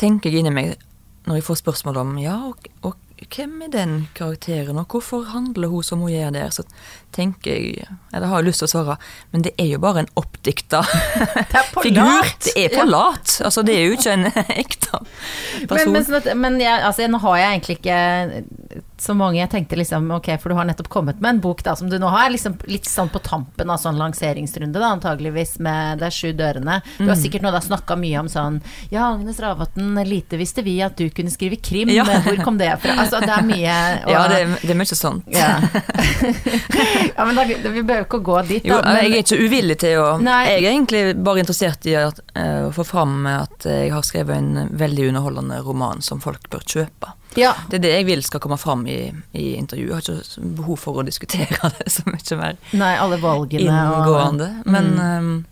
tenker 0.00 0.32
jeg 0.32 0.40
inni 0.40 0.54
meg, 0.54 0.72
når 1.28 1.40
jeg 1.40 1.46
får 1.50 1.60
spørsmål 1.60 2.00
om 2.00 2.14
ja, 2.20 2.38
og, 2.48 2.70
og 2.86 2.96
hvem 3.28 3.62
er 3.66 3.70
den 3.72 4.08
karakteren, 4.16 4.78
og 4.80 4.86
hvorfor 4.90 5.26
handler 5.32 5.68
hun 5.68 5.84
som 5.84 6.00
hun 6.00 6.12
gjør 6.12 6.30
der, 6.34 6.50
så 6.54 6.64
tenker 7.12 7.50
jeg 7.50 7.86
Eller 8.14 8.26
har 8.30 8.40
jeg 8.40 8.46
lyst 8.46 8.62
til 8.62 8.68
å 8.68 8.70
svare, 8.70 8.96
men 9.32 9.42
det 9.44 9.52
er 9.58 9.66
jo 9.72 9.80
bare 9.82 10.04
en 10.04 10.10
oppdikta 10.16 10.80
figur. 11.82 12.30
Det 12.44 12.54
er 12.56 12.74
for 12.74 12.88
lat. 12.88 13.36
Altså, 13.44 13.62
det 13.66 13.76
er 13.76 13.86
jo 13.86 13.98
ikke 13.98 14.14
en 14.14 14.26
ekte 14.62 15.00
Men, 15.02 15.68
person. 15.68 15.92
men, 15.92 16.04
sånn 16.06 16.18
at, 16.20 16.30
men 16.38 16.60
jeg, 16.62 16.82
altså, 16.86 17.08
nå 17.10 17.20
har 17.26 17.36
jeg 17.42 17.50
egentlig 17.56 17.78
ikke 17.80 18.00
så 19.00 19.14
mange. 19.16 19.38
Jeg 19.40 19.48
tenkte 19.50 19.76
liksom, 19.80 20.10
ok, 20.18 20.28
for 20.42 20.52
du 20.52 20.56
har 20.58 20.66
nettopp 20.68 20.88
kommet 20.92 21.20
med 21.24 21.30
en 21.36 21.40
bok 21.40 21.62
da, 21.64 21.74
som 21.76 21.88
du 21.88 21.96
nå 21.98 22.08
har 22.12 22.28
liksom 22.30 22.58
litt 22.68 22.84
sånn 22.88 23.08
på 23.08 23.22
tampen 23.24 23.70
av 23.72 23.78
sånn 23.80 23.96
lanseringsrunde, 23.98 24.76
da, 24.76 24.90
antageligvis 24.94 25.58
med 25.64 26.02
er 26.04 26.10
sju 26.12 26.32
dørene. 26.36 26.80
Du 26.98 27.04
Mm. 27.04 27.08
har 27.08 27.16
sikkert 27.16 27.42
nå 27.42 27.50
da 27.54 27.60
snakka 27.64 27.96
mye 27.96 28.20
om 28.20 28.28
sånn 28.28 28.60
Ja, 28.90 29.08
Agnes 29.14 29.38
Ravatn, 29.40 29.94
lite 30.06 30.36
visste 30.36 30.62
vi 30.62 30.80
at 30.82 30.96
du 30.96 31.08
kunne 31.10 31.30
skrive 31.30 31.56
krim. 31.62 31.88
Ja. 31.88 32.04
Hvor 32.04 32.36
kom 32.44 32.58
det 32.58 32.70
fra? 32.82 32.92
Altså, 33.00 33.20
det 33.20 33.30
er 33.30 33.42
mye 33.42 33.76
og- 34.04 34.10
ja, 34.12 34.28
det, 34.28 34.58
det 34.62 34.70
er 34.70 34.74
mye 34.74 34.94
sånt. 34.94 35.24
ja. 35.32 35.60
ja, 37.16 37.24
men 37.24 37.34
da, 37.34 37.44
vi 37.44 37.82
behøver 37.82 38.04
ikke 38.06 38.20
å 38.20 38.24
gå 38.24 38.36
dit, 38.48 38.64
Jo, 38.68 38.80
men, 38.84 38.96
jeg 39.04 39.12
er 39.12 39.22
ikke 39.24 39.40
uvillig 39.46 39.78
til 39.82 39.98
å 40.02 40.08
Nei. 40.20 40.40
Jeg 40.50 40.64
er 40.64 40.70
egentlig 40.74 41.02
bare 41.24 41.42
interessert 41.44 41.86
i 41.90 41.94
at, 41.98 42.20
eh, 42.34 42.66
å 42.68 42.72
få 42.74 42.84
fram 42.86 43.26
at 43.30 43.64
jeg 43.64 43.90
har 43.94 44.02
skrevet 44.06 44.36
en 44.36 44.68
veldig 44.76 45.08
underholdende 45.12 45.62
roman 45.64 46.00
som 46.04 46.20
folk 46.20 46.48
bør 46.52 46.64
kjøpe. 46.66 47.14
Ja. 47.38 47.52
Det 47.70 47.78
er 47.78 47.82
det 47.84 47.92
jeg 47.94 48.06
vil 48.08 48.22
skal 48.26 48.40
komme 48.42 48.56
fram 48.58 48.86
i, 48.90 49.12
i 49.38 49.52
intervjuet. 49.58 50.08
Jeg 50.08 50.16
har 50.16 50.24
ikke 50.24 50.54
behov 50.58 50.78
for 50.82 50.98
å 50.98 51.06
diskutere 51.06 51.70
det 51.78 51.86
så 51.92 52.02
mye 52.08 52.38
mer 52.40 52.56
Nei, 52.72 52.94
alle 52.98 53.20
valgene 53.22 53.76
og 53.92 54.00
inngående. 54.00 54.50
Men 54.66 54.90
Mm. 54.90 55.30
um, 55.30 55.46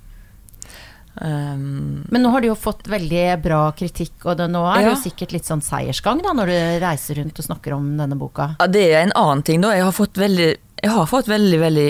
ehm, 1.20 2.04
Men 2.10 2.22
nå 2.22 2.30
har 2.34 2.40
du 2.40 2.48
jo 2.50 2.54
fått 2.58 2.88
veldig 2.90 3.24
bra 3.42 3.60
kritikk, 3.78 4.26
og 4.26 4.36
det, 4.38 4.48
nå 4.52 4.62
er 4.70 4.84
det 4.84 4.92
jo 4.92 5.00
sikkert 5.02 5.32
litt 5.34 5.48
sånn 5.48 5.62
seiersgang 5.64 6.22
da, 6.22 6.34
når 6.36 6.52
du 6.52 6.58
reiser 6.84 7.18
rundt 7.22 7.38
og 7.38 7.48
snakker 7.48 7.74
om 7.78 7.88
denne 7.98 8.18
boka. 8.18 8.52
ja, 8.60 8.66
det 8.66 8.84
er 8.92 9.02
en 9.02 9.16
annen 9.18 9.42
ting, 9.46 9.60
da. 9.64 9.74
Jeg 9.76 9.86
har 9.88 9.92
fått 9.96 10.18
veldig, 10.18 10.50
jeg 10.82 10.90
har 10.94 11.06
fått 11.10 11.28
veldig, 11.30 11.60
veldig 11.64 11.88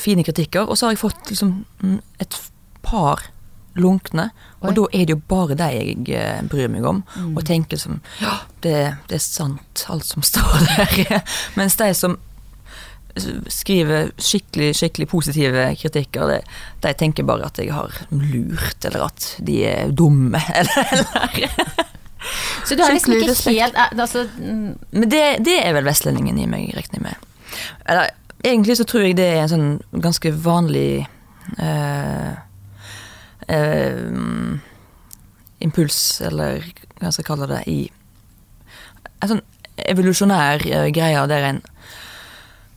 fine 0.00 0.24
kritikker, 0.24 0.68
og 0.68 0.76
så 0.78 0.86
har 0.88 0.94
jeg 0.94 1.02
fått 1.04 1.32
liksom 1.34 1.64
mm, 1.82 1.98
et 2.24 2.38
par 2.82 3.26
lunkne. 3.78 4.30
Oi. 4.60 4.68
Og 4.68 4.74
da 4.76 4.84
er 4.92 5.06
det 5.08 5.14
jo 5.16 5.20
bare 5.28 5.54
de 5.58 5.68
jeg 5.72 6.08
eh, 6.16 6.42
bryr 6.50 6.68
meg 6.72 6.84
om, 6.88 7.02
Mm. 7.16 7.36
og 7.36 7.44
tenker 7.48 7.76
som 7.80 8.00
Ja, 8.20 8.38
det, 8.62 8.96
det 9.08 9.16
er 9.16 9.24
sant, 9.24 9.86
alt 9.88 10.04
som 10.06 10.22
står 10.32 10.66
der. 10.76 11.22
Mens 11.56 11.76
de 11.80 11.92
som 11.94 12.18
skriver 13.52 14.10
skikkelig 14.16 14.70
skikkelig 14.78 15.06
positive 15.10 15.64
kritikker, 15.76 16.30
de, 16.30 16.38
de 16.80 16.92
tenker 16.96 17.26
bare 17.28 17.44
at 17.50 17.58
jeg 17.60 17.72
har 17.74 17.92
lurt, 18.10 18.84
eller 18.88 19.04
at 19.10 19.26
de 19.44 19.58
er 19.68 19.90
dumme, 19.92 20.40
eller, 20.58 20.92
eller. 20.92 21.82
Så 22.64 22.76
du 22.78 22.82
har 22.84 22.94
liksom 22.94 23.16
ikke 23.18 23.34
helt 23.50 23.74
eh, 23.76 23.92
altså, 23.98 24.22
mm, 24.38 24.78
Men 24.94 25.10
det, 25.10 25.22
det 25.44 25.58
er 25.66 25.74
vel 25.76 25.84
vestlendingen 25.88 26.38
i 26.38 26.46
meg, 26.48 26.70
regner 26.76 27.00
jeg 27.00 27.02
med. 27.02 27.58
Eller, 27.90 28.12
egentlig 28.44 28.76
så 28.78 28.86
tror 28.88 29.04
jeg 29.04 29.16
det 29.18 29.26
er 29.34 29.42
en 29.42 29.50
sånn 29.52 29.68
ganske 30.02 30.32
vanlig 30.44 31.02
eh, 31.58 32.30
eh, 33.52 34.06
impuls, 35.62 36.20
eller 36.24 36.64
hva 36.98 37.08
jeg 37.10 37.18
skal 37.18 37.28
kalle 37.32 37.50
det, 37.50 37.62
i 37.70 37.80
en 39.22 39.34
sånn 39.34 39.44
evolusjonær 39.92 40.66
eh, 40.66 40.88
greie 40.94 41.22
der 41.30 41.48
en 41.48 41.62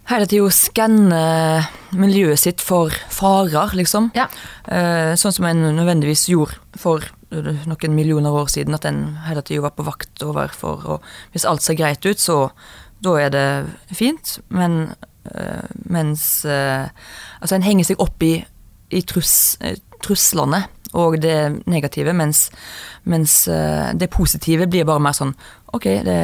hele 0.10 0.28
tida 0.30 0.52
skanner 0.54 1.66
miljøet 1.98 2.42
sitt 2.42 2.62
for 2.62 2.94
farer, 3.14 3.74
liksom. 3.78 4.12
Ja. 4.18 4.28
Eh, 4.70 5.16
sånn 5.18 5.34
som 5.34 5.48
en 5.50 5.64
nødvendigvis 5.80 6.28
gjorde 6.30 6.60
for 6.78 7.06
noen 7.36 7.96
millioner 7.96 8.32
år 8.32 8.48
siden, 8.54 8.76
at 8.78 8.86
en 8.86 9.18
hele 9.26 9.42
tida 9.46 9.66
var 9.66 9.74
på 9.76 9.84
vakt 9.84 10.24
overfor 10.24 10.86
Og 10.86 11.08
hvis 11.34 11.46
alt 11.50 11.66
ser 11.66 11.76
greit 11.76 12.06
ut, 12.06 12.22
så 12.22 12.52
da 13.04 13.16
er 13.20 13.30
det 13.34 13.96
fint, 13.98 14.38
men 14.50 14.94
eh, 15.34 15.66
mens 15.90 16.46
eh, 16.46 16.88
Altså, 17.42 17.56
en 17.56 17.66
henger 17.66 17.90
seg 17.92 18.02
opp 18.02 18.24
i, 18.24 18.38
i 18.90 19.02
trus, 19.06 19.58
eh, 19.62 19.78
truslene 20.04 20.66
og 20.96 21.18
det 21.20 21.38
negative, 21.68 22.14
mens, 22.16 22.48
mens 23.04 23.48
eh, 23.52 23.92
det 23.94 24.10
positive 24.14 24.68
blir 24.72 24.88
bare 24.88 25.04
mer 25.04 25.16
sånn 25.18 25.36
Ok, 25.76 25.90
det, 26.08 26.20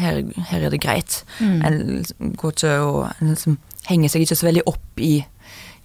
her, 0.00 0.16
her 0.48 0.64
er 0.66 0.72
det 0.72 0.80
greit. 0.82 1.20
Mm. 1.38 1.58
En 1.62 2.32
går 2.34 2.54
ikke 2.56 2.70
og 2.82 3.20
liksom 3.20 3.54
henger 3.86 4.10
seg 4.10 4.24
ikke 4.24 4.38
så 4.40 4.48
veldig 4.48 4.64
opp 4.66 4.98
i, 4.98 5.20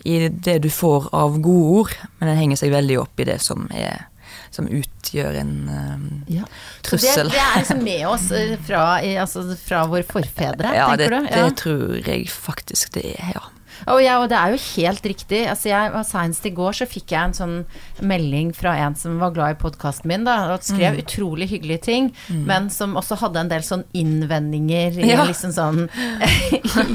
i 0.10 0.16
det 0.34 0.56
du 0.64 0.72
får 0.74 1.12
av 1.14 1.38
gode 1.38 1.76
ord, 1.84 1.94
men 2.18 2.32
en 2.32 2.40
henger 2.40 2.58
seg 2.64 2.74
veldig 2.74 2.98
opp 3.04 3.22
i 3.22 3.28
det 3.30 3.38
som 3.46 3.68
er 3.70 4.08
som 4.52 4.68
utgjør 4.68 5.38
en 5.42 5.54
uh, 5.70 6.34
ja. 6.34 6.48
trussel. 6.84 7.30
det, 7.32 7.38
det 7.38 7.44
er 7.44 7.62
liksom 7.62 7.84
med 7.92 8.08
oss 8.10 8.28
eh, 8.36 8.58
fra, 8.68 8.84
altså, 9.00 9.46
fra 9.56 9.86
våre 9.92 10.04
forfedre, 10.08 10.74
ja, 10.76 10.90
det, 11.00 11.08
tenker 11.08 11.30
du? 11.30 11.32
det 11.32 11.58
tror 11.62 12.10
jeg 12.10 12.28
faktisk 12.34 12.96
det 12.98 13.06
er, 13.14 13.32
ja. 13.38 13.46
Og, 13.88 14.02
ja, 14.04 14.20
og 14.22 14.30
det 14.30 14.38
er 14.38 14.52
jo 14.54 14.60
helt 14.76 15.02
riktig. 15.04 15.48
Altså 15.50 15.70
jeg, 15.72 16.06
Senest 16.06 16.46
i 16.46 16.52
går 16.52 16.72
så 16.74 16.86
fikk 16.88 17.12
jeg 17.16 17.24
en 17.24 17.34
sånn 17.34 17.66
melding 18.02 18.52
fra 18.56 18.76
en 18.86 18.96
som 18.96 19.18
var 19.20 19.32
glad 19.32 19.56
i 19.56 19.60
podkasten 19.62 20.06
min, 20.12 20.24
da, 20.24 20.54
og 20.54 20.62
skrev 20.62 20.94
Mm. 20.98 21.02
utrolig 21.04 21.48
hyggelige 21.50 21.82
ting, 21.82 22.14
men 22.30 22.70
som 22.70 22.96
også 22.96 23.18
hadde 23.18 23.40
en 23.40 23.50
del 23.50 23.62
sånn 23.62 23.84
innvendinger 23.94 25.00
i 25.00 25.10
Ja. 25.12 25.26
liksom 25.32 25.52
sånn 25.52 25.90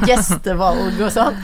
gjestevalg 0.07 1.01
og 1.01 1.13
sånn. 1.13 1.39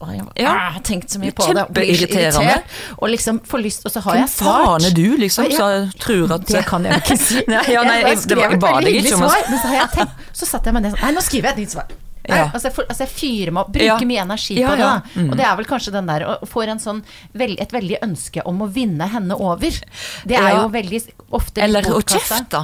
Og 0.00 0.08
Jeg 0.14 0.22
Ja. 0.36 0.50
ah, 0.54 0.70
har 0.72 0.80
tenkt 0.80 1.10
så 1.10 1.18
mye 1.18 1.32
på 1.34 1.42
det. 1.52 1.66
Kjempeirriterende. 1.66 2.62
Og 3.02 3.08
liksom 3.10 3.40
får 3.44 3.62
lyst, 3.62 3.84
og 3.84 3.92
så 3.92 4.00
har 4.00 4.12
Hvem 4.14 4.20
jeg 4.22 4.30
svart. 4.30 4.64
faen 4.66 4.84
er 4.86 4.94
du, 4.94 5.16
liksom, 5.18 5.50
som 5.52 5.90
tror 5.98 6.32
at 6.32 6.46
Det 6.46 6.64
kan 6.66 6.84
jeg 6.84 6.92
jo 6.92 7.00
ikke 7.00 7.18
si. 7.18 7.42
Nei, 7.48 7.64
ja, 7.74 7.82
nei, 7.82 7.98
jeg, 8.00 8.06
jeg- 8.16 8.28
det 8.28 8.36
var- 8.38 8.50
jeg 8.50 8.60
ba 8.60 8.80
deg 8.80 8.94
ikke 9.04 9.14
om 9.14 9.22
å- 9.22 9.28
så 9.28 9.66
har 9.66 9.74
jeg 9.74 9.90
tenkt 9.90 10.12
Så 10.32 10.46
satte 10.46 10.64
jeg 10.66 10.74
meg 10.74 10.82
ned 10.84 10.92
sånn 10.94 11.02
Nei, 11.02 11.12
nå 11.12 11.20
skriver 11.20 11.42
jeg 11.42 11.52
et 11.52 11.58
nytt 11.58 11.70
svar. 11.70 11.86
Ja. 12.28 12.50
Altså, 12.52 12.68
jeg, 12.68 12.86
altså 12.88 13.02
jeg 13.02 13.12
fyrer 13.12 13.50
meg 13.54 13.64
opp, 13.64 13.72
bruker 13.74 14.04
Ja. 14.04 14.10
mye 14.12 14.22
energi 14.22 14.58
på 14.60 14.76
det. 14.78 14.90
Mm. 15.16 15.30
Og 15.30 15.36
det 15.40 15.46
er 15.48 15.56
vel 15.58 15.68
kanskje 15.70 15.94
den 15.96 16.10
der 16.10 16.26
og 16.28 16.46
får 16.48 16.74
en 16.74 16.82
sånn 16.82 17.02
veld, 17.38 17.58
et 17.60 17.74
veldig 17.74 17.98
ønske 18.06 18.44
om 18.46 18.62
å 18.62 18.70
vinne 18.70 19.08
henne 19.10 19.34
over. 19.34 19.82
Det 20.28 20.38
er 20.38 20.60
jo 20.60 20.68
veldig 20.72 21.02
ofte 21.34 21.64
Eller 21.64 21.88
å 21.90 22.00
kjefte. 22.00 22.62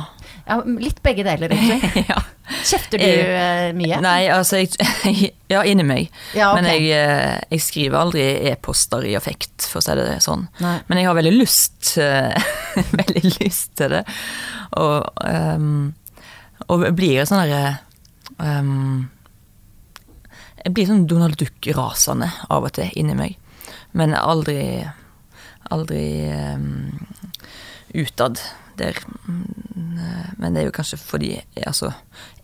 Ja, 0.48 0.62
litt 0.64 1.02
begge 1.04 1.24
deler, 1.26 1.52
egentlig. 1.52 2.04
ja. 2.12 2.22
Kjefter 2.64 3.02
du 3.02 3.04
eh, 3.04 3.66
mye? 3.76 3.98
Nei, 4.00 4.30
altså 4.32 4.62
jeg, 4.62 5.34
Ja, 5.52 5.60
inni 5.68 5.84
meg. 5.84 6.08
Ja, 6.32 6.54
okay. 6.54 6.62
Men 6.62 6.70
jeg, 6.70 6.86
eh, 6.96 7.34
jeg 7.52 7.64
skriver 7.64 8.00
aldri 8.00 8.24
e-poster 8.48 9.04
i 9.04 9.12
affekt, 9.18 9.66
for 9.68 9.82
å 9.82 9.84
si 9.84 9.96
det 9.98 10.22
sånn. 10.24 10.46
Nei. 10.64 10.78
Men 10.88 11.02
jeg 11.02 11.10
har 11.10 11.18
veldig 11.18 11.34
lyst 11.36 11.92
eh, 12.00 12.48
Veldig 13.00 13.24
lyst 13.42 13.74
til 13.76 13.98
det. 13.98 14.02
Og, 14.80 15.20
um, 15.20 15.92
og 16.68 16.88
blir 16.96 17.28
sånn 17.28 17.44
derre 17.44 17.78
ehm, 18.40 19.08
Jeg 20.64 20.74
blir 20.74 20.88
sånn 20.88 21.06
Donald 21.10 21.36
Duck-rasende 21.40 22.30
av 22.50 22.64
og 22.66 22.72
til 22.76 22.90
inni 22.98 23.14
meg. 23.18 23.36
Men 23.96 24.14
aldri 24.18 24.86
Aldri 25.68 26.30
um, 26.32 26.94
utad 27.92 28.38
der. 28.78 28.96
Men 30.38 30.54
det 30.54 30.62
er 30.62 30.68
jo 30.68 30.72
kanskje 30.72 30.96
fordi 31.02 31.32
altså, 31.66 31.90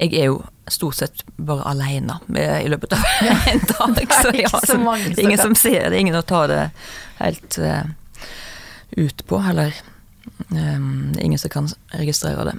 Jeg 0.00 0.12
er 0.18 0.26
jo 0.28 0.42
stort 0.68 0.98
sett 0.98 1.22
bare 1.38 1.64
aleine 1.70 2.18
i 2.60 2.68
løpet 2.68 2.92
av 2.92 3.06
en 3.52 3.64
dag. 3.70 4.02
Så 4.18 4.32
ikke 4.34 4.42
ja, 4.42 4.60
så 4.66 4.76
mange 4.80 5.08
det 5.14 5.18
er 5.22 5.24
ingen 5.28 5.40
som- 5.40 5.56
ser 5.56 5.88
det, 5.88 6.00
ingen 6.02 6.18
å 6.18 6.24
ta 6.26 6.42
det 6.50 6.60
helt 7.22 7.58
uh, 7.62 7.84
ut 8.98 9.24
på, 9.26 9.40
eller 9.40 9.72
um, 10.50 11.14
er 11.16 11.24
ingen 11.24 11.40
som 11.40 11.52
kan 11.54 11.70
registrere 11.96 12.44
det. 12.50 12.58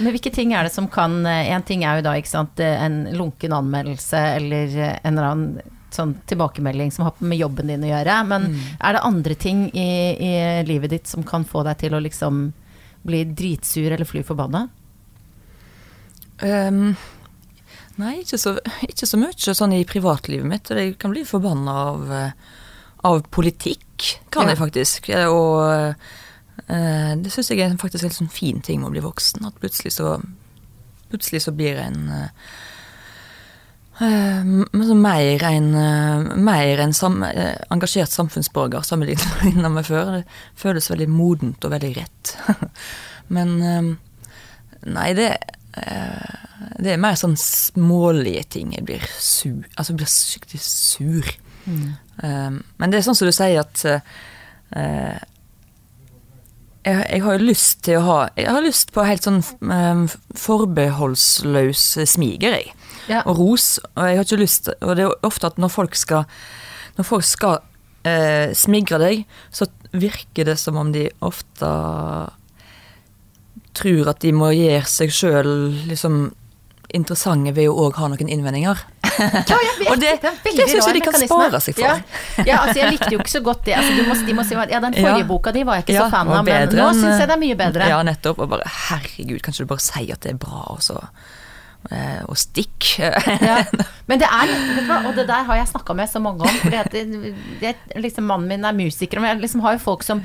Men 0.00 0.14
hvilke 0.14 0.32
ting 0.32 0.54
er 0.56 0.64
det 0.64 0.72
som 0.72 0.86
kan 0.88 1.18
En 1.26 1.62
ting 1.68 1.82
er 1.84 1.98
jo 2.00 2.02
da, 2.08 2.14
sant, 2.24 2.58
en 2.64 3.02
lunken 3.12 3.52
anmeldelse 3.52 4.16
eller 4.38 4.72
en 5.04 5.12
eller 5.18 5.28
annen 5.30 5.76
sånn 5.90 6.14
tilbakemelding 6.30 6.92
som 6.94 7.04
har 7.08 7.14
med 7.18 7.36
jobben 7.40 7.66
din 7.66 7.82
å 7.82 7.88
gjøre, 7.90 8.16
men 8.26 8.42
Mm. 8.52 8.58
er 8.80 8.92
det 8.94 9.00
andre 9.02 9.34
ting 9.34 9.64
i, 9.74 9.86
i 10.22 10.62
livet 10.64 10.90
ditt 10.90 11.06
som 11.10 11.24
kan 11.26 11.44
få 11.44 11.64
deg 11.66 11.78
til 11.78 11.92
å 11.98 12.00
liksom 12.00 12.52
bli 13.04 13.24
dritsur 13.24 13.90
eller 13.92 14.06
fly 14.06 14.22
forbanna? 14.22 14.68
Um, 16.42 16.94
nei, 18.00 18.20
ikke 18.22 18.38
så, 18.40 18.54
ikke 18.86 19.08
så 19.08 19.18
mye 19.20 19.54
sånn 19.56 19.74
i 19.76 19.82
privatlivet 19.88 20.46
mitt. 20.48 20.70
Jeg 20.72 20.94
kan 21.02 21.12
bli 21.12 21.24
forbanna 21.28 21.74
av, 21.90 22.06
eh, 22.12 22.30
av 23.04 23.22
politikk, 23.34 24.20
kan 24.30 24.46
Ja. 24.48 24.54
jeg 24.54 24.58
faktisk. 24.62 25.10
Eh, 25.10 25.26
Og 25.26 25.72
eh, 25.72 25.94
det 26.68 27.30
syns 27.32 27.50
jeg 27.50 27.62
er 27.64 27.76
faktisk 27.80 28.04
en 28.06 28.12
sånn 28.14 28.32
fin 28.32 28.60
ting 28.60 28.82
med 28.82 28.90
å 28.90 28.94
bli 28.94 29.02
voksen. 29.04 29.46
At 29.48 29.56
plutselig 29.62 29.94
så, 29.96 30.18
plutselig 31.10 31.44
så 31.46 31.54
blir 31.56 31.80
en 31.82 32.02
uh, 32.08 32.52
mer 34.00 35.44
en, 35.44 35.74
eh, 35.74 36.36
mer 36.36 36.78
en 36.80 36.92
sam, 36.92 37.22
eh, 37.22 37.56
engasjert 37.70 38.10
samfunnsborger 38.10 38.82
sammenlignet 38.82 39.70
med 39.70 39.86
før. 39.86 40.12
Det 40.12 40.24
føles 40.56 40.90
veldig 40.90 41.08
modent 41.08 41.64
og 41.64 41.70
veldig 41.70 41.96
rett. 41.96 42.36
men 43.28 43.62
eh, 43.62 43.96
nei, 44.86 45.12
det 45.14 45.36
eh, 45.76 46.36
Det 46.80 46.92
er 46.92 47.00
mer 47.00 47.14
sånn 47.16 47.36
smålige 47.36 48.42
ting. 48.56 48.72
Jeg 48.74 48.84
blir 48.84 49.04
sur. 49.18 49.64
Altså, 49.76 49.92
jeg 49.92 49.96
blir 49.96 50.08
skikkelig 50.10 50.60
sur. 50.60 51.28
Eh, 51.66 52.50
men 52.50 52.90
det 52.90 52.98
er 52.98 53.04
sånn 53.04 53.16
som 53.16 53.28
du 53.28 53.32
sier 53.32 53.60
at 53.60 53.84
eh, 53.84 55.20
jeg, 56.86 57.06
jeg 57.10 57.22
har 57.24 57.36
jo 57.36 57.48
lyst 57.50 57.82
til 57.84 57.98
å 57.98 58.04
ha 58.06 58.18
Jeg 58.38 58.48
har 58.48 58.64
lyst 58.64 58.92
på 58.94 59.04
helt 59.04 59.26
sånn 59.26 59.42
um, 59.68 60.06
forbeholdsløs 60.38 61.82
smiger, 62.08 62.56
jeg. 62.56 62.72
Ja. 63.10 63.20
Og 63.28 63.40
ros. 63.40 63.74
Og 63.96 64.06
jeg 64.06 64.20
har 64.20 64.26
ikke 64.26 64.40
lyst 64.40 64.70
Og 64.72 64.94
det 64.94 65.04
er 65.04 65.08
jo 65.08 65.18
ofte 65.26 65.50
at 65.50 65.60
når 65.60 65.72
folk 65.74 65.98
skal 65.98 66.24
Når 66.96 67.08
folk 67.08 67.26
skal 67.26 67.60
uh, 67.60 68.48
smigre 68.56 69.00
deg, 69.02 69.24
så 69.52 69.68
virker 69.90 70.46
det 70.46 70.56
som 70.60 70.78
om 70.78 70.92
de 70.94 71.08
ofte 71.26 71.70
tror 73.74 74.10
at 74.10 74.20
de 74.22 74.30
må 74.34 74.50
gjøre 74.54 74.86
seg 74.90 75.12
sjøl 75.14 75.50
liksom 75.88 76.28
interessante 76.94 77.52
ved 77.54 77.70
å 77.70 77.86
òg 77.86 77.98
ha 78.00 78.08
noen 78.10 78.30
innvendinger. 78.30 78.78
Ja, 79.20 79.56
jeg 79.66 79.74
vet, 79.78 79.88
Og 79.90 80.00
det- 80.00 80.14
det, 80.22 80.32
det 80.56 80.68
synes 80.70 80.86
jeg 80.86 80.94
de 80.96 81.00
kan 81.04 81.12
mekanisme. 81.12 81.36
spare 81.48 81.60
seg 81.60 81.74
for. 81.74 81.82
Ja, 81.84 82.44
ja 82.46 82.56
altså 82.64 82.78
jeg 82.80 82.92
likte 82.94 83.10
jo 83.14 83.18
ikke 83.22 83.34
så 83.34 83.42
godt 83.44 83.64
det. 83.68 83.74
Altså, 83.80 83.92
du 83.98 84.02
må, 84.08 84.14
de 84.26 84.34
må 84.38 84.44
si, 84.48 84.54
ja, 84.54 84.80
den 84.86 84.94
forrige 84.96 85.26
boka 85.28 85.52
di 85.56 85.62
var 85.68 85.80
jeg 85.80 85.86
ikke 85.88 85.98
så 86.00 86.10
fan 86.14 86.28
av, 86.28 86.44
men 86.44 86.68
nå 86.80 86.88
syns 86.96 87.18
jeg 87.20 87.28
det 87.28 87.36
er 87.36 87.42
mye 87.44 87.58
bedre. 87.60 87.88
Ja, 87.92 88.00
nettopp. 88.06 88.38
Og 88.46 88.48
bare 88.56 88.72
herregud, 88.88 89.40
kan 89.42 89.54
du 89.58 89.64
bare 89.66 89.84
si 89.84 90.10
at 90.10 90.20
det 90.24 90.32
er 90.36 90.40
bra, 90.40 90.64
og 90.74 90.80
så 90.84 90.96
eh, 91.02 91.08
Og 92.28 92.36
stikk. 92.38 92.98
Ja. 93.40 93.62
Men 94.10 94.18
det 94.20 94.26
er 94.26 94.50
du 94.50 94.88
og 95.08 95.14
det 95.16 95.24
der 95.28 95.44
har 95.46 95.56
jeg 95.60 95.68
snakka 95.70 95.94
med 95.96 96.08
så 96.10 96.18
mange 96.20 96.42
om. 96.42 96.70
Det, 97.62 97.70
liksom, 98.02 98.26
Mannen 98.26 98.48
min 98.50 98.64
er 98.66 98.74
musiker, 98.76 99.20
og 99.20 99.26
jeg 99.28 99.38
liksom 99.40 99.62
har 99.64 99.76
jo 99.76 99.82
folk 99.84 100.02
som 100.04 100.20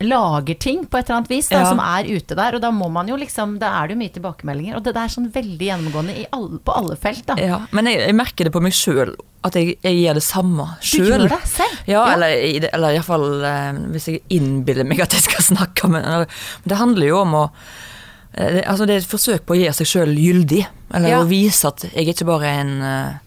lager 0.00 0.54
ting 0.62 0.84
på 0.86 0.98
et 1.00 1.08
eller 1.08 1.18
annet 1.20 1.30
vis, 1.32 1.48
da, 1.50 1.60
Ja. 1.64 1.68
som 1.72 1.80
er 1.82 2.06
ute 2.08 2.36
der. 2.38 2.54
Og 2.56 2.62
da 2.62 2.70
må 2.70 2.88
man 2.92 3.08
jo 3.10 3.16
liksom 3.18 3.58
Da 3.60 3.72
er 3.82 3.88
det 3.90 3.96
jo 3.96 4.00
mye 4.04 4.14
tilbakemeldinger. 4.14 4.76
Og 4.78 4.84
det 4.86 4.94
der 4.94 5.04
er 5.04 5.12
sånn 5.12 5.28
veldig 5.34 5.68
gjennomgående 5.68 6.16
i 6.22 6.26
alle, 6.32 6.58
på 6.64 6.72
alle 6.76 6.96
felt, 6.96 7.26
da. 7.26 7.36
Ja, 7.42 7.60
men 7.72 7.86
jeg, 7.90 8.00
jeg 8.06 8.14
merker 8.16 8.44
det 8.48 8.52
på 8.54 8.62
meg 8.62 8.72
sjøl, 8.76 9.14
at 9.44 9.54
jeg, 9.56 9.76
jeg 9.82 10.00
gjør 10.04 10.14
det 10.20 10.24
samme 10.26 10.66
Du 10.80 10.86
sjøl. 10.86 11.10
gjør 11.12 11.28
det 11.34 11.42
selv? 11.48 11.76
Ja, 11.90 12.06
eller, 12.14 12.28
i 12.36 12.58
det- 12.62 12.70
eller 12.76 12.96
iallfall 12.96 13.28
eh, 13.44 13.72
hvis 13.94 14.08
jeg 14.12 14.22
innbiller 14.36 14.84
meg 14.86 15.00
at 15.00 15.12
jeg 15.16 15.22
skal 15.28 15.44
snakke 15.56 15.88
med 15.90 16.04
Men 16.04 16.26
det 16.68 16.76
handler 16.80 17.06
jo 17.10 17.20
om 17.24 17.34
å 17.34 17.44
eh, 17.50 17.89
det, 18.36 18.64
Altså, 18.66 18.86
det 18.86 18.94
er 18.94 19.02
et 19.02 19.10
forsøk 19.10 19.44
på 19.46 19.56
å 19.56 19.60
gjøre 19.60 19.76
seg 19.80 19.90
sjøl 19.90 20.14
gyldig. 20.18 20.64
Eller 20.94 21.08
Ja. 21.14 21.20
å 21.22 21.28
vise 21.30 21.68
at 21.68 21.84
jeg 21.88 22.06
er 22.06 22.12
ikke 22.14 22.28
bare 22.30 22.54
en 22.60 22.72
uh, 22.82 23.18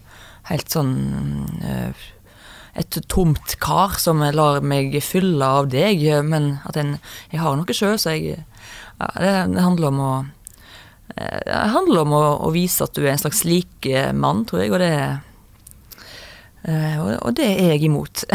helt 0.50 0.70
sånn 0.72 0.94
uh, 1.64 1.92
et 2.74 2.96
tomt 3.08 3.54
kar 3.62 3.94
som 4.02 4.18
lar 4.34 4.60
meg 4.66 4.96
fylle 5.04 5.46
av 5.46 5.68
deg, 5.70 6.02
men 6.26 6.58
at 6.66 6.76
en, 6.80 6.96
jeg 7.30 7.40
har 7.40 7.54
noe 7.56 7.76
sjøl, 7.76 7.98
så 8.02 8.16
jeg 8.16 8.40
ja, 8.98 9.10
det, 9.18 9.30
det 9.54 9.62
handler 9.62 9.90
om 9.90 10.00
å 10.02 10.12
eh, 11.16 11.40
Det 11.46 11.60
handler 11.74 12.02
om 12.02 12.14
å, 12.14 12.24
å 12.46 12.50
vise 12.54 12.86
at 12.86 12.94
du 12.96 13.04
er 13.04 13.12
en 13.14 13.22
slags 13.22 13.44
likemann, 13.46 14.44
tror 14.48 14.64
jeg, 14.64 14.72
og 14.74 14.82
det 14.82 14.92
eh, 16.66 16.98
og, 17.20 17.30
det 17.38 17.48
er 17.52 17.74
jeg 17.74 17.86
imot. 17.90 18.24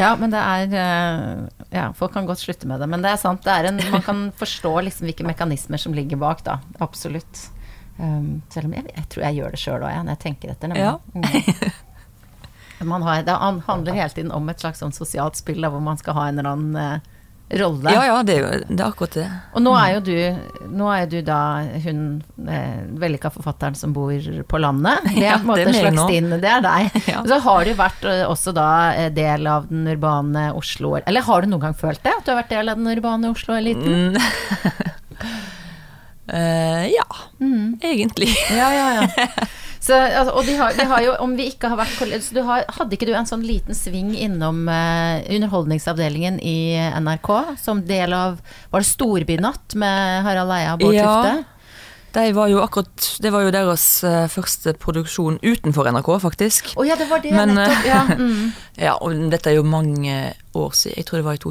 Ja, 0.00 0.14
men 0.16 0.30
det 0.32 0.40
er 0.40 0.74
eh, 0.80 1.59
Ja, 1.70 1.92
folk 1.94 2.12
kan 2.12 2.26
godt 2.26 2.42
slutte 2.42 2.66
med 2.66 2.80
det. 2.82 2.88
Men 2.90 3.04
det 3.04 3.12
er 3.12 3.20
sant, 3.20 3.44
det 3.46 3.52
er 3.54 3.68
en 3.70 3.78
Man 3.92 4.02
kan 4.02 4.24
forstå 4.42 4.72
liksom 4.88 5.06
hvilke 5.06 5.26
mekanismer 5.26 5.78
som 5.78 5.94
ligger 5.94 6.18
bak, 6.20 6.42
da. 6.46 6.58
Absolutt. 6.82 7.46
Um, 8.00 8.40
selv 8.50 8.70
om 8.70 8.74
jeg, 8.74 8.88
jeg 8.96 9.06
tror 9.12 9.24
jeg 9.26 9.38
gjør 9.38 9.54
det 9.54 9.60
sjøl 9.60 9.84
òg, 9.84 9.94
når 10.02 10.14
jeg 10.16 10.22
tenker 10.24 10.52
etter. 10.54 10.72
nemlig. 10.72 10.88
Ja. 10.88 10.98
Mm. 11.14 11.88
Man 12.90 13.02
har, 13.04 13.22
det 13.22 13.36
handler 13.66 13.92
hele 13.92 14.08
tiden 14.08 14.32
om 14.32 14.48
et 14.48 14.62
slags 14.62 14.80
sånn 14.80 14.94
sosialt 14.96 15.36
spill 15.36 15.60
da, 15.60 15.68
hvor 15.68 15.82
man 15.84 15.98
skal 16.00 16.14
ha 16.16 16.22
en 16.30 16.38
eller 16.40 16.54
annen 16.54 16.76
eh, 16.80 17.18
rolle. 17.58 17.90
Ja, 17.90 18.04
ja, 18.06 18.16
det 18.22 18.34
er 18.36 18.40
jo 18.44 18.50
det 18.68 18.78
er 18.80 18.86
akkurat 18.86 19.16
det. 19.18 19.24
Og 19.58 19.62
nå 19.64 19.72
er 19.74 19.94
jo 19.96 20.00
du, 20.06 20.66
nå 20.78 20.90
er 20.94 21.08
du 21.10 21.16
da 21.26 21.38
hun 21.84 22.02
eh, 22.46 22.82
vellykka 23.02 23.32
forfatteren 23.34 23.74
som 23.78 23.94
bor 23.96 24.12
på 24.46 24.60
landet. 24.62 25.02
Det 25.10 25.24
er 25.24 25.32
Ja, 25.32 25.38
på 25.38 25.42
en 25.42 25.50
måte 25.50 25.66
en 25.66 25.74
slags 25.74 25.96
nå. 25.98 26.06
din, 26.12 26.30
det 26.40 26.52
er 26.52 26.62
deg. 26.64 26.90
Ja. 27.10 27.18
Og 27.24 27.28
så 27.32 27.40
har 27.42 27.64
du 27.66 27.72
vært 27.80 28.04
eh, 28.06 28.22
også 28.30 28.52
da 28.54 28.68
eh, 28.94 29.10
del 29.14 29.46
av 29.50 29.66
den 29.70 29.88
urbane 29.90 30.50
Oslo 30.54 30.94
Eller 31.00 31.24
har 31.26 31.42
du 31.42 31.50
noen 31.50 31.64
gang 31.68 31.74
følt 31.78 32.02
det? 32.04 32.12
At 32.20 32.24
du 32.26 32.30
har 32.34 32.42
vært 32.44 32.52
del 32.54 32.70
av 32.70 32.78
den 32.78 32.86
urbane 32.94 33.30
Oslo-eliten? 33.34 34.14
Mm. 34.14 34.96
Eh, 36.32 36.86
ja, 36.94 37.06
Mm. 37.40 37.78
egentlig. 37.82 38.28
Ja, 38.50 38.70
ja, 38.74 39.02
ja. 39.02 39.26
Så, 39.80 39.96
altså, 39.96 40.34
og 40.36 40.44
de 40.44 40.54
har, 40.58 40.74
de 40.76 40.84
har 40.84 41.02
jo, 41.02 41.14
om 41.24 41.32
vi 41.38 41.46
ikke 41.48 41.70
har 41.72 41.78
vært 41.80 41.94
så 42.20 42.34
du 42.36 42.42
har, 42.44 42.66
Hadde 42.76 42.98
ikke 42.98 43.06
du 43.08 43.14
en 43.16 43.24
sånn 43.26 43.40
liten 43.40 43.72
sving 43.74 44.10
innom 44.12 44.66
uh, 44.68 45.22
underholdningsavdelingen 45.24 46.36
i 46.44 46.76
NRK? 47.00 47.30
Som 47.62 47.80
del 47.88 48.12
av 48.12 48.36
Var 48.70 48.84
det 48.84 48.90
Storbynatt 48.90 49.74
med 49.80 50.20
Harald 50.26 50.52
Eia 50.52 50.74
og 50.76 50.84
Bård 50.84 50.94
Ja. 50.98 51.14
Tufte? 51.22 51.56
De 52.12 52.32
var 52.34 52.48
jo 52.50 52.58
akkurat, 52.58 53.08
det 53.22 53.30
var 53.30 53.44
jo 53.46 53.52
deres 53.54 53.84
eh, 54.02 54.24
første 54.26 54.72
produksjon 54.82 55.36
utenfor 55.46 55.86
NRK, 55.94 56.08
faktisk. 56.18 56.72
Å 56.74 56.82
ja, 56.82 56.96
det 56.98 57.06
var 57.06 57.22
det, 57.22 57.30
Men, 57.30 57.54
nettopp. 57.54 57.84
Ja, 57.86 58.00
mm. 58.18 58.48
Ja, 58.88 58.96
og 58.98 59.14
dette 59.30 59.52
er 59.52 59.60
jo 59.60 59.62
mange 59.62 60.16
år 60.58 60.74
siden. 60.74 60.98
Jeg 60.98 61.06
tror 61.06 61.22
det 61.22 61.28
var 61.28 61.38
i 61.38 61.44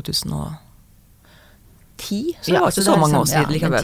2010, 2.00 2.36
så 2.42 2.46
det 2.46 2.54
Ja, 2.56 2.60
var 2.64 2.72
ikke 2.72 2.80
så 2.80 2.84
så 2.88 2.96
mange 2.98 3.14
sånn- 3.14 3.22
år 3.22 3.28
siden 3.28 3.44
ja, 3.44 3.50
likevel. 3.54 3.84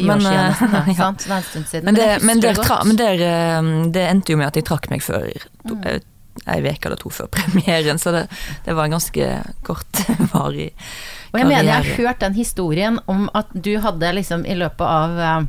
Men, 1.84 1.96
det, 1.96 2.10
men, 2.24 2.40
det 2.42 2.56
tra, 2.58 2.78
men 2.88 2.96
der, 3.00 3.14
eh, 3.22 3.62
det 3.92 4.04
endte 4.10 4.32
jo 4.34 4.38
med 4.40 4.48
at 4.48 4.56
jeg 4.60 4.66
trakk 4.66 4.90
meg 4.90 5.04
før 5.04 5.28
to, 5.68 5.76
Mm. 5.76 5.86
eh, 5.86 6.00
ei 6.52 6.60
uke 6.62 6.86
eller 6.90 6.98
to 7.00 7.10
før 7.10 7.28
premieren, 7.32 7.98
så 8.00 8.12
det, 8.12 8.24
det 8.66 8.76
var 8.76 8.86
en 8.86 8.92
ganske 8.98 9.28
kortvarig 9.64 10.72
Og 11.34 11.40
jeg 11.40 11.48
mener 11.48 11.64
jeg 11.64 11.74
har 11.74 11.84
hørt 11.98 12.20
den 12.20 12.34
historien 12.38 13.00
om 13.08 13.30
at 13.36 13.48
du 13.54 13.74
hadde 13.84 14.14
liksom 14.16 14.46
i 14.46 14.56
løpet 14.56 14.82
av 14.88 15.20
eh, 15.20 15.42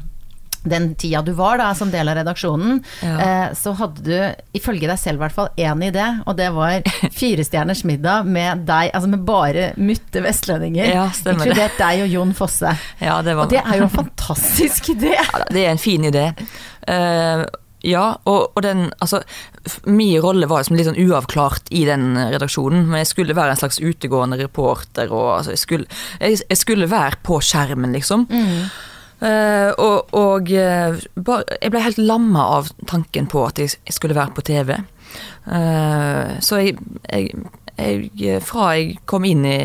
den 0.69 0.91
tida 0.99 1.23
du 1.27 1.33
var 1.39 1.59
da 1.61 1.71
som 1.79 1.91
del 1.93 2.09
av 2.12 2.19
redaksjonen, 2.21 2.81
Ja. 3.03 3.17
eh, 3.21 3.55
så 3.59 3.73
hadde 3.79 4.03
du, 4.07 4.43
ifølge 4.59 4.89
deg 4.91 4.99
selv 5.01 5.21
i 5.21 5.25
hvert 5.25 5.37
fall, 5.37 5.49
én 5.57 5.85
idé, 5.87 6.07
og 6.27 6.37
det 6.39 6.51
var 6.55 6.83
Firestjerners 7.19 7.85
middag 7.89 8.27
med 8.27 8.67
deg, 8.69 8.91
altså 8.95 9.09
med 9.12 9.25
bare 9.29 9.71
mutte 9.77 10.23
vestlendinger, 10.25 10.91
Ja, 10.95 11.07
inkludert 11.33 11.79
deg 11.79 12.03
og 12.07 12.09
Jon 12.12 12.35
Fosse. 12.37 12.73
Ja, 13.01 13.21
det 13.23 13.37
var 13.37 13.47
Og 13.47 13.51
det 13.55 13.62
er 13.64 13.79
jo 13.81 13.87
en 13.89 13.95
fantastisk 14.01 14.91
idé! 14.97 15.14
Ja, 15.37 15.45
det 15.51 15.62
er 15.67 15.71
en 15.73 15.79
fin 15.81 16.05
idé. 16.07 16.31
Uh, 16.89 17.45
ja, 17.87 18.17
og, 18.27 18.53
og 18.57 18.62
den 18.64 18.87
Altså, 19.03 19.21
min 19.87 20.17
rolle 20.23 20.49
var 20.51 20.62
liksom 20.62 20.77
litt 20.79 20.87
sånn 20.89 20.99
uavklart 21.03 21.71
i 21.75 21.85
den 21.89 22.14
redaksjonen, 22.19 22.85
men 22.89 23.03
jeg 23.03 23.11
skulle 23.11 23.37
være 23.37 23.55
en 23.55 23.61
slags 23.61 23.79
utegående 23.83 24.39
reporter, 24.41 25.11
og 25.12 25.39
altså, 25.39 25.55
jeg 25.55 25.62
skulle, 25.62 25.87
jeg, 26.21 26.41
jeg 26.49 26.59
skulle 26.61 26.89
være 26.91 27.19
på 27.27 27.39
skjermen, 27.45 27.95
liksom. 27.97 28.27
Eh, 29.21 29.71
og 29.81 30.12
og 30.12 30.51
eh, 30.53 30.99
bare, 31.17 31.59
jeg 31.62 31.73
ble 31.73 31.85
helt 31.87 32.01
lamma 32.03 32.45
av 32.59 32.71
tanken 32.87 33.29
på 33.33 33.47
at 33.47 33.59
jeg, 33.62 33.77
skulle 33.91 34.17
være 34.17 34.37
på 34.37 34.45
TV. 34.45 34.77
Uh, 35.47 36.37
så 36.43 36.59
jeg, 36.61 36.75
jeg, 37.07 38.09
jeg 38.19 38.41
Fra 38.45 38.73
jeg 38.75 38.97
kom 39.09 39.25
inn 39.25 39.45
i, 39.47 39.61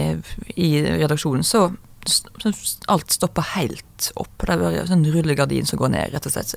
i 0.56 0.70
redaksjonen, 0.86 1.44
så 1.44 1.72
så 2.06 2.52
alt 2.90 3.12
stoppa 3.14 3.44
helt 3.54 4.12
opp. 4.16 4.46
Det 4.48 4.56
var 4.58 4.74
en 4.74 4.88
sånn 4.90 5.06
rullegardin 5.14 5.68
som 5.70 5.78
går 5.78 5.92
ned, 5.94 6.14
rett 6.16 6.26
og 6.26 6.34
slett. 6.34 6.56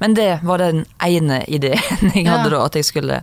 Men 0.00 0.14
det 0.16 0.38
var 0.48 0.62
den 0.62 0.86
ene 1.04 1.42
ideen 1.44 2.12
jeg 2.14 2.24
Ja. 2.24 2.38
hadde 2.38 2.54
da, 2.54 2.62
at 2.64 2.78
jeg 2.78 2.88
skulle 2.88 3.22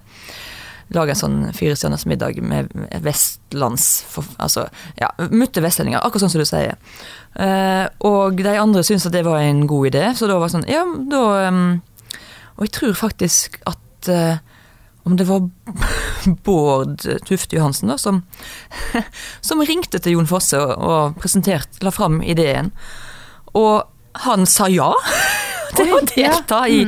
lage 0.94 1.16
en 1.16 1.20
sånn 1.20 1.38
firestjerners 1.56 2.06
middag 2.10 2.38
med 2.46 2.70
vestlands... 3.04 4.06
Altså, 4.38 4.68
ja, 5.00 5.10
mutte 5.32 5.64
vestlendinger, 5.66 6.04
akkurat 6.04 6.26
sånn 6.26 6.36
som 6.36 6.44
du 6.44 6.50
sier. 6.50 6.76
Eh, 7.42 7.86
og 8.06 8.38
de 8.38 8.58
andre 8.60 8.84
syntes 8.86 9.08
at 9.10 9.16
det 9.16 9.26
var 9.26 9.42
en 9.42 9.66
god 9.70 9.90
idé, 9.92 10.04
så 10.16 10.30
da 10.30 10.38
var 10.38 10.50
det 10.50 10.58
sånn, 10.58 10.68
ja, 10.72 10.84
da 11.12 11.24
um, 11.50 11.64
Og 12.56 12.68
jeg 12.68 12.76
tror 12.78 12.94
faktisk 12.96 13.58
at 13.68 14.12
eh, 14.12 14.38
om 15.06 15.18
det 15.18 15.28
var 15.28 15.50
Bård 16.46 17.04
Tufte 17.28 17.58
Johansen 17.58 17.92
da, 17.92 17.98
som, 18.02 18.24
som 19.46 19.62
ringte 19.62 20.00
til 20.02 20.16
Jon 20.16 20.30
Fosse 20.30 20.62
og, 20.62 20.74
og 20.80 21.20
presenterte, 21.22 21.82
la 21.86 21.94
fram 21.94 22.22
ideen. 22.26 22.72
Og 23.54 23.86
han 24.26 24.48
sa 24.50 24.70
ja 24.72 24.94
til 25.78 25.94
å 25.94 26.02
delta 26.10 26.66
i, 26.72 26.86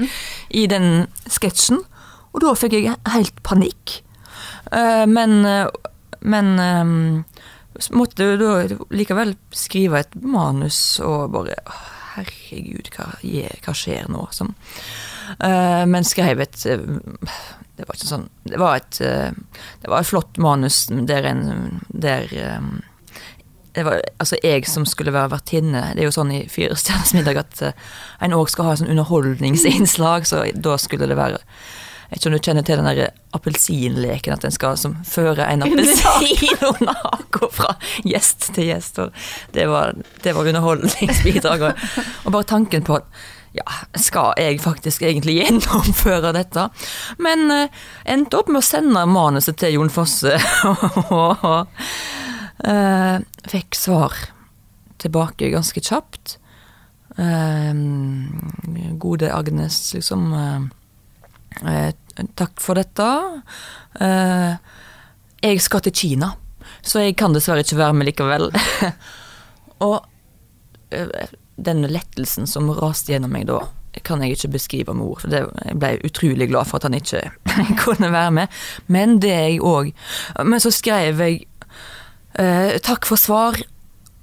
i 0.49 0.65
den 0.71 1.05
sketsjen. 1.29 1.83
Og 2.37 2.43
da 2.43 2.53
fikk 2.53 2.77
jeg 2.77 2.93
helt 3.09 3.39
panikk. 3.45 3.99
Eh, 4.71 5.05
men 5.09 5.41
eh, 5.45 5.67
men 6.19 6.59
eh, 6.59 6.85
måtte 7.93 8.31
da 8.41 8.53
likevel 8.89 9.35
skrive 9.53 10.01
et 10.01 10.17
manus 10.21 10.79
og 11.03 11.31
bare 11.35 11.59
Herregud, 12.17 12.89
hva, 12.95 13.11
hva 13.21 13.73
skjer 13.77 14.07
nå? 14.09 14.23
Som, 14.33 14.55
men 15.37 16.07
skrev 16.07 16.41
et 16.41 16.55
Det 16.65 17.85
var 17.85 17.93
ikke 17.93 18.09
sånn 18.09 18.25
Det 18.41 18.57
var 18.57 18.79
et, 18.79 18.97
det 18.97 19.91
var 19.91 20.01
et 20.01 20.09
flott 20.09 20.39
manus 20.41 20.87
der 20.89 21.29
en 21.29 21.43
Der 21.93 22.33
det 23.77 23.85
var 23.85 24.01
altså 24.17 24.39
jeg 24.41 24.65
som 24.65 24.87
skulle 24.89 25.13
være 25.13 25.35
vertinne. 25.35 25.83
Det 25.93 26.01
er 26.01 26.07
jo 26.07 26.15
sånn 26.15 26.31
i 26.33 26.39
Firestjerners 26.49 27.13
middag 27.13 27.37
at 27.43 27.59
en 28.25 28.33
òg 28.33 28.49
skal 28.49 28.71
ha 28.71 28.73
sånn 28.79 28.89
underholdningsinnslag, 28.89 30.25
så 30.25 30.47
da 30.57 30.79
skulle 30.81 31.05
det 31.11 31.19
være 31.19 31.37
Jeg 32.07 32.15
vet 32.15 32.21
ikke 32.21 32.29
om 32.29 32.35
du 32.37 32.45
kjenner 32.47 32.63
til 32.63 32.79
den 32.79 32.87
der 32.87 33.09
appelsinleken, 33.35 34.33
at 34.37 34.45
en 34.47 34.53
skal 34.55 34.77
som, 34.79 34.93
føre 35.03 35.43
en 35.51 35.63
appelsin 35.67 36.61
under 36.69 36.95
haka 37.01 37.49
fra 37.51 37.73
gjest 38.07 38.53
til 38.55 38.69
gjest. 38.69 39.01
Det 39.51 39.65
var, 39.67 39.97
det 40.23 40.35
var 40.35 40.47
underholdningsbidraget. 40.47 41.73
Og, 41.73 42.05
og 42.23 42.37
bare 42.37 42.47
tanken 42.47 42.87
på 42.87 43.01
at 43.01 43.09
ja, 43.57 43.65
skal 43.97 44.37
jeg 44.39 44.61
faktisk 44.61 45.03
egentlig 45.03 45.37
gjennomføre 45.41 46.33
dette? 46.35 46.67
Men 47.23 47.51
eh, 47.53 47.83
endte 48.07 48.39
opp 48.39 48.51
med 48.51 48.61
å 48.61 48.65
sende 48.67 49.05
manuset 49.09 49.57
til 49.59 49.77
Jon 49.77 49.91
Fosse. 49.93 50.35
og 51.11 51.45
eh, 52.63 53.17
fikk 53.51 53.77
svar 53.77 54.15
tilbake 55.01 55.51
ganske 55.53 55.83
kjapt. 55.83 56.37
Eh, 57.17 57.71
gode 59.01 59.31
Agnes, 59.33 59.81
liksom 59.97 60.31
Takk 62.37 62.61
for 62.61 62.77
dette. 62.79 63.07
jeg 65.43 65.61
skal 65.61 65.83
til 65.85 65.93
Kina, 65.93 66.31
så 66.81 67.03
jeg 67.05 67.15
kan 67.17 67.33
dessverre 67.33 67.65
ikke 67.65 67.77
være 67.77 67.97
med 67.97 68.09
likevel. 68.09 68.49
og 69.87 70.03
den 71.57 71.81
lettelsen 71.89 72.47
som 72.47 72.69
raste 72.77 73.13
gjennom 73.13 73.33
meg 73.33 73.47
da, 73.49 73.61
kan 74.05 74.21
jeg 74.21 74.37
ikke 74.37 74.53
beskrive 74.57 74.93
med 74.93 75.07
ord. 75.09 75.21
For 75.23 75.33
det, 75.33 75.43
jeg 75.65 75.79
ble 75.81 75.93
utrolig 76.05 76.49
glad 76.51 76.69
for 76.69 76.79
at 76.79 76.87
han 76.87 76.97
ikke 76.97 77.23
kunne 77.83 78.11
være 78.13 78.33
med. 78.41 78.59
Men 78.87 79.17
det 79.23 79.33
jeg 79.33 79.61
òg 79.65 79.93
Men 80.45 80.61
så 80.63 80.71
skrev 80.73 81.21
jeg 81.23 81.39
eh, 82.37 82.77
takk 82.85 83.07
for 83.09 83.19
svar. 83.19 83.57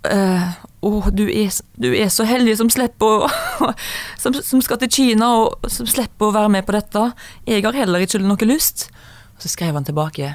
Eh, 0.05 0.47
og 0.85 1.11
du 1.17 1.25
er, 1.29 1.51
du 1.81 1.91
er, 1.91 2.09
så 2.13 2.27
heldig 2.29 2.57
som 2.61 2.71
slipper 2.73 3.27
å 3.27 3.29
som, 4.23 4.37
som, 4.37 4.63
skal 4.65 4.81
til 4.83 4.93
Kina 4.93 5.31
og 5.41 5.69
som 5.73 5.89
slipper 5.89 6.29
å 6.29 6.37
være 6.37 6.53
med 6.57 6.67
på 6.69 6.77
dette. 6.77 7.05
Jeg 7.49 7.65
har 7.67 7.77
heller 7.77 8.05
ikke 8.05 8.23
noe 8.23 8.49
lyst. 8.49 8.89
Og 9.35 9.45
så 9.45 9.53
skrev 9.53 9.77
han 9.77 9.87
tilbake. 9.87 10.35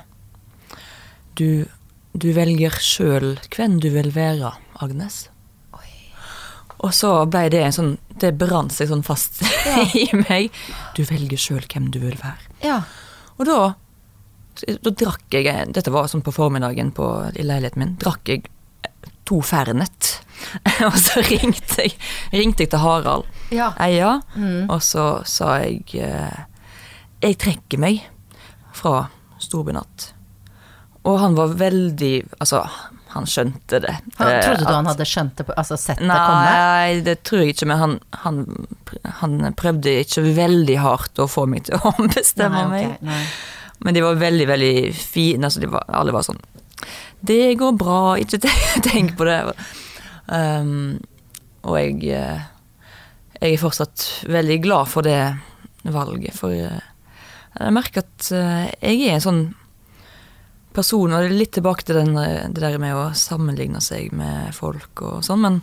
Du, 1.39 1.65
du 2.13 2.31
velger 2.35 2.75
sjøl 2.83 3.35
hvem 3.53 3.77
du 3.83 3.91
vil 3.93 4.11
være, 4.15 4.55
Agnes. 4.83 5.27
Og 6.79 6.93
så 6.95 7.11
ble 7.27 7.49
det 7.51 7.59
en 7.59 7.75
sånn 7.75 7.89
Det 8.21 8.29
brant 8.39 8.71
seg 8.71 8.87
sånn 8.87 9.03
fast 9.03 9.41
ja. 9.67 9.83
i 9.99 10.07
meg. 10.15 10.55
Du 10.95 11.03
velger 11.07 11.39
sjøl 11.39 11.65
hvem 11.67 11.89
du 11.91 11.99
vil 12.03 12.15
være. 12.19 12.39
Ja. 12.63 12.81
Og 13.37 13.47
da 13.47 13.59
da 14.59 14.91
drakk 14.91 15.31
jeg 15.31 15.47
Dette 15.71 15.91
var 15.93 16.09
sånn 16.11 16.23
på 16.25 16.33
formiddagen 16.35 16.91
på, 16.95 17.05
i 17.31 17.45
leiligheten 17.45 17.79
min. 17.79 17.93
Drakk 18.01 18.27
jeg 18.27 18.49
to 19.29 19.39
Fernet. 19.45 20.17
og 20.87 20.97
så 20.99 21.23
ringte 21.25 21.85
jeg, 21.85 21.95
ringte 22.33 22.65
jeg 22.65 22.73
til 22.73 22.83
Harald 22.83 23.27
ja. 23.53 23.71
Eia, 23.81 24.19
mm. 24.35 24.69
og 24.69 24.79
så 24.85 25.09
sa 25.27 25.57
jeg 25.63 25.83
eh, 25.99 26.45
Jeg 27.19 27.39
trekker 27.41 27.81
meg 27.81 28.05
fra 28.75 29.09
Storbynatt. 29.39 30.13
Og 31.07 31.19
han 31.19 31.35
var 31.35 31.55
veldig 31.59 32.13
Altså, 32.39 32.63
han 33.13 33.25
skjønte 33.25 33.79
det. 33.81 33.95
Han, 34.19 34.27
eh, 34.27 34.41
trodde 34.43 34.65
du 34.67 34.73
han 34.73 34.89
hadde 34.89 35.07
skjønt 35.07 35.39
det, 35.39 35.47
altså 35.57 35.77
sett 35.79 36.01
nei, 36.03 36.13
det 36.13 36.25
komme? 36.27 36.51
Nei, 36.53 36.99
det 37.07 37.15
tror 37.25 37.41
jeg 37.41 37.55
ikke, 37.55 37.67
men 37.71 37.81
han, 37.81 37.95
han, 38.23 38.41
han, 39.21 39.39
prøvde 39.57 39.95
ikke 40.03 40.25
veldig 40.37 40.77
hardt 40.83 41.21
å 41.23 41.25
få 41.29 41.47
meg 41.49 41.65
til 41.69 41.79
å 41.81 41.93
bestemme 42.15 42.67
nei, 42.67 42.83
meg. 42.91 43.07
Nei. 43.09 43.23
Men 43.79 43.95
de 43.95 44.03
var 44.03 44.19
veldig, 44.19 44.47
veldig 44.49 44.73
fine. 44.93 45.47
Altså 45.47 45.63
var, 45.71 45.87
alle 45.95 46.11
var 46.11 46.25
sånn 46.27 46.41
Det 47.19 47.55
går 47.59 47.77
bra, 47.79 48.01
ikke 48.21 48.41
tenk 48.89 49.15
på 49.17 49.27
det. 49.27 49.39
Um, 50.29 50.99
og 51.67 51.75
jeg, 51.79 51.95
eh, 52.15 52.43
jeg 53.39 53.55
er 53.55 53.61
fortsatt 53.61 54.05
veldig 54.29 54.59
glad 54.63 54.87
for 54.91 55.03
det 55.03 55.17
valget, 55.89 56.35
for 56.37 56.53
eh, 56.53 56.85
jeg 57.57 57.75
merker 57.75 58.05
at 58.05 58.29
jeg 58.29 59.01
er 59.09 59.17
en 59.17 59.23
sånn 59.25 59.41
person, 60.75 61.11
og 61.11 61.25
det 61.25 61.31
er 61.31 61.39
litt 61.41 61.55
tilbake 61.57 61.83
til 61.83 61.97
den, 61.99 62.13
det 62.15 62.61
der 62.61 62.77
med 62.79 62.95
å 62.95 63.09
sammenligne 63.17 63.81
seg 63.83 64.13
med 64.15 64.53
folk 64.55 65.01
og 65.03 65.25
sånn, 65.25 65.41
men 65.43 65.57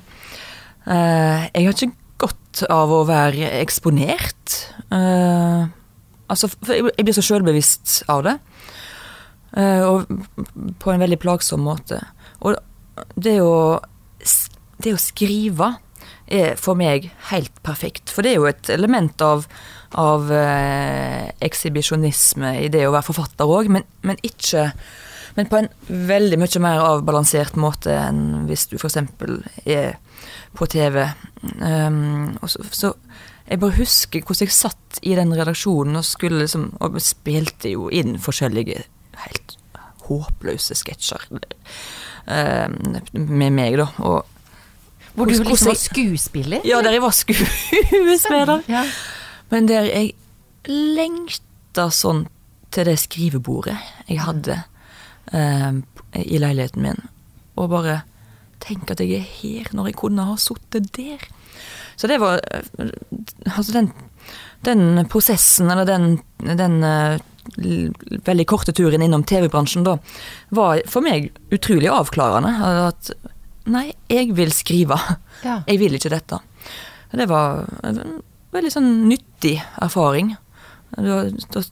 uh, 0.90 1.46
jeg 1.46 1.62
har 1.62 1.72
ikke 1.72 1.92
godt 2.20 2.64
av 2.72 2.92
å 2.92 3.02
være 3.08 3.48
eksponert. 3.60 4.56
Uh, 4.90 5.68
altså, 6.32 6.50
jeg 6.68 7.04
blir 7.04 7.16
så 7.16 7.24
sjølbevisst 7.24 7.98
av 8.12 8.24
det. 8.26 8.36
Uh, 9.56 9.82
og 9.86 10.76
på 10.80 10.92
en 10.92 11.02
veldig 11.04 11.20
plagsom 11.22 11.64
måte. 11.66 12.00
Og 12.44 12.56
det 13.20 13.38
å, 13.44 13.78
det 14.82 14.94
å 14.94 15.00
skrive 15.00 15.74
er 16.26 16.56
for 16.60 16.78
meg 16.78 17.10
helt 17.30 17.54
perfekt. 17.66 18.10
For 18.12 18.24
det 18.26 18.34
er 18.34 18.40
jo 18.40 18.48
et 18.50 18.70
element 18.74 19.22
av, 19.24 19.46
av 19.98 20.30
eh, 20.34 21.32
ekshibisjonisme 21.46 22.56
i 22.64 22.70
det 22.72 22.86
å 22.86 22.94
være 22.94 23.08
forfatter 23.08 23.50
òg, 23.50 23.70
men, 23.72 23.86
men, 24.06 24.22
ikke 24.26 24.70
Men 25.36 25.50
på 25.52 25.58
en 25.58 25.66
veldig 26.08 26.38
mye 26.40 26.60
mer 26.64 26.78
avbalansert 26.80 27.58
måte 27.60 27.92
enn 27.92 28.46
hvis 28.48 28.70
du 28.70 28.78
f.eks. 28.78 28.94
er 29.68 29.98
på 30.56 30.68
TV. 30.72 31.02
Um, 31.60 32.38
og 32.40 32.48
så, 32.48 32.64
så, 32.72 32.92
jeg 33.44 33.60
bare 33.60 33.76
husker 33.76 34.24
hvordan 34.24 34.48
jeg 34.48 34.56
satt 34.56 35.00
i 35.04 35.12
den 35.18 35.34
redaksjonen 35.36 36.00
og 36.00 36.06
skulle 36.08 36.40
liksom 36.40 36.70
Og 36.80 36.96
spilte 37.04 37.68
jo 37.68 37.90
inn 37.92 38.16
forskjellige 38.16 38.86
helt 39.26 39.58
håpløse 40.08 40.72
sketsjer 40.80 41.28
um, 41.28 42.96
med 43.12 43.52
meg, 43.52 43.76
da. 43.76 43.90
og 44.08 44.24
hvor 45.16 45.26
du 45.26 45.32
liksom 45.32 45.70
var 45.70 45.78
skuespiller? 45.80 46.64
Ja, 46.68 46.82
der 46.84 46.96
jeg 46.96 47.02
var 47.02 47.14
skuespiller. 47.16 48.62
Ja. 48.68 48.84
Men 49.50 49.68
der 49.70 49.88
jeg 49.88 50.12
lengta 50.68 51.88
sånn 51.94 52.26
til 52.74 52.88
det 52.88 52.98
skrivebordet 53.00 53.76
jeg 54.10 54.20
hadde 54.20 54.58
eh, 55.32 55.78
i 56.20 56.40
leiligheten 56.42 56.84
min, 56.84 57.00
og 57.56 57.70
bare 57.72 58.00
tenke 58.60 58.96
at 58.96 59.00
jeg 59.04 59.20
er 59.20 59.30
her 59.40 59.70
når 59.76 59.90
jeg 59.90 60.00
kunne 60.02 60.26
ha 60.28 60.36
sittet 60.40 60.90
der. 60.96 61.22
Så 61.96 62.10
det 62.10 62.20
var 62.20 62.42
eh, 62.52 62.92
Altså, 63.56 63.72
den, 63.72 63.92
den 64.66 65.06
prosessen, 65.08 65.70
eller 65.70 65.86
den, 65.86 66.18
den 66.42 66.82
uh, 66.84 67.16
veldig 68.26 68.46
korte 68.50 68.74
turen 68.74 69.04
innom 69.04 69.22
TV-bransjen 69.24 69.86
da, 69.86 69.94
var 70.50 70.82
for 70.90 71.04
meg 71.06 71.30
utrolig 71.54 71.88
avklarende. 71.92 72.50
At 72.90 73.12
Nei, 73.72 73.88
jeg 74.10 74.34
vil 74.36 74.52
skrive. 74.54 74.98
Ja. 75.42 75.60
Jeg 75.66 75.80
vil 75.82 75.96
ikke 75.98 76.12
dette. 76.12 76.38
Det 77.16 77.26
var 77.30 77.64
en 77.86 78.20
veldig 78.54 78.72
sånn 78.72 78.90
nyttig 79.10 79.56
erfaring. 79.82 80.34
Da, 80.96 81.24
da, 81.52 81.62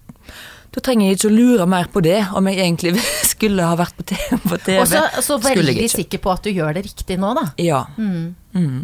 da, 0.74 0.82
trenger 0.82 1.08
jeg 1.08 1.18
ikke 1.18 1.30
å 1.30 1.34
lure 1.34 1.68
mer 1.70 1.88
på 1.92 2.02
det, 2.04 2.18
om 2.36 2.48
jeg 2.50 2.60
egentlig 2.64 2.96
skulle 3.34 3.66
ha 3.68 3.76
vært 3.78 3.96
på 3.98 4.08
TV. 4.10 4.40
På 4.42 4.58
TV. 4.58 4.80
Og 4.82 4.90
så, 4.90 5.04
så 5.24 5.38
veldig 5.42 5.86
sikker 5.92 6.22
på 6.24 6.34
at 6.34 6.46
du 6.46 6.52
gjør 6.54 6.74
det 6.76 6.84
riktig 6.88 7.18
nå, 7.20 7.30
da. 7.38 7.46
Ja. 7.62 7.84
Mm. 7.96 8.34
Mm. 8.56 8.82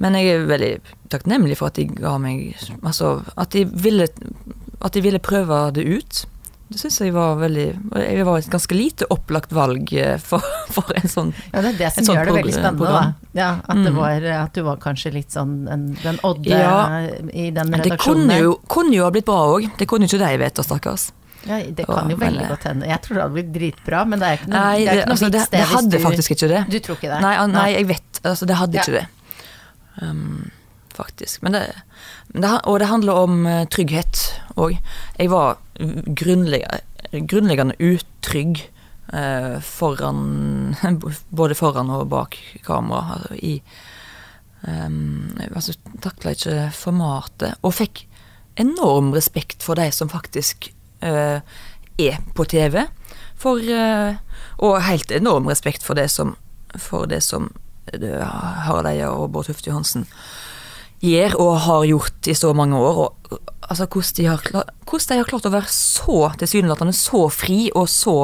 Men 0.00 0.16
jeg 0.16 0.32
er 0.32 0.48
veldig 0.48 0.72
takknemlig 1.12 1.58
for 1.60 1.68
at 1.68 1.76
de 1.76 1.84
ga 1.92 2.14
meg 2.22 2.54
Altså, 2.78 3.18
at 3.36 3.52
de 3.52 3.66
ville, 3.68 4.06
at 4.80 4.96
de 4.96 5.02
ville 5.04 5.20
prøve 5.20 5.58
det 5.76 5.84
ut. 5.84 6.22
Det 6.70 6.78
syns 6.78 7.00
jeg 7.02 7.10
var 7.10 7.34
veldig 7.40 7.66
Det 7.90 8.24
var 8.26 8.38
et 8.38 8.50
ganske 8.50 8.76
lite 8.78 9.06
opplagt 9.10 9.50
valg 9.54 9.90
eh, 9.98 10.16
for, 10.22 10.44
for 10.74 10.90
en 10.94 11.10
sånn 11.10 11.32
Ja, 11.50 11.64
det 11.64 11.72
er 11.72 11.78
det 11.80 11.88
som 11.96 12.10
gjør 12.14 12.30
det 12.30 12.36
veldig 12.36 12.54
spennende, 12.54 12.92
da. 12.94 13.02
Ja, 13.34 13.48
at, 13.64 13.80
mm. 13.80 13.88
var, 13.96 14.26
at, 14.36 14.52
du 14.54 14.66
var 14.66 14.78
kanskje 14.82 15.12
litt 15.14 15.34
sånn 15.34 15.64
en, 15.70 15.88
den 15.98 16.20
odde 16.26 16.50
ja, 16.50 17.00
i 17.30 17.50
den 17.54 17.74
redaksjonen. 17.74 17.90
Det 17.90 17.98
kunne 18.02 18.38
jo, 18.38 18.54
kunne 18.70 18.94
jo 18.94 19.06
ha 19.06 19.10
blitt 19.14 19.26
bra 19.26 19.40
òg. 19.56 19.66
Det 19.78 19.86
kunne 19.90 20.06
jo 20.06 20.14
ikke 20.14 20.22
de 20.22 20.38
vite, 20.44 20.64
stakkars. 20.66 21.10
Ja, 21.48 21.60
det 21.64 21.86
kan 21.88 22.10
jo 22.10 22.18
veldig 22.20 22.48
godt 22.50 22.66
hende. 22.68 22.88
Jeg 22.90 23.02
tror 23.04 23.16
det 23.16 23.22
hadde 23.22 23.36
blitt 23.38 23.52
dritbra, 23.54 24.02
men 24.08 24.20
det 24.20 24.28
er 24.28 24.40
ikke 24.40 24.50
noe, 24.50 24.62
nei, 24.62 24.80
det, 24.80 24.86
er 24.86 24.98
ikke 24.98 25.10
noe 25.10 25.16
altså, 25.16 25.30
det, 25.32 25.44
det 25.54 25.62
hadde 25.70 25.92
du, 25.94 25.98
faktisk 26.04 26.34
ikke 26.36 26.48
det. 26.50 26.62
Du 26.68 26.78
tror 26.84 26.98
ikke 26.98 27.12
det? 27.12 27.20
Nei, 27.24 27.34
nei 27.54 27.68
jeg 27.72 27.88
vet. 27.90 28.22
Altså, 28.22 28.48
det 28.50 28.58
hadde 28.60 28.80
ja. 28.80 28.84
ikke 28.84 28.98
det. 28.98 29.06
Um, 30.04 30.50
faktisk. 30.96 31.40
Men 31.46 31.56
det, 31.56 31.62
det, 32.34 32.52
og 32.64 32.78
det 32.78 32.90
handler 32.90 33.24
om 33.24 33.46
uh, 33.46 33.64
trygghet 33.70 34.26
òg. 34.60 34.76
Jeg 35.18 35.32
var 35.32 35.58
grunnleggende 35.80 37.76
utrygg 37.78 38.60
eh, 39.12 39.60
foran 39.60 40.76
Både 41.28 41.54
foran 41.54 41.90
og 41.90 42.08
bak 42.08 42.36
kamera. 42.66 43.16
Altså, 43.16 43.34
i 43.34 43.62
um, 44.66 45.38
altså, 45.54 45.74
Takla 46.02 46.34
ikke 46.36 46.70
formatet. 46.76 47.56
Og 47.62 47.74
fikk 47.74 48.06
enorm 48.60 49.12
respekt 49.16 49.64
for 49.64 49.78
de 49.78 49.88
som 49.94 50.10
faktisk 50.12 50.70
eh, 51.02 51.40
er 52.00 52.20
på 52.36 52.44
TV. 52.44 52.84
For, 53.40 53.62
eh, 53.62 54.20
og 54.60 54.82
helt 54.84 55.12
enorm 55.16 55.48
respekt 55.48 55.86
for 55.86 55.96
det 55.96 56.10
som, 56.12 56.36
for 56.76 57.08
det 57.08 57.22
som 57.24 57.50
Harald 57.90 58.86
Eia 58.86 59.08
og 59.10 59.32
Bård 59.32 59.48
Tufte 59.48 59.70
Johansen 59.70 60.04
gjør 61.00 61.36
og 61.40 61.52
har 61.66 61.88
gjort 61.88 62.30
i 62.30 62.36
så 62.36 62.52
mange 62.56 62.78
år. 62.78 63.02
Og, 63.04 63.42
altså, 63.60 63.86
hvordan 63.86 64.16
de, 64.16 64.26
har, 64.28 64.46
hvordan 64.84 65.08
de 65.08 65.20
har 65.20 65.30
klart 65.32 65.48
å 65.48 65.54
være 65.54 65.74
så 65.74 66.22
tilsynelatende 66.40 66.96
så 66.96 67.26
fri 67.32 67.60
og 67.74 67.88
så 67.90 68.16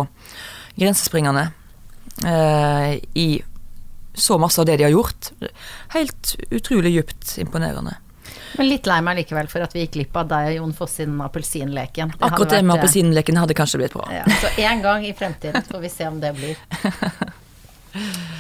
grensespringende 0.77 1.49
eh, 2.25 2.97
i 3.17 3.29
så 4.17 4.39
masse 4.41 4.61
av 4.61 4.67
det 4.69 4.79
de 4.81 4.89
har 4.89 4.95
gjort. 4.95 5.31
Helt 5.93 6.37
utrolig 6.51 6.95
djupt 6.95 7.39
imponerende. 7.41 7.97
Men 8.57 8.71
litt 8.71 8.87
lei 8.89 8.99
meg 9.05 9.19
likevel 9.21 9.49
for 9.51 9.65
at 9.65 9.75
vi 9.77 9.83
gikk 9.85 9.97
glipp 9.99 10.17
av 10.17 10.29
deg 10.31 10.51
og 10.51 10.57
Jon 10.57 10.77
Foss 10.77 10.97
sin 11.01 11.17
appelsinleken. 11.21 12.15
Det 12.17 12.25
Akkurat 12.25 12.55
det 12.57 12.63
med 12.65 12.77
eh, 12.77 12.81
appelsinleken 12.81 13.41
hadde 13.43 13.57
kanskje 13.57 13.83
blitt 13.83 13.97
bra. 13.97 14.07
Ja, 14.13 14.25
så 14.41 14.53
en 14.65 14.85
gang 14.85 15.05
i 15.05 15.13
fremtiden 15.17 15.67
får 15.69 15.85
vi 15.85 15.93
se 15.93 16.09
om 16.09 16.21
det 16.23 16.33
blir. 16.39 16.57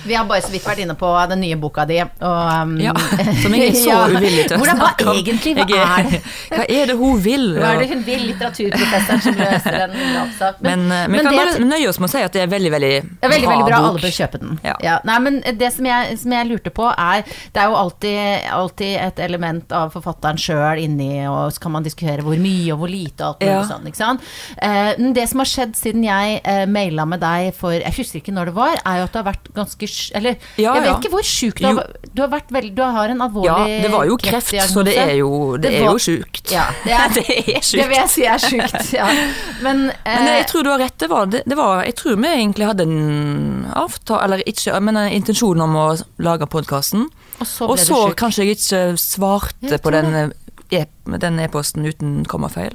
Vi 0.06 0.14
har 0.14 0.22
bare 0.24 0.38
så 0.44 0.52
vidt 0.52 0.62
vært 0.62 0.78
inne 0.84 0.94
på 0.94 1.08
den 1.28 1.40
nye 1.42 1.56
boka 1.58 1.82
di, 1.84 1.96
og 1.98 2.62
um, 2.62 2.76
Ja, 2.78 2.92
som 3.42 3.54
jeg 3.58 3.72
er 3.72 3.74
så 3.74 3.88
Ja. 3.90 4.02
uvillig 4.06 4.44
til 4.46 4.60
å 4.60 4.66
snakke 4.68 5.06
om. 5.10 5.16
egentlig, 5.18 5.54
hva 5.58 5.80
er 5.98 6.10
det? 6.12 6.20
Hva 6.56 6.66
er 6.70 6.86
det 6.92 6.94
hun 7.00 7.18
vil? 7.24 7.46
Hva 7.56 7.72
er 7.74 7.80
det 7.82 7.88
hun 7.90 8.04
vil, 8.06 8.22
litteraturprofessoren 8.28 9.22
som 9.24 9.34
løser 9.40 9.78
den 9.80 9.96
drapssak? 10.14 10.60
Men, 10.62 10.84
eh, 10.94 11.08
vi 11.10 11.18
kan 11.24 11.32
det- 11.32 11.40
bare 11.40 11.66
nøye 11.72 11.88
oss 11.90 11.98
med 11.98 12.08
å 12.08 12.12
si 12.12 12.22
at 12.22 12.32
det 12.38 12.42
er 12.44 12.52
veldig, 12.52 12.70
veldig 12.76 12.92
Ja, 12.94 13.28
veldig, 13.32 13.48
veldig 13.50 13.66
bra. 13.66 13.80
Alle 13.80 14.02
bør 14.04 14.14
kjøpe 14.20 14.40
den. 14.44 14.60
Ja. 14.64 14.98
Nei, 15.10 15.18
men 15.26 15.40
det 15.58 15.72
som 15.74 15.88
jeg, 15.90 16.18
som 16.22 16.36
jeg 16.38 16.50
lurte 16.52 16.70
på, 16.70 16.86
er 16.94 17.24
Det 17.26 17.62
er 17.64 17.66
jo 17.72 17.76
alltid, 17.80 18.46
alltid 18.52 18.94
et 19.08 19.18
element 19.26 19.72
av 19.72 19.90
forfatteren 19.92 20.38
sjøl 20.38 20.84
inni, 20.84 21.26
og 21.26 21.50
så 21.56 21.60
kan 21.66 21.72
man 21.72 21.82
diskutere 21.86 22.22
hvor 22.22 22.38
mye 22.38 22.70
og 22.74 22.78
hvor 22.84 22.90
lite 22.94 23.26
og 23.26 23.34
alt 23.34 23.42
mulig 23.42 23.56
Ja. 23.56 23.66
sånn, 23.74 23.86
ikke 23.90 23.96
sant. 24.04 24.20
Uh, 24.62 25.12
det 25.18 25.26
som 25.28 25.42
har 25.42 25.50
skjedd 25.50 25.74
siden 25.78 26.04
jeg 26.06 26.40
uh, 26.46 26.64
maila 26.70 27.04
med 27.08 27.20
deg 27.26 27.50
for 27.58 27.72
Jeg 27.74 27.92
husker 27.98 28.20
ikke 28.22 28.34
når 28.36 28.52
det 28.52 28.54
var, 28.54 28.78
er 28.86 28.98
jo 29.02 29.04
at 29.10 29.12
du 29.12 29.18
har 29.18 29.28
vært 29.32 29.45
ganske 29.54 29.86
Eller 30.14 30.36
Ja, 30.56 30.74
jeg 30.74 30.82
vet 30.82 30.90
ja. 30.90 30.96
ikke 30.98 31.10
hvor 31.12 31.22
sjuk 31.26 31.60
du 31.60 31.66
har 31.66 31.74
vært. 31.74 32.08
Du 32.14 32.22
har 32.22 32.28
vært 32.32 32.50
veldig 32.50 32.74
Du 32.76 32.82
har 32.82 33.08
en 33.12 33.20
Ja, 33.44 33.58
det 33.66 33.90
var 33.92 34.04
jo 34.06 34.16
kreft, 34.16 34.54
så 34.70 34.84
det 34.84 34.96
er 34.96 35.14
jo, 35.18 35.56
det 35.56 35.70
Det 35.70 35.80
er 35.80 35.84
var- 35.84 35.92
jo 35.92 35.98
sjukt. 35.98 36.50
Ja, 36.52 36.66
det 36.84 36.92
er, 36.92 37.08
det 37.14 37.26
er 37.28 37.60
det 37.60 37.88
vil 37.88 37.96
jeg 37.96 38.08
si 38.10 38.24
er 38.24 38.38
sjukt, 38.38 38.92
ja. 38.92 39.06
Men, 39.62 39.90
eh, 39.90 40.16
Men 40.18 40.26
jeg 40.40 40.46
tror 40.46 40.62
du 40.64 40.70
har 40.70 40.78
rett. 40.78 40.98
Det 40.98 41.08
var, 41.10 41.26
det, 41.26 41.56
var, 41.56 41.84
jeg 41.84 41.94
tror 41.96 42.16
vi 42.16 42.28
egentlig 42.28 42.66
hadde 42.66 42.82
en 42.82 43.66
avtale, 43.74 44.24
eller 44.24 44.42
ikke, 44.46 44.80
men 44.80 44.96
en 44.96 45.12
intensjon 45.12 45.60
om 45.60 45.76
å 45.76 45.86
lage 46.18 46.46
podkasten. 46.46 47.08
og 47.40 47.46
så 47.46 47.68
Og 47.68 47.76
ble 47.76 47.84
så 47.84 48.08
du 48.08 48.14
kanskje 48.14 48.44
jeg 48.46 48.56
ikke 48.56 48.96
svarte 48.98 49.70
Jeg 49.70 49.80
på 49.82 49.90
den 49.92 50.14
e-posten 50.72 51.38
e-posten 51.38 51.86
uten 51.86 52.24
kommafeil. 52.26 52.72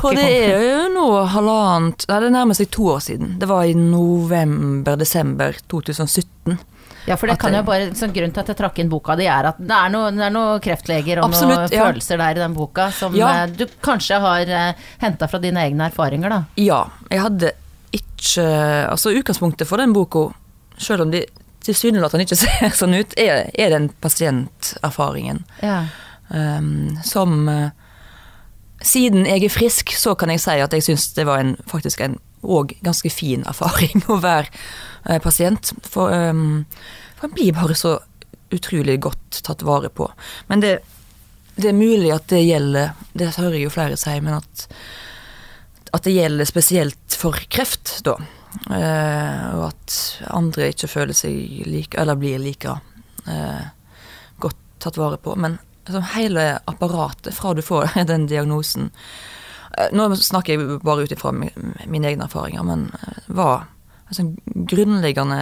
For 0.00 0.14
det 0.14 0.24
er 0.24 0.62
jo 0.62 0.84
nå 0.94 1.06
halvannet 1.32 2.04
Nei, 2.10 2.18
det 2.22 2.30
nærmer 2.34 2.56
seg 2.58 2.68
to 2.74 2.86
år 2.94 3.00
siden. 3.02 3.34
Det 3.40 3.48
var 3.50 3.64
i 3.66 3.74
november-desember 3.78 5.56
2017. 5.70 6.58
Ja, 7.06 7.16
for 7.20 7.28
det 7.28 7.36
kan 7.40 7.52
jo 7.52 7.60
bare, 7.66 7.90
sånn 7.96 8.14
Grunnen 8.14 8.32
til 8.32 8.40
at 8.40 8.50
jeg 8.54 8.58
trakk 8.62 8.78
inn 8.80 8.88
boka 8.88 9.16
di, 9.18 9.26
er 9.28 9.50
at 9.50 9.58
det 9.60 9.76
er 9.76 9.90
noen 9.92 10.22
noe 10.32 10.56
kreftleger 10.64 11.20
og 11.20 11.28
noen 11.28 11.34
Absolutt, 11.36 11.74
ja. 11.74 11.84
følelser 11.90 12.20
der 12.22 12.38
i 12.38 12.40
den 12.40 12.54
boka 12.56 12.86
som 12.96 13.16
Ja. 13.18 13.28
eh, 13.42 13.50
du 13.52 13.66
kanskje 13.84 14.20
har 14.24 14.48
uh, 14.48 14.86
henta 15.02 15.28
fra 15.28 15.40
dine 15.42 15.66
egne 15.66 15.90
erfaringer, 15.90 16.32
da. 16.32 16.40
Ja, 16.56 16.80
jeg 17.12 17.20
hadde 17.20 17.52
ikke 17.94 18.46
Altså, 18.88 19.12
utgangspunktet 19.14 19.68
for 19.68 19.78
den 19.78 19.92
boka, 19.94 20.30
selv 20.80 21.04
om 21.04 21.12
de 21.12 21.26
tilsynelatende 21.64 22.24
ikke 22.26 22.40
ser 22.44 22.72
sånn 22.74 22.96
ut, 22.96 23.12
er, 23.20 23.50
er 23.54 23.70
den 23.76 23.90
pasienterfaringen. 24.00 25.44
Ja. 25.62 25.84
Um, 26.30 26.96
som 27.04 27.48
eh, 27.52 27.68
Siden 28.84 29.24
jeg 29.28 29.46
er 29.46 29.52
frisk, 29.52 29.94
så 29.96 30.14
kan 30.18 30.32
jeg 30.32 30.42
si 30.44 30.58
at 30.60 30.74
jeg 30.76 30.84
syns 30.84 31.08
det 31.16 31.24
var 31.28 31.40
en, 31.40 31.54
faktisk 31.70 32.02
en 32.04 32.18
og 32.44 32.74
ganske 32.84 33.08
fin 33.08 33.44
erfaring 33.48 34.04
å 34.12 34.18
være 34.20 34.50
eh, 35.08 35.20
pasient. 35.24 35.72
For, 35.88 36.12
um, 36.12 36.64
for 37.16 37.28
en 37.28 37.36
blir 37.36 37.56
bare 37.56 37.76
så 37.78 37.96
utrolig 38.54 38.98
godt 39.02 39.40
tatt 39.46 39.64
vare 39.66 39.88
på. 39.88 40.10
Men 40.50 40.62
det, 40.62 40.74
det 41.56 41.70
er 41.70 41.78
mulig 41.78 42.12
at 42.14 42.28
det 42.30 42.44
gjelder 42.44 42.92
Det 43.14 43.32
hører 43.38 43.60
jo 43.62 43.72
flere 43.72 43.98
si, 43.98 44.14
men 44.20 44.36
at, 44.36 44.66
at 45.94 46.06
det 46.06 46.16
gjelder 46.16 46.50
spesielt 46.50 47.18
for 47.18 47.38
kreft, 47.50 48.00
da. 48.06 48.18
Eh, 48.70 49.44
og 49.56 49.70
at 49.72 49.98
andre 50.30 50.70
ikke 50.70 50.90
føler 50.90 51.16
seg 51.16 51.64
like, 51.66 51.96
eller 51.98 52.18
blir 52.18 52.42
like 52.42 52.76
eh, 53.30 53.64
godt 54.42 54.60
tatt 54.82 54.98
vare 55.00 55.18
på. 55.22 55.34
Men 55.40 55.58
altså, 55.86 56.02
hele 56.14 56.46
apparatet 56.70 57.34
fra 57.34 57.54
du 57.54 57.62
får 57.62 57.94
den 58.10 58.26
diagnosen 58.30 58.90
eh, 59.78 59.90
Nå 59.92 60.08
snakker 60.16 60.54
jeg 60.54 60.80
bare 60.84 61.04
ut 61.04 61.14
ifra 61.14 61.32
mine 61.34 62.10
egne 62.10 62.28
erfaringer, 62.28 62.64
men 62.66 62.88
eh, 63.00 63.24
var 63.26 63.66
altså, 64.08 64.30
grunnleggende 64.54 65.40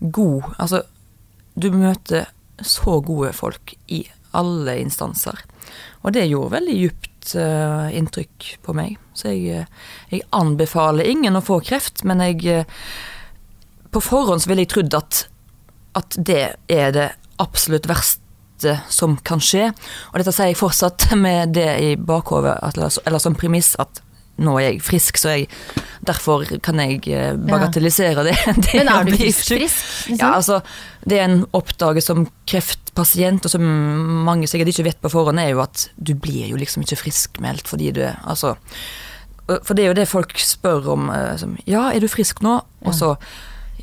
god 0.00 0.54
Altså, 0.58 0.82
du 1.54 1.70
møter 1.70 2.30
så 2.62 3.00
gode 3.04 3.32
folk 3.36 3.74
i 3.92 4.04
alle 4.36 4.78
instanser. 4.80 5.36
Og 6.02 6.14
det 6.14 6.24
gjorde 6.30 6.54
veldig 6.54 6.74
djupt 6.78 7.34
uh, 7.36 7.90
inntrykk 7.92 8.46
på 8.64 8.74
meg. 8.76 8.96
Så 9.18 9.34
jeg, 9.34 9.66
jeg 10.10 10.24
anbefaler 10.34 11.08
ingen 11.10 11.36
å 11.36 11.44
få 11.44 11.58
kreft, 11.64 12.04
men 12.08 12.22
jeg 12.24 12.64
På 13.92 14.00
forhånd 14.00 14.42
så 14.42 14.48
ville 14.48 14.64
jeg 14.64 14.72
trodd 14.72 14.94
at, 14.96 15.26
at 16.00 16.16
det 16.16 16.44
er 16.72 16.94
det 16.96 17.08
absolutt 17.42 17.88
verste 17.90 18.21
som 18.92 19.18
kan 19.26 19.42
skje. 19.42 19.70
Og 20.12 20.20
dette 20.20 20.32
sier 20.34 20.52
jeg 20.52 20.60
fortsatt 20.60 21.10
med 21.26 21.54
det 21.58 21.68
i 21.82 21.92
bakhodet, 21.96 22.56
eller, 22.72 23.22
som 23.22 23.36
premiss 23.38 23.74
at 23.82 24.02
nå 24.42 24.54
er 24.58 24.64
jeg 24.70 24.78
frisk, 24.82 25.18
så 25.20 25.34
jeg, 25.36 25.46
derfor 26.08 26.46
kan 26.64 26.80
jeg 26.80 27.02
eh, 27.12 27.34
bagatellisere 27.36 28.24
det. 28.26 28.34
det 28.64 28.78
Men 28.80 28.88
er 28.88 29.04
du 29.06 29.12
frisk? 29.16 29.50
liksom? 29.60 30.16
Ja, 30.16 30.32
altså, 30.38 30.62
det 31.04 31.20
en 31.20 31.42
oppdager 31.54 32.02
som 32.04 32.24
kreftpasient, 32.48 33.44
og 33.44 33.52
som 33.52 33.66
mange 34.26 34.48
sikkert 34.50 34.72
ikke 34.72 34.86
vet 34.88 35.00
på 35.04 35.12
forhånd, 35.12 35.40
er 35.42 35.52
jo 35.52 35.62
at 35.64 35.86
du 36.00 36.14
blir 36.18 36.48
jo 36.52 36.58
liksom 36.60 36.86
ikke 36.86 37.02
friskmeldt 37.04 37.68
fordi 37.70 37.92
du 37.94 38.02
er 38.08 38.18
Altså 38.24 38.54
For 39.46 39.74
det 39.76 39.84
er 39.84 39.92
jo 39.92 39.98
det 40.00 40.08
folk 40.08 40.32
spør 40.40 40.92
om. 40.96 41.10
eh, 41.12 41.36
Som, 41.36 41.56
ja, 41.68 41.90
er 41.92 42.00
du 42.00 42.08
frisk 42.08 42.42
nå? 42.42 42.60
Og 42.86 42.94
så 42.96 43.14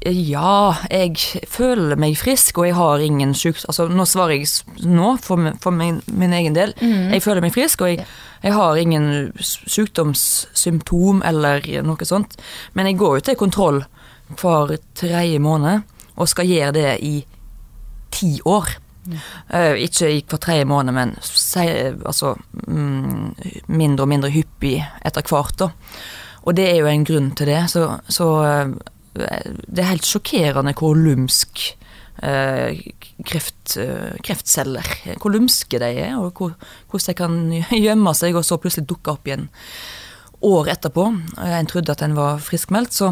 ja, 0.06 0.76
jeg 0.90 1.18
føler 1.52 1.98
meg 2.00 2.16
frisk, 2.18 2.58
og 2.62 2.68
jeg 2.70 2.76
har 2.78 3.02
ingen 3.04 3.34
sjuk... 3.36 3.58
Altså, 3.68 3.88
nå 3.92 4.06
svarer 4.08 4.38
jeg 4.38 4.86
nå 4.88 5.16
for, 5.20 5.36
min- 5.42 5.58
for 5.60 5.76
min, 5.76 6.02
min 6.08 6.34
egen 6.38 6.56
del. 6.56 6.72
Jeg 6.80 7.22
føler 7.26 7.42
meg 7.44 7.52
frisk, 7.56 7.82
og 7.84 7.90
jeg, 7.92 8.06
jeg 8.44 8.54
har 8.56 8.80
ingen 8.80 9.10
sykdomssymptom 9.40 11.22
eller 11.26 11.66
noe 11.86 12.06
sånt. 12.08 12.38
Men 12.78 12.90
jeg 12.90 13.00
går 13.02 13.18
jo 13.20 13.26
til 13.30 13.40
kontroll 13.40 13.82
hver 14.40 14.76
tredje 15.00 15.40
måned, 15.42 15.82
og 16.20 16.30
skal 16.30 16.48
gjøre 16.50 16.76
det 16.76 16.92
i 17.06 17.16
ti 18.14 18.36
år. 18.46 18.70
Eh, 19.56 19.76
ikke 19.88 20.10
i 20.12 20.22
hver 20.28 20.42
tredje 20.44 20.66
måned, 20.70 20.94
men 20.94 21.16
se, 21.26 21.64
altså, 22.06 22.36
mm, 22.68 23.68
mindre 23.74 24.06
og 24.06 24.12
mindre 24.12 24.32
hyppig 24.34 24.78
etter 25.08 25.26
hvert. 25.30 25.56
Da. 25.60 25.70
Og 26.46 26.56
det 26.58 26.68
er 26.72 26.80
jo 26.82 26.90
en 26.92 27.06
grunn 27.08 27.32
til 27.38 27.50
det. 27.52 27.62
Så, 27.72 27.86
så 28.12 28.28
eh, 28.46 28.74
det 29.14 29.80
er 29.84 29.90
helt 29.92 30.08
sjokkerende 30.08 30.74
hvor 30.78 30.98
lumsk 30.98 31.64
eh, 32.24 32.78
kreft, 33.26 33.78
eh, 33.82 34.16
kreftceller 34.26 34.86
Hvor 35.20 35.34
lumske 35.34 35.80
de 35.82 35.90
er, 36.06 36.18
og 36.20 36.34
hvor, 36.38 36.54
hvordan 36.92 37.08
de 37.08 37.18
kan 37.18 37.40
gjemme 37.88 38.14
seg 38.18 38.36
og 38.38 38.46
så 38.48 38.60
plutselig 38.62 38.88
dukke 38.90 39.16
opp 39.18 39.28
igjen 39.28 39.50
år 40.40 40.70
etterpå. 40.72 41.04
En 41.44 41.68
trodde 41.68 41.92
at 41.92 42.02
en 42.06 42.14
var 42.16 42.38
friskmeldt, 42.40 42.94
så, 42.96 43.10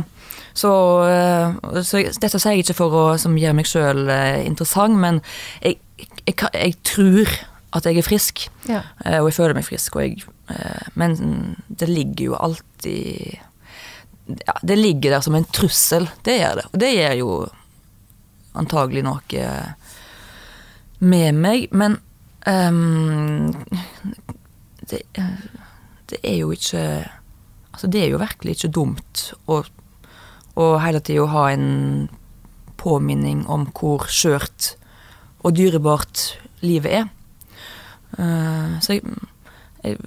så, 0.55 0.69
eh, 1.11 1.81
så 1.83 1.99
Dette 2.21 2.39
sier 2.39 2.53
jeg 2.55 2.63
ikke 2.63 2.77
for 2.77 2.95
å 2.95 3.05
som 3.19 3.35
gjøre 3.35 3.57
meg 3.57 3.67
sjøl 3.67 4.05
interessant, 4.47 4.95
men 4.95 5.19
jeg, 5.59 5.75
jeg, 6.23 6.37
jeg 6.53 6.77
tror 6.87 7.33
at 7.75 7.85
jeg 7.89 7.99
er 7.99 8.07
frisk, 8.07 8.45
Ja. 8.69 8.81
eh, 9.03 9.19
og 9.19 9.27
jeg 9.27 9.35
føler 9.41 9.57
meg 9.57 9.67
frisk. 9.67 9.95
Jeg, 9.99 10.23
eh, 10.49 10.87
men 10.95 11.57
det 11.67 11.89
ligger 11.91 12.29
jo 12.31 12.37
alltid 12.39 13.41
ja, 14.27 14.57
Det 14.61 14.77
ligger 14.77 15.17
der 15.17 15.21
som 15.21 15.35
en 15.35 15.47
trussel, 15.53 16.09
det 16.23 16.39
gjør 16.39 16.59
det. 16.61 16.65
Og 16.71 16.79
det 16.79 16.93
gjør 16.93 17.15
jo 17.21 17.31
antagelig 18.57 19.03
noe 19.05 19.47
med 20.99 21.37
meg, 21.37 21.67
men 21.77 21.99
um, 22.47 23.53
det, 24.89 25.03
det 26.09 26.19
er 26.23 26.39
jo 26.41 26.51
ikke 26.55 26.83
Altså, 27.77 27.87
det 27.93 27.99
er 28.01 28.07
jo 28.09 28.17
virkelig 28.17 28.55
ikke 28.55 28.69
dumt 28.73 29.19
å, 29.45 29.59
å 30.57 30.63
hele 30.81 30.97
tida 31.05 31.27
ha 31.29 31.43
en 31.53 32.07
påminning 32.81 33.43
om 33.53 33.67
hvor 33.69 34.07
skjørt 34.09 34.71
og 35.45 35.53
dyrebart 35.59 36.23
livet 36.65 36.95
er. 37.03 37.05
Uh, 38.17 38.79
så 38.81 38.97
jeg, 38.97 39.03
jeg 39.83 39.99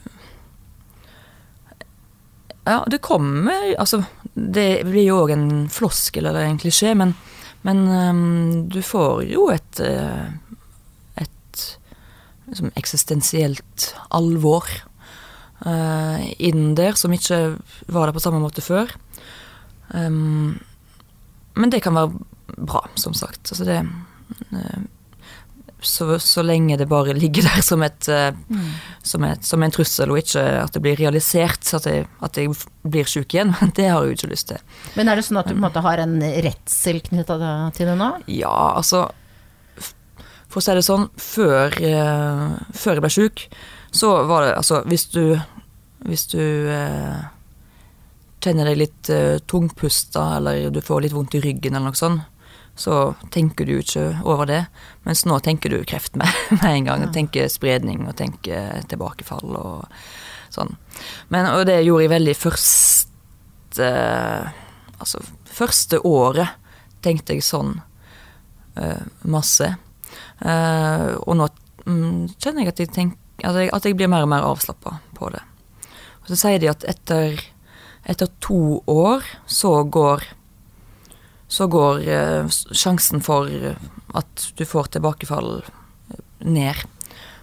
Ja, 2.65 2.85
det 2.91 3.01
kommer 3.03 3.75
Altså, 3.79 4.03
det 4.35 4.85
blir 4.89 5.07
jo 5.09 5.23
òg 5.25 5.35
en 5.35 5.49
floskel 5.73 6.29
eller 6.29 6.47
en 6.47 6.61
klisjé, 6.61 6.95
men, 6.99 7.15
men 7.67 7.83
um, 7.89 8.69
du 8.71 8.81
får 8.85 9.25
jo 9.31 9.49
et 9.53 9.81
eh, 9.85 10.29
et 11.21 11.65
liksom 12.51 12.71
eksistensielt 12.79 13.91
alvor 14.11 14.67
uh, 15.67 16.19
inn 16.39 16.75
der, 16.79 16.97
som 16.99 17.13
ikke 17.15 17.57
var 17.89 18.09
der 18.09 18.17
på 18.17 18.23
samme 18.23 18.41
måte 18.43 18.65
før. 18.65 18.93
Um, 19.95 20.61
men 21.59 21.73
det 21.73 21.83
kan 21.85 21.97
være 21.97 22.13
bra, 22.57 22.85
som 22.95 23.15
sagt. 23.15 23.51
Altså 23.51 23.67
det 23.67 23.81
eh, 23.81 24.81
så, 25.83 26.19
så 26.21 26.43
lenge 26.45 26.77
det 26.81 26.87
bare 26.91 27.15
ligger 27.17 27.47
der 27.49 27.63
som, 27.65 27.83
et, 27.83 28.09
mm. 28.09 28.67
som, 29.03 29.25
et, 29.25 29.45
som 29.47 29.63
en 29.63 29.75
trussel, 29.75 30.13
og 30.13 30.21
ikke 30.21 30.43
at 30.61 30.75
det 30.77 30.83
blir 30.85 30.99
realisert, 31.01 31.65
at 31.77 31.89
jeg, 31.89 32.07
at 32.21 32.41
jeg 32.41 32.53
blir 32.83 33.09
syk 33.11 33.37
igjen. 33.37 33.55
Det 33.77 33.89
har 33.89 34.05
jeg 34.05 34.13
jo 34.13 34.19
ikke 34.19 34.33
lyst 34.33 34.51
til. 34.53 34.63
Men 34.99 35.11
er 35.11 35.21
det 35.21 35.27
sånn 35.27 35.41
at 35.41 35.49
du 35.49 35.55
på 35.55 35.59
en 35.59 35.67
måte 35.67 35.85
har 35.85 36.03
en 36.03 36.19
redsel 36.21 37.01
knytta 37.07 37.39
til 37.77 37.91
det 37.91 37.97
nå? 38.01 38.13
Ja, 38.33 38.55
altså 38.77 39.09
For 40.51 40.61
å 40.61 40.65
si 40.65 40.75
det 40.75 40.87
sånn, 40.87 41.09
før, 41.21 41.77
eh, 41.87 42.47
før 42.75 42.99
jeg 42.99 43.05
ble 43.05 43.13
syk, 43.15 43.45
så 43.95 44.15
var 44.27 44.45
det 44.45 44.55
altså 44.55 44.81
Hvis 44.87 45.09
du, 45.11 45.37
hvis 46.07 46.27
du 46.31 46.43
eh, 46.71 47.21
kjenner 48.41 48.71
deg 48.71 48.81
litt 48.81 49.11
eh, 49.13 49.39
tungpusta, 49.51 50.37
eller 50.39 50.71
du 50.73 50.81
får 50.85 51.05
litt 51.05 51.15
vondt 51.15 51.37
i 51.39 51.43
ryggen, 51.45 51.77
eller 51.77 51.93
noe 51.93 51.99
sånt, 51.99 52.27
så 52.81 53.15
tenker 53.35 53.69
du 53.69 53.75
ikke 53.79 54.07
over 54.25 54.49
det. 54.49 54.63
Mens 55.05 55.27
nå 55.29 55.37
tenker 55.45 55.73
du 55.73 55.83
kreft 55.85 56.17
med, 56.17 56.29
med 56.61 56.69
en 56.71 56.89
gang. 56.89 57.05
Ja. 57.05 57.13
Tenker 57.13 57.51
spredning 57.53 58.07
og 58.09 58.17
tenker 58.21 58.81
tilbakefall 58.89 59.53
og 59.61 59.85
sånn. 60.55 60.73
Men, 61.29 61.51
og 61.53 61.67
det 61.69 61.83
gjorde 61.85 62.07
jeg 62.07 62.15
veldig 62.17 62.37
første 62.41 63.91
Altså 65.01 65.21
første 65.61 66.01
året 66.05 66.57
tenkte 67.05 67.37
jeg 67.37 67.45
sånn 67.47 67.79
eh, 68.77 69.07
masse. 69.31 69.69
Eh, 70.41 71.07
og 71.21 71.39
nå 71.39 71.47
mm, 71.87 72.37
kjenner 72.37 72.67
jeg 72.67 72.73
at 72.75 72.83
jeg, 72.83 72.91
tenk, 72.97 73.15
at, 73.41 73.57
jeg, 73.57 73.71
at 73.73 73.87
jeg 73.89 73.97
blir 73.97 74.11
mer 74.13 74.27
og 74.27 74.33
mer 74.33 74.45
avslappa 74.45 74.99
på 75.17 75.31
det. 75.35 75.41
Og 76.23 76.33
så 76.33 76.41
sier 76.43 76.61
de 76.61 76.69
at 76.73 76.85
etter, 76.89 77.41
etter 78.05 78.29
to 78.45 78.83
år 78.91 79.25
så 79.49 79.79
går 79.89 80.27
så 81.51 81.67
går 81.67 82.05
eh, 82.07 82.47
sjansen 82.71 83.23
for 83.27 83.51
at 84.15 84.45
du 84.57 84.63
får 84.67 84.93
tilbakefall 84.95 85.61
ned. 86.47 86.85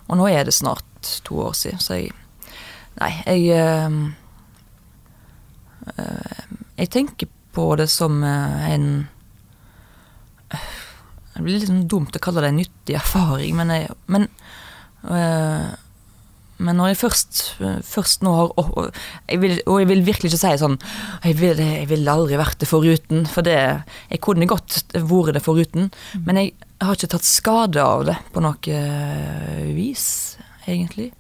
Og 0.08 0.20
nå 0.20 0.30
er 0.32 0.48
det 0.48 0.56
snart 0.56 1.12
to 1.28 1.42
år 1.50 1.58
siden, 1.58 1.84
så 1.84 2.00
jeg 2.00 2.16
Nei, 2.98 3.12
jeg 3.28 3.44
eh, 3.54 3.98
eh, 6.02 6.46
Jeg 6.80 6.90
tenker 6.96 7.30
på 7.54 7.68
det 7.78 7.86
som 7.94 8.24
eh, 8.26 8.64
en 8.72 8.88
Det 10.50 11.44
blir 11.44 11.60
litt 11.60 11.70
sånn 11.70 11.86
dumt 11.86 12.18
å 12.18 12.24
kalle 12.24 12.42
det 12.42 12.50
en 12.50 12.58
nyttig 12.64 12.96
erfaring, 12.98 13.54
men, 13.60 13.70
jeg, 13.76 13.94
men 14.10 14.26
eh, 15.14 15.68
men 16.58 16.80
når 16.80 16.92
jeg 16.92 16.98
først, 17.04 17.40
først 17.86 18.24
nå 18.26 18.34
har 18.34 18.52
og, 18.58 18.70
og, 18.80 19.02
jeg 19.30 19.42
vil, 19.44 19.60
og 19.70 19.80
jeg 19.82 19.90
vil 19.92 20.04
virkelig 20.08 20.32
ikke 20.32 20.40
si 20.42 20.54
sånn 20.58 20.78
Jeg 21.22 21.38
ville 21.38 21.68
jeg 21.68 21.90
vil 21.92 22.10
aldri 22.10 22.40
vært 22.40 22.58
det 22.64 22.70
foruten, 22.70 23.28
for 23.30 23.46
det 23.46 23.58
Jeg 24.10 24.22
kunne 24.26 24.50
godt 24.50 24.80
vært 24.96 25.38
det 25.38 25.44
foruten, 25.46 25.92
men 26.26 26.42
jeg 26.42 26.56
har 26.82 26.98
ikke 26.98 27.12
tatt 27.14 27.28
skade 27.28 27.82
av 27.84 28.06
det 28.10 28.18
på 28.34 28.42
noe 28.42 28.82
vis, 29.74 30.06
egentlig. 30.70 31.12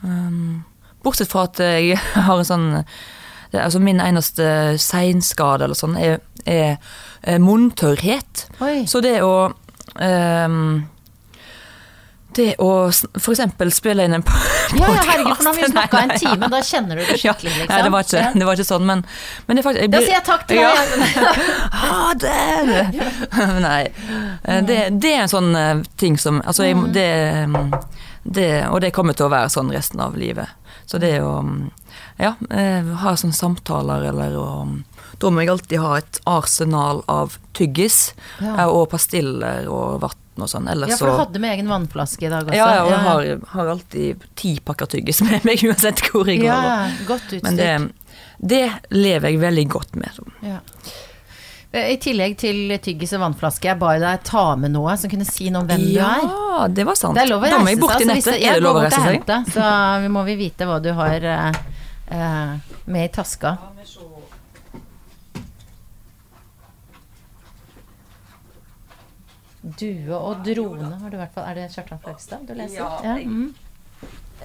Um, 0.00 0.64
bortsett 1.04 1.32
fra 1.32 1.46
at 1.48 1.60
jeg 1.60 1.96
har 2.28 2.40
en 2.40 2.48
sånn 2.48 2.66
det, 2.76 3.60
Altså 3.62 3.80
min 3.80 4.00
eneste 4.02 4.76
seinskade 4.82 5.66
eller 5.66 5.78
sånn 5.78 5.96
er, 6.00 6.20
er, 6.44 6.76
er 7.22 7.40
munntørrhet. 7.42 8.46
Så 8.90 9.00
det 9.04 9.20
å 9.24 9.48
ehm, 10.02 10.84
Det 12.36 12.50
å 12.60 12.70
f.eks. 12.90 13.40
spille 13.72 14.04
inn 14.04 14.12
en 14.18 14.22
podkast 14.26 14.76
Ja, 14.76 14.88
ja, 14.92 15.02
herregud, 15.08 15.36
for 15.38 15.46
nå 15.46 15.52
har 15.52 15.56
vi 15.60 15.68
snakka 15.70 16.00
en 16.04 16.12
time, 16.20 16.48
da 16.52 16.58
kjenner 16.68 16.98
du 16.98 17.02
det 17.06 17.16
skikkelig, 17.22 17.52
liksom. 17.54 17.70
Nei, 17.72 17.82
det 17.86 17.92
var, 17.94 18.04
ikke, 18.06 18.20
Ja. 18.20 18.32
det 18.34 18.48
var 18.48 18.58
ikke 18.58 18.66
sånn, 18.68 18.84
men, 18.90 19.04
men 19.46 19.56
det 19.60 19.64
faktisk 19.64 19.84
jeg 19.86 19.92
Da 19.94 20.00
sier 20.04 20.16
jeg 20.18 20.26
takk 20.26 20.46
til 20.50 20.60
Ja. 20.60 20.72
deg. 20.74 20.90
Ha 21.86 22.14
det! 22.26 23.04
Nei. 23.68 23.80
Eh, 24.42 24.60
Det, 24.68 24.78
det 25.00 25.12
er 25.14 25.22
en 25.24 25.32
sånn 25.32 25.48
eh, 25.56 25.80
ting 26.02 26.18
som 26.20 26.42
Altså, 26.44 26.66
jeg, 26.68 26.76
det, 26.96 27.06
mm, 27.54 27.72
det 28.36 28.50
Og 28.72 28.80
det 28.84 28.92
kommer 28.96 29.16
til 29.16 29.28
å 29.28 29.32
være 29.32 29.48
sånn 29.52 29.70
resten 29.72 30.02
av 30.04 30.16
livet. 30.18 30.48
Så 30.86 31.00
det 31.02 31.14
å 31.22 31.38
mm, 31.46 31.70
Ja, 32.20 32.34
eh, 32.50 32.92
ha 33.02 33.14
sånne 33.16 33.36
samtaler 33.36 34.10
eller 34.10 34.36
å 34.40 34.48
mm, 34.68 34.76
Da 35.22 35.30
må 35.32 35.40
jeg 35.44 35.54
alltid 35.54 35.80
ha 35.80 35.94
et 36.02 36.20
arsenal 36.28 37.00
av 37.08 37.38
tyggis 37.56 38.10
Ja. 38.42 38.66
og 38.68 38.90
pastiller 38.92 39.70
og 39.72 40.00
vann 40.36 40.44
og 40.44 40.50
sånn. 40.50 40.68
Ellers 40.68 40.90
Ja, 40.90 40.96
for 41.00 41.10
du 41.10 41.16
hadde 41.20 41.40
med 41.42 41.54
egen 41.56 41.68
vannflaske 41.68 42.26
i 42.26 42.30
dag 42.32 42.46
også. 42.46 42.56
Ja, 42.56 42.68
ja, 42.74 42.84
og 42.84 42.90
jeg 42.92 43.00
har, 43.06 43.48
har 43.54 43.72
alltid 43.74 44.28
ti 44.36 44.58
pakker 44.60 44.86
tyggis 44.86 45.22
med 45.26 45.44
meg 45.44 45.64
uansett 45.64 46.02
hvor 46.10 46.28
jeg 46.28 46.42
går. 46.44 46.46
Ja, 46.46 46.88
godt 47.08 47.26
utstyrt. 47.26 47.42
Men 47.42 47.56
det, 47.56 47.72
det 48.38 48.62
lever 48.94 49.30
jeg 49.32 49.40
veldig 49.42 49.66
godt 49.72 49.96
med. 49.96 50.22
Ja. 50.44 50.60
Eh, 51.72 51.92
I 51.94 51.96
tillegg 52.02 52.36
til 52.40 52.76
tyggis 52.82 53.14
og 53.16 53.24
vannflaske, 53.24 53.68
jeg 53.72 53.80
ba 53.80 53.96
deg 54.00 54.24
ta 54.26 54.56
med 54.60 54.74
noe 54.76 54.96
som 55.00 55.10
kunne 55.12 55.26
si 55.28 55.50
noe 55.50 55.64
om 55.64 55.70
hvem 55.70 55.86
du 55.86 55.96
er. 56.00 56.26
Ja, 56.26 56.66
det 56.68 56.86
var 56.88 56.98
sant. 56.98 57.16
Det 57.18 57.24
er 57.26 57.32
lov 57.32 57.44
å 57.44 57.50
reise 57.50 57.76
seg. 57.76 57.86
altså, 57.86 58.12
hvis 58.12 58.28
jeg 58.32 58.50
Er 58.50 58.60
det 58.60 58.66
lov 58.66 58.80
å 58.80 58.84
reise 58.84 59.02
seg? 59.04 59.32
Så 59.54 59.70
vi 60.04 60.12
må 60.12 60.26
vi 60.28 60.36
vite 60.40 60.68
hva 60.68 60.80
du 60.82 60.92
har 60.96 61.30
eh, 61.32 62.52
med 62.86 63.04
i 63.04 63.08
taska. 63.12 63.56
Due 69.66 70.14
og 70.14 70.44
drone 70.46 70.92
har 71.00 71.10
du 71.10 71.16
i 71.16 71.20
hvert 71.20 71.32
fall. 71.34 71.46
Er 71.50 71.54
det 71.58 71.70
Kjartan 71.74 71.98
Fløgstad 72.04 72.44
du 72.46 72.54
leser? 72.54 72.78
Ja, 72.82 73.16
jeg- 73.16 73.26
mm. 73.26 73.54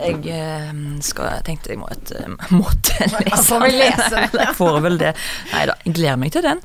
Jeg 0.02 0.24
eh, 0.32 0.74
skal, 1.04 1.26
jeg 1.36 1.44
tenkte 1.50 1.70
jeg 1.74 1.78
må 1.82 1.88
et, 1.92 2.12
eh, 2.16 2.30
måtte 2.56 2.96
lese 3.12 3.26
Ja, 3.28 3.40
får 3.44 3.60
vel 3.66 3.76
lese 3.82 4.10
den. 4.16 4.40
Jeg 4.40 4.56
får 4.58 4.78
vel 4.86 4.98
det. 5.02 5.12
Nei 5.52 5.66
da, 5.68 5.76
jeg 5.86 5.94
gleder 5.98 6.18
meg 6.22 6.32
til 6.32 6.46
den. 6.48 6.62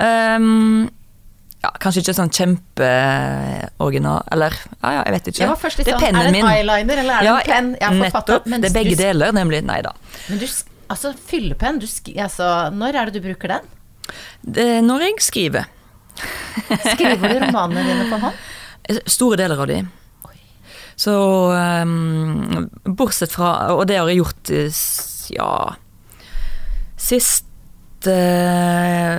Um, 0.00 0.90
ja, 1.64 1.70
kanskje 1.82 2.00
ikke 2.04 2.14
sånn 2.16 2.30
kjempeoriginal 2.32 4.22
Eller 4.32 4.54
ja, 4.54 4.92
ja, 4.94 5.00
jeg 5.08 5.14
vet 5.16 5.30
ikke. 5.32 5.42
Jeg 5.42 5.50
var 5.50 5.58
først 5.60 5.80
litt 5.80 5.88
det 5.90 5.94
er 5.94 5.98
sånn, 5.98 6.06
pennen 6.06 6.20
er 6.20 6.30
det 6.32 6.40
en 6.44 6.52
eyeliner 6.52 7.02
eller 7.02 7.16
er 7.16 7.26
det 7.26 7.32
en 7.32 7.50
penn? 7.50 7.72
Jeg 7.80 7.88
har 7.88 7.98
nettopp. 8.04 8.46
mens 8.52 8.62
Det 8.64 8.70
er 8.70 8.76
begge 8.78 8.96
deler, 9.00 9.34
nemlig. 9.36 9.60
Nei 9.68 9.80
da. 9.84 9.92
Men 10.30 10.40
du, 10.40 10.46
altså 10.94 11.12
fyllepenn, 11.32 11.80
du 11.82 11.88
sk 11.90 12.12
altså, 12.16 12.46
når 12.76 13.00
er 13.02 13.10
det 13.10 13.20
du 13.20 13.26
bruker 13.28 13.56
den? 13.56 13.68
Det 14.44 14.68
er 14.78 14.80
når 14.84 15.08
jeg 15.08 15.20
skriver. 15.26 15.68
Skriver 16.92 17.28
du 17.28 17.46
romanene 17.46 17.86
dine 17.86 18.10
på 18.10 18.20
hånd? 18.24 18.36
Store 19.16 19.36
deler 19.40 19.60
av 19.60 19.70
de. 19.70 19.80
Så 21.00 21.12
um, 21.52 22.68
bortsett 22.84 23.32
fra 23.32 23.72
Og 23.72 23.86
det 23.88 23.96
har 23.96 24.08
jeg 24.10 24.18
gjort 24.20 24.50
ja 25.32 25.74
Sist 27.00 27.46
uh, 28.04 29.16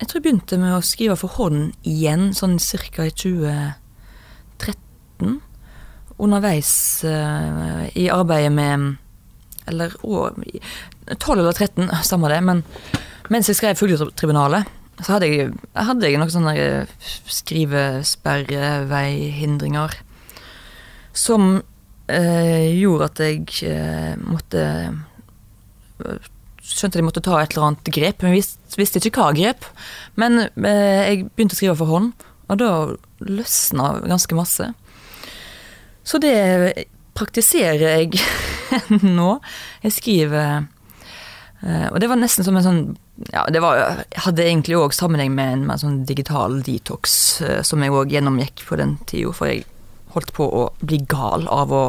Jeg 0.00 0.08
tror 0.08 0.18
jeg 0.18 0.24
begynte 0.24 0.58
med 0.58 0.74
å 0.74 0.82
skrive 0.82 1.16
for 1.20 1.30
hånd 1.36 1.72
igjen, 1.86 2.34
sånn 2.34 2.58
ca. 2.58 3.06
i 3.06 3.14
2013. 3.14 5.38
Underveis 6.18 7.04
uh, 7.06 7.86
i 7.94 8.10
arbeidet 8.10 8.50
med 8.56 8.96
Eller 9.70 9.94
å, 10.02 10.34
12 11.14 11.38
eller 11.38 11.52
13, 11.52 11.86
samme 12.02 12.28
det. 12.32 12.40
Men 12.42 12.64
mens 13.30 13.46
jeg 13.46 13.54
skrev 13.60 13.78
Fugletribunalet, 13.78 14.66
så 15.00 15.12
hadde 15.14 15.26
jeg, 15.30 15.52
hadde 15.78 16.08
jeg 16.08 16.18
noen 16.20 16.32
sånne 16.32 16.54
eh, 16.60 16.88
skrivesperreveihindringer 17.40 19.90
som 21.16 21.62
eh, 22.10 22.76
gjorde 22.76 23.04
at 23.10 23.18
jeg 23.24 23.40
eh, 23.68 24.14
måtte 24.20 24.62
Skjønte 26.70 26.98
jeg 27.00 27.04
måtte 27.04 27.22
ta 27.24 27.34
et 27.40 27.52
eller 27.52 27.66
annet 27.66 27.88
grep, 27.92 28.22
men 28.22 28.36
visste, 28.36 28.76
visste 28.78 29.00
ikke 29.02 29.22
hva 29.24 29.32
grep. 29.36 29.60
Men 30.20 30.32
eh, 30.44 31.00
jeg 31.08 31.16
begynte 31.34 31.54
å 31.56 31.58
skrive 31.58 31.80
for 31.80 31.88
hånd, 31.90 32.10
og 32.46 32.54
da 32.60 32.70
løsna 33.26 33.84
ganske 34.04 34.34
masse. 34.38 34.66
Så 36.06 36.14
det 36.22 36.36
praktiserer 37.18 37.98
jeg 37.98 38.08
nå. 39.18 39.30
Jeg 39.82 39.92
skriver 39.96 40.46
eh, 41.64 41.86
Og 41.90 41.98
det 42.00 42.08
var 42.12 42.18
nesten 42.20 42.44
som 42.46 42.56
en 42.56 42.66
sånn 42.66 42.82
ja, 43.28 43.44
det 43.52 43.60
var, 43.60 44.04
hadde 44.24 44.46
egentlig 44.46 44.78
òg 44.78 44.94
sammenheng 44.96 45.34
med 45.36 45.52
en, 45.52 45.64
en 45.72 45.80
sånn 45.80 45.98
digital 46.08 46.60
detox 46.64 47.12
eh, 47.44 47.60
som 47.66 47.82
jeg 47.84 47.92
òg 47.92 48.14
gjennomgikk 48.14 48.64
på 48.68 48.78
den 48.80 48.96
tida, 49.10 49.34
for 49.36 49.50
jeg 49.50 49.66
holdt 50.14 50.32
på 50.34 50.46
å 50.46 50.62
bli 50.80 51.02
gal 51.08 51.44
av 51.52 51.72
å 51.74 51.84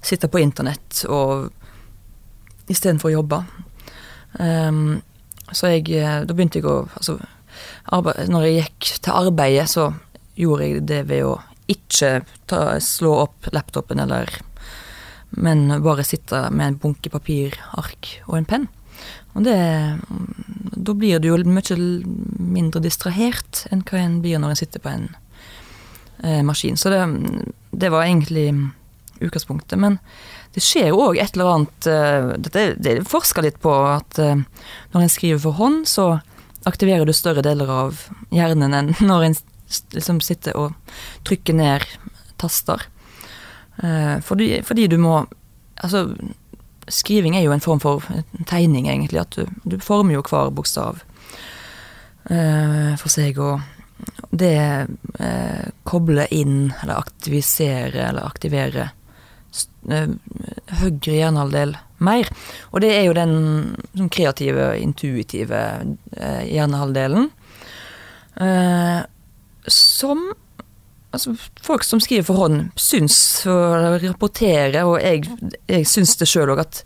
sitte 0.00 0.30
på 0.30 0.40
internett 0.40 1.02
og 1.10 1.50
istedenfor 2.70 3.10
å 3.10 3.16
jobbe. 3.18 3.40
Um, 4.38 5.00
så 5.50 5.72
jeg 5.72 5.88
eh, 5.98 6.20
Da 6.22 6.34
begynte 6.36 6.60
jeg 6.60 6.68
å 6.70 6.84
altså, 6.86 7.16
arbeid, 7.90 8.28
Når 8.30 8.44
jeg 8.46 8.58
gikk 8.60 8.90
til 9.02 9.16
arbeidet, 9.18 9.64
så 9.72 9.88
gjorde 10.38 10.68
jeg 10.68 10.84
det 10.86 11.00
ved 11.08 11.24
å 11.26 11.32
ikke 11.70 12.20
ta, 12.46 12.78
slå 12.78 13.16
opp 13.24 13.48
laptopen 13.50 13.98
eller 14.02 14.30
Men 15.34 15.66
bare 15.82 16.06
sitte 16.06 16.44
med 16.54 16.68
en 16.68 16.78
bunke 16.78 17.10
papirark 17.10 18.12
og 18.28 18.38
en 18.38 18.46
penn. 18.46 18.70
Og 19.34 19.44
det 19.46 19.58
Da 20.80 20.94
blir 20.96 21.20
du 21.20 21.28
jo 21.28 21.38
mye 21.44 21.76
mindre 22.40 22.80
distrahert 22.82 23.66
enn 23.70 23.84
hva 23.86 23.98
en 24.00 24.20
blir 24.24 24.40
når 24.40 24.54
en 24.54 24.60
sitter 24.60 24.82
på 24.82 24.90
en 24.90 25.08
eh, 26.24 26.42
maskin. 26.42 26.76
Så 26.76 26.90
det, 26.90 27.00
det 27.70 27.90
var 27.92 28.06
egentlig 28.06 28.48
utgangspunktet. 29.20 29.78
Men 29.78 29.98
det 30.54 30.62
skjer 30.64 30.90
jo 30.90 31.02
òg 31.04 31.20
et 31.20 31.36
eller 31.36 31.52
annet 31.54 31.88
eh, 31.90 32.30
Dette 32.46 32.64
det 32.80 32.94
er 32.94 33.06
forska 33.06 33.44
litt 33.44 33.60
på 33.62 33.74
at 33.86 34.18
eh, 34.18 34.42
når 34.94 35.04
en 35.04 35.12
skriver 35.12 35.42
for 35.44 35.58
hånd, 35.60 35.84
så 35.88 36.18
aktiverer 36.68 37.06
du 37.06 37.14
større 37.16 37.44
deler 37.44 37.70
av 37.72 38.06
hjernen 38.34 38.74
enn 38.76 38.94
når 39.10 39.28
en 39.28 39.38
liksom 39.94 40.18
sitter 40.24 40.56
og 40.58 40.96
trykker 41.28 41.56
ned 41.56 41.86
taster. 42.40 42.82
Eh, 43.82 44.16
fordi, 44.24 44.56
fordi 44.66 44.88
du 44.90 44.98
må 45.00 45.26
Altså, 45.80 46.10
skriving 46.90 47.36
er 47.38 47.44
jo 47.46 47.52
en 47.54 47.62
form 47.64 47.80
for 47.82 48.04
tegning, 48.50 48.88
egentlig. 48.90 49.20
At 49.22 49.36
du, 49.38 49.46
du 49.64 49.78
former 49.82 50.14
jo 50.18 50.22
hver 50.26 50.50
bokstav 50.54 51.00
eh, 52.30 52.94
for 53.00 53.08
seg, 53.12 53.38
og 53.42 53.60
det 54.32 54.54
eh, 55.20 55.66
kobler 55.88 56.30
inn, 56.32 56.70
eller 56.82 57.00
aktiviserer, 57.02 57.96
eller 58.10 58.24
aktivere 58.26 58.88
s- 59.52 59.68
eh, 59.90 60.08
høyre 60.80 61.16
hjernehalvdel 61.18 61.74
mer. 62.00 62.30
Og 62.72 62.80
det 62.84 62.92
er 62.96 63.04
jo 63.08 63.16
den 63.18 63.34
sånn 63.96 64.12
kreative, 64.12 64.70
intuitive 64.80 65.60
eh, 66.16 66.44
hjernehalvdelen. 66.48 67.28
Eh, 68.40 69.00
som 69.70 70.30
altså, 71.10 71.34
folk 71.62 71.84
som 71.86 72.02
skriver 72.02 72.26
for 72.28 72.44
hånd, 72.44 72.70
syns 72.78 73.18
og 73.50 74.00
rapporterer, 74.04 74.82
og 74.84 74.98
jeg, 75.02 75.26
jeg 75.70 75.88
syns 75.88 76.16
det 76.20 76.28
sjøl 76.30 76.54
òg, 76.54 76.64
at 76.64 76.82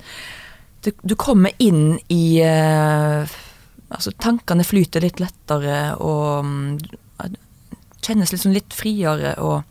det, 0.85 0.95
du 1.03 1.17
kommer 1.17 1.55
inn 1.63 1.97
i 2.13 2.39
eh, 2.45 3.41
Altså, 3.95 4.11
tankene 4.19 4.65
flyter 4.67 5.05
litt 5.05 5.21
lettere, 5.23 5.93
og 6.03 6.43
mm, 6.43 7.29
kjennes 8.03 8.33
liksom 8.33 8.55
litt 8.55 8.75
friere, 8.75 9.35
og 9.39 9.63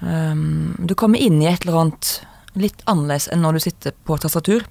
um, 0.00 0.74
du 0.78 0.96
kommer 0.98 1.22
inn 1.22 1.38
i 1.42 1.46
et 1.50 1.62
eller 1.62 1.80
annet 1.84 2.10
litt 2.58 2.82
annerledes 2.90 3.28
enn 3.32 3.44
når 3.44 3.56
du 3.56 3.64
sitter 3.66 3.96
på 4.08 4.18
tastatur. 4.20 4.64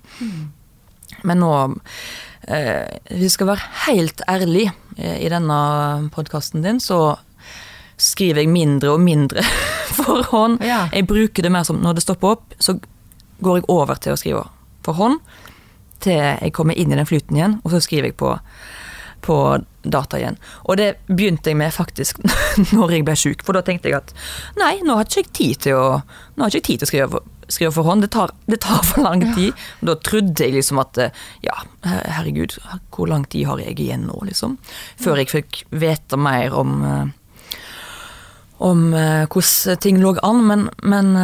Men 1.26 1.42
nå 1.42 1.52
eh, 2.50 2.98
Vi 3.14 3.30
skal 3.32 3.52
være 3.52 3.70
helt 3.86 4.24
ærlig 4.30 4.66
eh, 4.98 5.20
i 5.22 5.30
denne 5.32 5.60
podkasten 6.14 6.66
din, 6.66 6.82
så 6.82 7.16
skriver 7.98 8.44
jeg 8.44 8.52
mindre 8.52 8.96
og 8.96 9.04
mindre 9.04 9.44
for 10.00 10.26
hånd. 10.32 10.60
Ja. 10.66 10.86
Jeg 10.94 11.08
bruker 11.10 11.46
det 11.46 11.54
mer 11.54 11.68
som 11.68 11.82
når 11.84 12.00
det 12.00 12.06
stopper 12.06 12.36
opp, 12.36 12.56
så 12.60 12.78
går 13.44 13.62
jeg 13.62 13.70
over 13.72 14.00
til 14.02 14.16
å 14.16 14.20
skrive 14.20 14.48
for 14.86 15.00
hånd. 15.00 15.22
Til 16.04 16.20
jeg 16.20 16.54
kommer 16.56 16.78
inn 16.78 16.92
i 16.92 17.00
den 17.00 17.08
flyten 17.08 17.38
igjen, 17.38 17.60
og 17.64 17.72
så 17.74 17.82
skriver 17.84 18.12
jeg 18.12 18.18
på, 18.20 18.34
på 19.26 19.38
data 19.86 20.20
igjen. 20.20 20.38
Og 20.66 20.80
det 20.80 20.90
begynte 21.08 21.52
jeg 21.52 21.60
med 21.60 21.74
faktisk 21.74 22.20
når 22.76 22.98
jeg 22.98 23.08
ble 23.08 23.16
sjuk, 23.20 23.46
for 23.46 23.58
da 23.58 23.64
tenkte 23.66 23.92
jeg 23.92 24.00
at 24.02 24.14
nei, 24.60 24.78
nå 24.86 24.98
har 25.00 25.08
ikke 25.08 25.24
jeg 25.24 25.32
tid 25.40 25.64
til 25.68 25.80
å, 25.80 25.88
nå 26.36 26.46
har 26.46 26.52
ikke 26.52 26.62
jeg 26.62 26.70
tid 26.70 26.84
til 26.84 26.88
å 26.88 26.92
skrive 26.92 27.10
for, 27.16 27.32
skrive 27.48 27.74
for 27.78 27.90
hånd. 27.90 28.06
Det 28.06 28.12
tar, 28.16 28.34
det 28.50 28.62
tar 28.66 28.82
for 28.86 29.06
lang 29.06 29.24
tid. 29.36 29.52
Ja. 29.52 29.92
da 29.92 29.98
trodde 30.02 30.48
jeg 30.48 30.58
liksom 30.58 30.82
at 30.82 31.02
eh, 31.02 31.26
ja, 31.46 31.60
herregud, 31.86 32.58
hvor 32.96 33.12
lang 33.12 33.28
tid 33.30 33.48
har 33.50 33.62
jeg 33.62 33.78
igjen 33.80 34.08
nå, 34.10 34.18
liksom? 34.30 34.58
Før 35.02 35.22
jeg 35.22 35.32
fikk 35.32 35.64
vite 35.70 36.20
mer 36.20 36.56
om 36.58 36.82
eh, 36.86 37.06
om 38.58 38.94
uh, 38.94 39.26
hvordan 39.28 39.78
ting 39.84 40.00
lå 40.00 40.16
an, 40.24 40.44
men, 40.48 40.70
men 40.84 41.16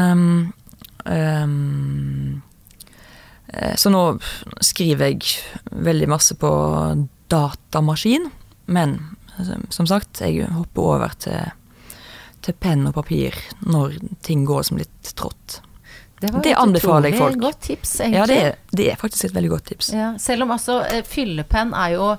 um, 1.05 2.41
eh, 3.53 3.75
Så 3.75 3.89
nå 3.89 4.03
skriver 4.61 5.13
jeg 5.13 5.21
veldig 5.71 6.09
masse 6.11 6.35
på 6.35 6.51
datamaskin, 7.31 8.29
men 8.65 8.97
eh, 9.39 9.55
som 9.69 9.87
sagt, 9.87 10.21
jeg 10.21 10.47
hopper 10.51 10.81
over 10.95 11.15
til, 11.19 11.51
til 12.43 12.53
penn 12.59 12.87
og 12.89 12.95
papir 12.99 13.35
når 13.65 13.97
ting 14.25 14.45
går 14.45 14.63
som 14.67 14.77
litt 14.81 15.13
trått. 15.15 15.61
Det, 16.21 16.29
Det 16.43 16.51
et 16.51 16.57
anbefaler 16.61 17.09
jeg 17.09 17.17
folk. 17.17 17.39
godt 17.41 17.61
tips, 17.65 17.95
egentlig. 18.03 18.19
Ja, 18.19 18.25
det 18.29 18.37
er, 18.37 18.57
det 18.77 18.91
er 18.91 18.99
faktisk 19.01 19.25
et 19.31 19.35
veldig 19.35 19.49
godt 19.55 19.65
tips. 19.71 19.89
Ja, 19.95 20.11
selv 20.21 20.45
om 20.45 20.51
altså 20.53 20.81
eh, 20.85 21.01
fyllepenn 21.07 21.73
er 21.73 21.95
jo 21.95 22.11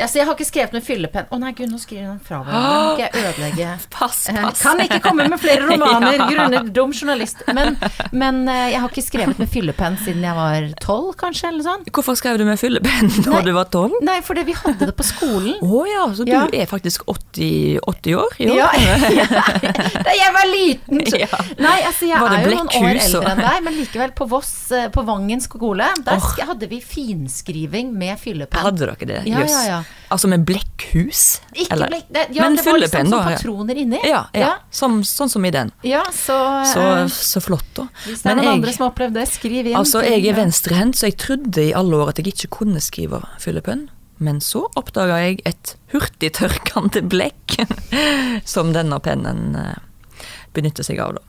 Altså, 0.00 0.18
jeg 0.20 0.26
har 0.28 0.34
ikke 0.36 0.46
skrevet 0.48 0.74
med 0.76 0.84
fyllepenn. 0.84 1.26
Å 1.32 1.38
nei, 1.40 1.52
gud, 1.56 1.70
nå 1.72 1.78
skriver 1.80 2.10
den 2.10 2.20
fra 2.24 2.40
hverandre. 2.44 3.06
Ikke 3.06 3.22
ødelegge 3.22 3.68
Pass, 3.96 4.18
Eh, 4.28 4.40
pass. 4.42 4.60
Kan 4.62 4.80
ikke 4.82 4.98
komme 5.04 5.26
med 5.30 5.40
flere 5.40 5.66
romaner 5.70 6.16
Ja. 6.18 6.26
grunnet 6.30 6.72
dum 6.76 6.92
journalist. 6.92 7.42
Men, 7.56 7.76
men 8.12 8.42
eh, 8.52 8.72
jeg 8.74 8.80
har 8.82 8.92
ikke 8.92 9.04
skrevet 9.06 9.40
med 9.40 9.48
fyllepenn 9.52 9.96
siden 10.02 10.24
jeg 10.26 10.36
var 10.36 10.66
tolv, 10.82 11.12
kanskje, 11.20 11.48
eller 11.52 11.64
sånn. 11.66 11.86
Hvorfor 11.94 12.18
skrev 12.18 12.38
du 12.40 12.44
med 12.48 12.58
fyllepenn 12.60 13.08
da 13.26 13.40
du 13.46 13.52
var 13.56 13.70
tolv? 13.72 13.96
Nei, 14.04 14.18
fordi 14.26 14.44
vi 14.50 14.56
hadde 14.58 14.90
det 14.90 14.96
på 14.98 15.06
skolen. 15.06 15.56
Å 15.64 15.82
ja, 15.88 16.04
så 16.16 16.26
du 16.28 16.32
Ja. 16.34 16.44
er 16.52 16.68
faktisk 16.70 17.06
80, 17.08 17.80
80 17.86 18.18
år 18.20 18.36
i 18.42 18.50
år? 18.52 18.58
Ja, 18.58 18.70
da 20.06 20.12
jeg 20.16 20.32
var 20.36 20.50
liten. 20.50 21.02
Ja. 21.16 21.40
Nei, 21.62 21.76
altså 21.88 22.08
jeg 22.10 22.18
er 22.20 22.46
jo 22.46 22.56
noen 22.58 22.72
år 22.82 23.00
eldre 23.00 23.32
enn 23.32 23.42
deg, 23.46 23.60
men 23.66 23.78
likevel 23.80 24.12
på 24.18 24.28
Voss, 24.30 24.52
eh, 24.76 24.88
på 24.92 25.04
Vangen 25.06 25.40
skole, 25.44 25.88
der 26.04 26.20
oh. 26.20 26.30
hadde 26.50 26.68
vi 26.70 26.80
finskriving 26.84 27.92
med 27.96 28.18
fyllepenn. 28.20 28.64
Hadde 28.66 28.84
dere 28.84 29.08
det? 29.14 29.22
Ja, 29.30 29.44
ja, 29.46 29.62
ja. 29.70 29.80
Altså 30.08 30.28
med 30.30 30.44
blekkhus? 30.46 31.40
Ikke 31.52 31.72
Eller- 31.74 31.90
blekk, 31.90 32.04
det, 32.14 32.20
ja, 32.36 32.42
Men 32.44 32.54
det 32.56 32.64
var 32.64 32.78
liksom 32.78 33.10
da, 33.10 33.22
patroner 33.26 33.74
inni. 33.82 33.98
Ja, 34.06 34.20
ja. 34.32 34.52
Som, 34.70 35.00
sånn 35.02 35.28
som 35.32 35.44
i 35.44 35.50
den. 35.50 35.72
Ja, 35.82 36.04
så, 36.14 36.36
Så, 36.72 36.84
eh, 37.00 37.06
så 37.10 37.42
flott, 37.42 37.66
da. 37.74 37.88
hvis 38.04 38.22
det 38.22 38.30
er 38.30 38.36
noen 38.38 38.52
andre 38.52 38.72
som 38.72 38.84
har 38.86 38.92
opplevd 38.92 39.14
det, 39.18 39.26
skriv 39.32 39.66
inn. 39.66 39.74
altså, 39.76 40.04
jeg 40.06 40.22
er 40.30 40.38
venstrehendt, 40.38 40.94
så 41.00 41.10
jeg 41.10 41.16
trodde 41.18 41.58
i 41.64 41.72
alle 41.74 41.96
år 41.98 42.12
at 42.14 42.20
jeg 42.22 42.30
ikke 42.34 42.52
kunne 42.60 42.80
skrive 42.80 43.18
fyllepenn. 43.42 43.88
Men 44.18 44.38
så 44.40 44.62
oppdaga 44.78 45.18
jeg 45.26 45.40
et 45.44 45.74
hurtigtørkende 45.92 47.02
blekk 47.12 47.58
som 48.46 48.70
denne 48.72 49.00
pennen 49.02 49.56
eh, 49.58 49.74
benytter 50.54 50.86
seg 50.86 51.02
av, 51.02 51.18
da. 51.18 51.20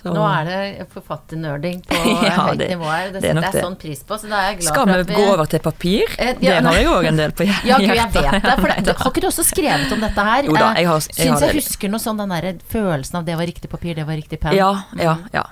Så- 0.00 0.12
Nå 0.16 0.22
er 0.24 0.44
det 0.48 0.86
forfatternerding 0.94 1.82
på 1.84 1.96
Ja, 2.24 2.46
høyt 2.48 2.62
nivå 2.64 2.86
her. 2.88 3.10
Det 3.12 3.20
det 3.20 3.30
er 3.30 3.34
nok 3.36 3.44
det. 3.44 3.50
jeg 3.50 3.56
det. 3.58 3.64
sånn 3.66 3.76
pris 3.82 4.00
på. 4.08 4.16
Så 4.22 4.30
da 4.30 4.38
er 4.40 4.46
jeg 4.50 4.60
glad 4.62 4.70
Skal 4.72 4.86
for 4.86 4.96
vi 4.96 5.04
Skal 5.04 5.16
vi 5.16 5.20
gå 5.20 5.32
over 5.34 5.50
til 5.52 5.60
papir? 5.66 6.14
Eh, 6.18 6.32
det 6.40 6.48
har 6.54 6.62
nei. 6.64 6.74
jeg 6.80 6.88
òg 6.94 7.08
en 7.10 7.20
del 7.20 7.34
på 7.36 7.44
hjertet. 7.48 7.68
Ja, 7.68 7.76
gud, 7.76 7.86
jeg 7.90 7.98
vet 8.00 8.16
det. 8.16 8.54
For 8.62 8.74
det, 8.88 8.96
har 9.02 9.10
ikke 9.12 9.20
du 9.20 9.28
også 9.28 9.44
skrevet 9.44 9.92
om 9.92 10.00
dette 10.06 10.26
her? 10.30 10.48
Jo 10.48 10.56
da, 10.56 10.70
Eh, 10.70 10.80
jeg 10.82 10.88
har- 10.88 11.06
jeg 11.10 11.16
Syns 11.20 11.40
har 11.40 11.48
jeg 11.52 11.60
husker 11.60 11.88
noe 11.92 12.00
sånn 12.00 12.18
den 12.24 12.28
der 12.36 12.50
følelsen 12.72 13.20
av 13.20 13.24
det 13.28 13.36
var 13.36 13.46
riktig 13.50 13.68
papir, 13.70 13.94
det 13.94 14.06
var 14.08 14.16
riktig 14.16 14.40
penn. 14.40 14.56
Ja, 14.56 14.72
ja, 14.96 15.18
ja. 15.36 15.44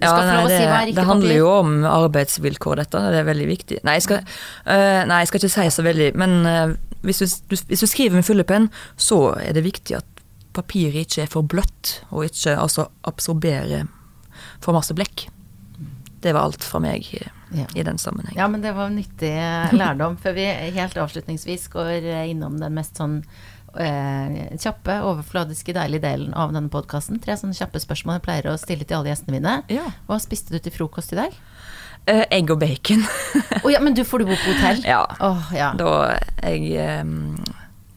Få 0.00 0.14
lov 0.14 0.46
å 0.46 0.48
det, 0.48 0.58
si 0.58 0.64
er 0.64 0.92
det 0.96 1.04
handler 1.04 1.34
jo 1.36 1.48
om 1.58 1.72
arbeidsvilkår, 1.84 2.76
dette. 2.84 3.00
Det 3.12 3.18
er 3.20 3.26
veldig 3.28 3.48
viktig. 3.50 3.80
Nei, 3.84 3.98
jeg 3.98 4.06
skal, 4.06 4.22
uh, 4.64 5.02
nei, 5.10 5.18
jeg 5.24 5.28
skal 5.28 5.42
ikke 5.42 5.52
si 5.56 5.66
så 5.74 5.84
veldig, 5.84 6.06
men 6.16 6.38
uh, 6.46 6.72
hvis, 7.04 7.18
du, 7.20 7.26
du, 7.52 7.56
hvis 7.68 7.82
du 7.84 7.86
skriver 7.90 8.16
med 8.16 8.24
fyllepenn, 8.24 8.70
så 8.96 9.18
er 9.42 9.52
det 9.58 9.64
viktig 9.66 9.98
at 10.00 10.06
papiret 10.58 11.06
ikke 11.06 11.24
er 11.24 11.32
for 11.32 11.46
bløtt, 11.46 12.00
og 12.10 12.26
ikke 12.28 12.56
altså 12.58 12.88
absorberer 13.08 13.86
for 14.62 14.74
masse 14.76 14.94
blekk. 14.98 15.28
Det 16.18 16.32
var 16.34 16.48
alt 16.48 16.64
fra 16.66 16.80
meg 16.82 17.06
i, 17.14 17.20
Ja. 17.54 17.64
i 17.78 17.82
den 17.86 17.96
sammenheng. 17.98 18.34
Ja, 18.36 18.48
men 18.50 18.60
det 18.64 18.72
var 18.76 18.90
nyttig 18.90 19.30
eh, 19.30 19.70
lærdom. 19.72 20.16
Før 20.20 20.34
vi 20.36 20.46
helt 20.74 20.98
avslutningsvis 20.98 21.68
går 21.72 22.02
eh, 22.02 22.24
innom 22.32 22.58
den 22.60 22.74
mest 22.76 22.98
sånn 22.98 23.20
eh, 23.78 24.56
kjappe, 24.58 24.98
overfladiske, 25.06 25.72
deilige 25.76 26.02
delen 26.04 26.34
av 26.34 26.50
denne 26.56 26.68
podkasten. 26.72 27.20
Tre 27.22 27.36
sånne 27.38 27.54
kjappe 27.56 27.80
spørsmål 27.82 28.18
jeg 28.18 28.24
pleier 28.26 28.50
å 28.50 28.56
stille 28.60 28.84
til 28.84 28.98
alle 28.98 29.12
gjestene 29.12 29.36
mine. 29.38 29.54
Ja. 29.72 29.86
Hva 30.10 30.18
spiste 30.22 30.52
du 30.52 30.58
til 30.64 30.74
frokost 30.74 31.14
i 31.14 31.20
dag? 31.20 31.38
Eh, 32.08 32.24
egg 32.34 32.50
og 32.50 32.58
bacon. 32.62 33.06
oh, 33.62 33.70
ja, 33.72 33.80
men 33.84 33.94
du 33.96 34.02
får 34.06 34.24
du 34.24 34.30
bo 34.32 34.36
på 34.36 34.52
hotell? 34.56 34.82
ja. 34.92 35.04
Oh, 35.22 35.48
ja. 35.54 35.70
Da 35.78 35.94
jeg 36.42 36.74
ehm, 36.82 37.38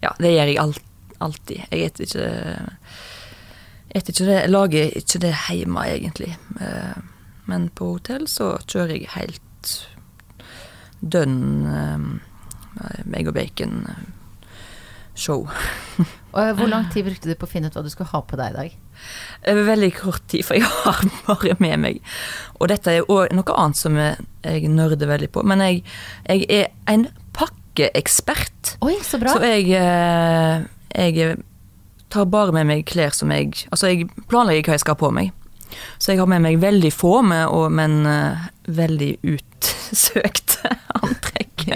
Ja, 0.04 0.14
det 0.22 0.32
gjør 0.36 0.50
jeg 0.54 0.62
alt, 0.62 0.80
alltid. 1.22 1.62
Jeg 1.72 1.90
spiser 1.94 2.22
ikke 2.22 2.68
Etter 3.92 4.14
ikke 4.16 4.24
det, 4.30 4.48
lager 4.48 4.94
ikke 5.02 5.20
det 5.20 5.34
hjemme, 5.52 5.82
egentlig. 5.84 6.32
Eh, 6.64 6.96
Men 7.52 7.66
på 7.76 7.90
hotell 7.98 8.24
så 8.32 8.54
kjører 8.64 8.94
jeg 8.96 9.10
helt 9.18 9.72
dønn 11.02 11.42
meg 13.12 13.28
og 13.28 13.36
bacon-show. 13.36 15.44
Og 16.32 16.56
hvor 16.56 16.70
lang 16.72 16.86
tid 16.94 17.04
brukte 17.04 17.28
du 17.28 17.36
på 17.36 17.44
å 17.44 17.50
finne 17.52 17.68
ut 17.68 17.76
hva 17.76 17.84
du 17.84 17.90
skulle 17.92 18.08
ha 18.14 18.22
på 18.24 18.38
deg 18.40 18.54
i 18.54 18.56
dag? 18.56 18.72
Veldig 19.68 19.90
kort 19.98 20.24
tid, 20.32 20.46
for 20.48 20.56
jeg 20.56 20.64
har 20.64 21.02
bare 21.28 21.58
med 21.60 21.76
meg 21.82 22.00
Og 22.62 22.70
dette 22.72 22.88
er 22.94 23.04
òg 23.12 23.34
noe 23.36 23.56
annet 23.60 23.76
som 23.82 23.98
jeg, 24.00 24.16
nerder 24.72 25.10
veldig 25.12 25.28
på. 25.36 25.44
Men 25.44 25.60
jeg, 25.66 25.82
jeg 26.30 26.48
er 26.48 26.72
en 26.94 27.04
pakkeekspert. 27.36 28.78
Oi, 28.88 28.96
så 29.04 29.20
bra. 29.20 29.36
Så 29.36 29.44
jeg, 29.52 29.68
eh, 29.76 30.64
jeg 30.96 31.38
tar 32.12 32.28
bare 32.32 32.52
med 32.56 32.68
meg 32.68 32.86
klær 32.90 33.14
som 33.16 33.32
jeg 33.32 33.54
Altså, 33.72 33.92
jeg 33.92 34.10
planlegger 34.32 34.68
hva 34.70 34.78
jeg 34.78 34.84
skal 34.84 34.98
ha 34.98 35.02
på 35.04 35.12
meg. 35.16 35.32
Så 35.98 36.12
jeg 36.12 36.20
har 36.20 36.28
med 36.28 36.44
meg 36.44 36.60
veldig 36.60 36.92
få, 36.94 37.22
med, 37.24 37.46
og, 37.48 37.70
men 37.72 38.02
uh, 38.04 38.50
veldig 38.68 39.14
utsøkte 39.24 40.74
antrekk. 41.02 41.68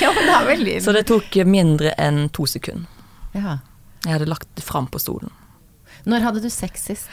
ja, 0.00 0.10
men 0.10 0.24
det 0.24 0.34
er 0.34 0.46
veldig 0.48 0.78
Så 0.82 0.94
det 0.96 1.06
tok 1.10 1.38
mindre 1.46 1.94
enn 1.98 2.26
to 2.34 2.46
sekunder. 2.50 2.90
ja. 3.36 3.58
Jeg 4.04 4.14
hadde 4.14 4.28
lagt 4.30 4.46
det 4.54 4.62
fram 4.62 4.86
på 4.86 5.00
stolen. 5.02 5.32
Når 6.06 6.22
hadde 6.22 6.40
du 6.44 6.48
sex 6.54 6.84
sist? 6.86 7.08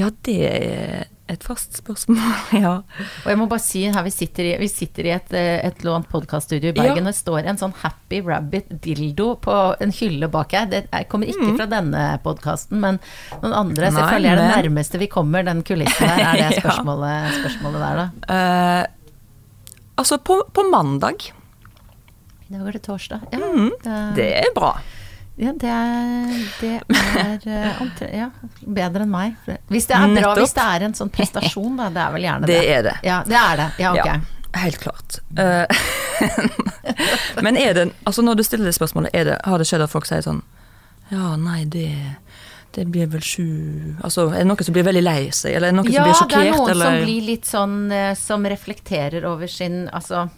Ja, 0.00 0.08
det 0.26 0.36
er 0.48 1.08
et 1.30 1.44
fast 1.46 1.76
spørsmål, 1.78 2.18
ja. 2.64 2.70
Og 3.22 3.26
jeg 3.30 3.38
må 3.38 3.44
bare 3.50 3.62
si 3.62 3.84
her, 3.86 4.02
vi 4.02 4.10
sitter 4.10 4.48
i, 4.48 4.52
vi 4.58 4.66
sitter 4.70 5.06
i 5.06 5.12
et, 5.14 5.28
eh, 5.38 5.60
et 5.68 5.84
lånt 5.86 6.08
podkaststudio 6.10 6.72
i 6.72 6.74
Bergen, 6.74 7.04
ja. 7.04 7.10
det 7.12 7.18
står 7.20 7.46
en 7.52 7.60
sånn 7.60 7.74
Happy 7.84 8.18
Rabbit 8.26 8.72
dildo 8.82 9.28
på 9.44 9.54
en 9.84 9.92
hylle 9.94 10.26
bak 10.32 10.56
her. 10.58 10.66
Det 10.72 10.80
er, 10.90 11.04
kommer 11.10 11.30
ikke 11.30 11.52
fra 11.60 11.68
denne 11.70 12.06
podkasten, 12.24 12.80
men 12.82 12.98
noen 13.44 13.54
andre. 13.60 13.92
Så 13.94 14.00
jeg 14.02 14.14
føler 14.16 14.26
jeg 14.30 14.38
er 14.38 14.42
det 14.42 14.48
nærmeste 14.56 15.02
vi 15.04 15.10
kommer 15.12 15.46
den 15.46 15.62
kulissen 15.68 16.08
der. 16.10 16.24
Er 16.32 16.40
det 16.40 16.48
Ja. 16.50 16.62
spørsmålet, 16.64 17.36
spørsmålet 17.42 17.84
der, 17.86 18.00
da? 18.00 18.08
Uh, 18.26 19.20
altså, 20.02 20.18
på, 20.18 20.40
på 20.56 20.66
mandag. 20.72 21.30
I 22.50 22.56
dag 22.56 22.66
er 22.72 22.80
det 22.80 22.82
torsdag. 22.88 23.28
Ja, 23.30 23.38
Mm. 23.54 23.70
det, 23.84 24.00
Det 24.18 24.28
er 24.40 24.50
bra. 24.56 24.72
Ja, 25.40 25.52
det 25.56 25.68
er, 25.72 26.32
det 26.60 26.70
er 27.16 27.46
eh, 27.48 28.18
ja, 28.20 28.26
bedre 28.60 29.06
enn 29.06 29.12
meg. 29.12 29.38
Hvis 29.72 29.88
det 29.88 29.96
er 29.96 30.12
bra, 30.18 30.34
hvis 30.36 30.52
det 30.56 30.66
er 30.66 30.84
en 30.84 30.96
sånn 30.98 31.12
prestasjon, 31.14 31.78
da. 31.80 31.88
Det 31.94 32.02
er 32.04 32.14
vel 32.16 32.26
gjerne 32.26 32.48
det. 32.50 32.58
Det 32.58 32.74
er 32.74 32.84
det. 32.84 32.94
Ja, 33.06 33.22
det 33.24 33.38
er 33.40 33.62
det. 33.62 33.68
Ja, 33.80 33.92
ok. 33.94 34.10
Ja, 34.10 34.60
helt 34.66 34.80
klart. 34.82 35.20
Eh, 35.40 35.84
Men 37.46 37.56
er 37.56 37.72
det 37.78 37.86
Altså, 38.04 38.22
når 38.26 38.40
du 38.40 38.44
stiller 38.44 38.68
det 38.68 38.76
spørsmålet, 38.76 39.16
det, 39.16 39.38
har 39.44 39.62
det 39.62 39.68
skjedd 39.70 39.86
at 39.86 39.92
folk 39.92 40.08
sier 40.08 40.20
sånn 40.26 40.42
Ja, 41.08 41.36
nei, 41.40 41.64
det 41.64 41.88
det 42.70 42.84
blir 42.86 43.08
vel 43.10 43.22
sju 43.24 43.46
Altså, 44.04 44.28
er 44.30 44.44
det 44.44 44.46
noen 44.46 44.62
som 44.62 44.74
blir 44.76 44.84
veldig 44.86 45.02
lei 45.02 45.30
seg, 45.34 45.56
eller 45.56 45.70
er 45.70 45.72
det 45.72 45.78
noen 45.80 45.88
Ja, 45.90 46.04
som 46.04 46.06
blir 46.06 46.18
sjokkert? 46.20 46.36
Ja, 46.36 46.42
det 46.44 46.52
er 46.52 46.58
noen 46.58 46.70
eller 46.74 46.92
som 46.92 47.08
blir 47.08 47.24
litt 47.26 47.48
sånn 47.48 47.78
eh, 47.96 48.12
Som 48.18 48.46
reflekterer 48.52 49.26
over 49.26 49.50
sin 49.50 49.80
Altså 49.88 50.28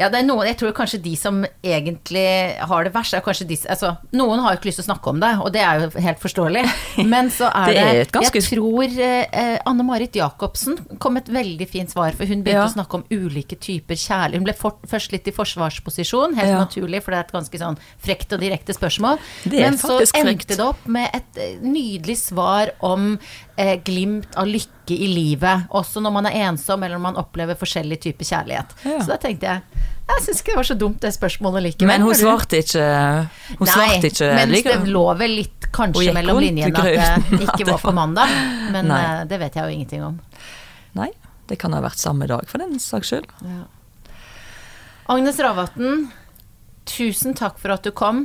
ja, 0.00 0.08
det 0.08 0.22
er 0.22 0.24
noen, 0.26 0.46
Jeg 0.48 0.56
tror 0.60 0.72
kanskje 0.72 0.98
de 1.04 1.12
som 1.20 1.42
egentlig 1.62 2.56
har 2.70 2.84
det 2.86 2.92
verst, 2.94 3.14
er 3.14 3.20
kanskje 3.24 3.46
de 3.50 3.56
altså, 3.70 3.92
Noen 4.16 4.40
har 4.40 4.54
jo 4.54 4.58
ikke 4.60 4.70
lyst 4.70 4.80
til 4.80 4.86
å 4.86 4.88
snakke 4.90 5.12
om 5.12 5.20
det, 5.20 5.30
og 5.44 5.52
det 5.52 5.60
er 5.60 5.82
jo 5.84 5.90
helt 6.06 6.22
forståelig. 6.22 6.62
Men 7.12 7.28
så 7.34 7.50
er 7.52 7.66
Det 7.70 7.74
det, 7.76 7.84
er 7.84 8.00
et 8.06 8.12
ganske- 8.16 8.40
Jeg 8.40 8.48
tror 8.48 8.96
eh, 9.04 9.58
Anne 9.68 9.84
Marit 9.86 10.16
Jacobsen 10.16 10.78
kom 10.98 11.16
et 11.20 11.28
veldig 11.28 11.68
fint 11.68 11.90
svar, 11.92 12.16
for 12.16 12.24
hun 12.26 12.42
begynte 12.42 12.64
Ja. 12.64 12.66
å 12.66 12.72
snakke 12.74 12.94
om 13.00 13.04
ulike 13.12 13.58
typer 13.60 13.94
kjærlighet. 14.00 14.40
Hun 14.40 14.48
ble 14.48 14.54
for, 14.56 14.78
først 14.88 15.12
litt 15.12 15.28
i 15.28 15.36
forsvarsposisjon, 15.36 16.34
helt 16.40 16.48
Ja. 16.48 16.64
naturlig, 16.64 17.02
for 17.04 17.10
det 17.12 17.18
er 17.18 17.28
et 17.28 17.32
ganske 17.36 17.58
sånn 17.60 17.78
frekt 18.00 18.32
og 18.32 18.40
direkte 18.40 18.72
spørsmål. 18.74 19.18
Men 19.52 19.76
så 19.78 20.00
endte 20.00 20.24
frekt. 20.24 20.48
det 20.56 20.60
opp 20.64 20.86
med 20.88 21.10
et 21.14 21.36
eh, 21.36 21.58
nydelig 21.60 22.16
svar 22.18 22.72
om 22.80 23.18
eh, 23.58 23.76
glimt 23.84 24.34
av 24.36 24.46
lykke 24.48 24.68
i 24.96 25.08
livet. 25.10 25.66
Også 25.76 26.00
når 26.02 26.12
man 26.16 26.26
er 26.30 26.36
ensom 26.48 26.82
eller 26.82 26.98
når 26.98 27.04
man 27.10 27.18
opplever 27.22 27.58
forskjellig 27.58 28.00
type 28.02 28.26
kjærlighet. 28.26 28.74
Ja. 28.84 28.98
Så 29.02 29.12
da 29.12 29.18
tenkte 29.22 29.46
jeg 29.50 29.88
jeg 30.10 30.24
syns 30.24 30.40
ikke 30.42 30.50
det 30.50 30.58
var 30.58 30.66
så 30.66 30.74
dumt 30.74 31.02
det 31.04 31.10
spørsmålet 31.14 31.62
likevel. 31.68 31.86
Men 31.92 32.02
hun 32.02 32.16
svarte 32.18 32.58
ikke 32.64 32.82
Hun 32.82 33.60
Nei, 33.62 33.70
svarte 33.70 34.08
ikke 34.10 34.30
men 34.34 34.50
like 34.50 34.72
det 34.72 34.90
lå 34.90 35.04
vel 35.20 35.36
litt 35.38 35.68
kanskje 35.70 36.14
mellom 36.16 36.40
linjene 36.42 36.82
at 36.82 37.28
det 37.30 37.44
ikke 37.46 37.68
var 37.72 37.78
på 37.84 37.92
mandag. 37.94 38.32
Men 38.74 38.90
Nei. 38.90 38.98
eh, 39.04 39.20
det 39.30 39.38
vet 39.38 39.58
jeg 39.60 39.62
jo 39.68 39.76
ingenting 39.76 40.02
om. 40.08 40.16
Nei, 40.98 41.12
det 41.46 41.60
kan 41.62 41.76
ha 41.76 41.82
vært 41.84 42.02
samme 42.02 42.26
dag, 42.26 42.42
for 42.50 42.58
den 42.58 42.80
saks 42.82 43.12
skyld. 43.12 43.30
Agnes 45.10 45.38
Ravatn, 45.42 46.08
tusen 46.90 47.38
takk 47.38 47.62
for 47.62 47.74
at 47.74 47.86
du 47.86 47.94
kom. 47.94 48.24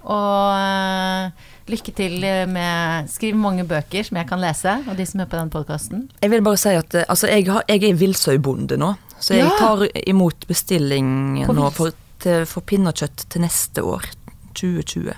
Og 0.00 0.50
eh, 0.56 1.49
lykke 1.70 1.92
til 1.96 2.18
med 2.50 3.08
Skriv 3.10 3.36
mange 3.38 3.64
bøker 3.68 4.04
som 4.06 4.18
jeg 4.20 4.26
kan 4.28 4.40
lese, 4.42 4.74
og 4.90 4.96
de 4.98 5.06
som 5.06 5.20
er 5.24 5.30
på 5.30 5.38
den 5.40 5.50
podkasten. 5.52 6.04
Jeg 6.22 6.30
vil 6.32 6.42
bare 6.46 6.58
si 6.60 6.74
at 6.76 6.94
eh, 6.94 7.04
altså, 7.08 7.30
jeg, 7.30 7.46
har, 7.50 7.64
jeg 7.68 7.84
er 7.90 7.94
villsaubonde 8.00 8.76
nå, 8.80 8.92
så 9.20 9.34
jeg 9.38 9.46
Ja. 9.46 9.56
tar 9.58 9.86
imot 10.06 10.46
bestilling 10.50 11.44
nå 11.46 11.70
for, 11.76 11.92
til, 12.20 12.46
for 12.50 12.60
pinnekjøtt 12.66 13.26
til 13.30 13.40
neste 13.46 13.82
år. 13.84 14.06
2020. 14.54 15.14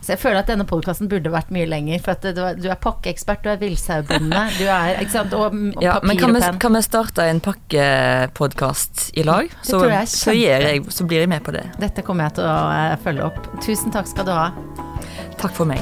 Så 0.00 0.14
jeg 0.14 0.20
føler 0.22 0.40
at 0.40 0.48
denne 0.48 0.64
podkasten 0.68 1.08
burde 1.12 1.30
vært 1.32 1.50
mye 1.54 1.66
lenger. 1.68 2.00
For 2.04 2.16
at 2.16 2.24
du 2.36 2.40
er, 2.44 2.56
du 2.56 2.68
er 2.72 2.78
pakkeekspert, 2.80 3.42
du 3.44 3.50
er 3.52 3.60
villsaubonde, 3.60 4.42
du 4.58 4.64
er 4.64 5.00
ikke 5.02 5.12
sant, 5.12 5.34
og, 5.36 5.54
og 5.54 5.84
Ja, 5.84 5.98
men 6.02 6.16
papir 6.16 6.24
kan 6.24 6.36
og 6.36 6.42
penn. 6.46 6.60
kan 6.64 6.78
vi 6.78 6.82
starte 6.86 7.26
en 7.30 7.40
pakkepodkast 7.44 9.10
i 9.20 9.22
lag? 9.28 9.50
Så, 9.62 9.82
jeg 9.90 10.08
så, 10.08 10.34
jeg, 10.36 10.84
så 10.88 11.04
blir 11.08 11.24
jeg 11.24 11.32
med 11.32 11.44
på 11.46 11.54
det. 11.56 11.66
Dette 11.80 12.04
kommer 12.06 12.28
jeg 12.30 12.38
til 12.40 12.48
å 12.48 12.58
eh, 12.74 12.96
følge 13.04 13.28
opp. 13.30 13.40
Tusen 13.64 13.92
takk 13.94 14.08
skal 14.10 14.28
du 14.28 14.32
ha. 14.34 14.48
Takk 15.40 15.52
for 15.56 15.68
meg. 15.68 15.80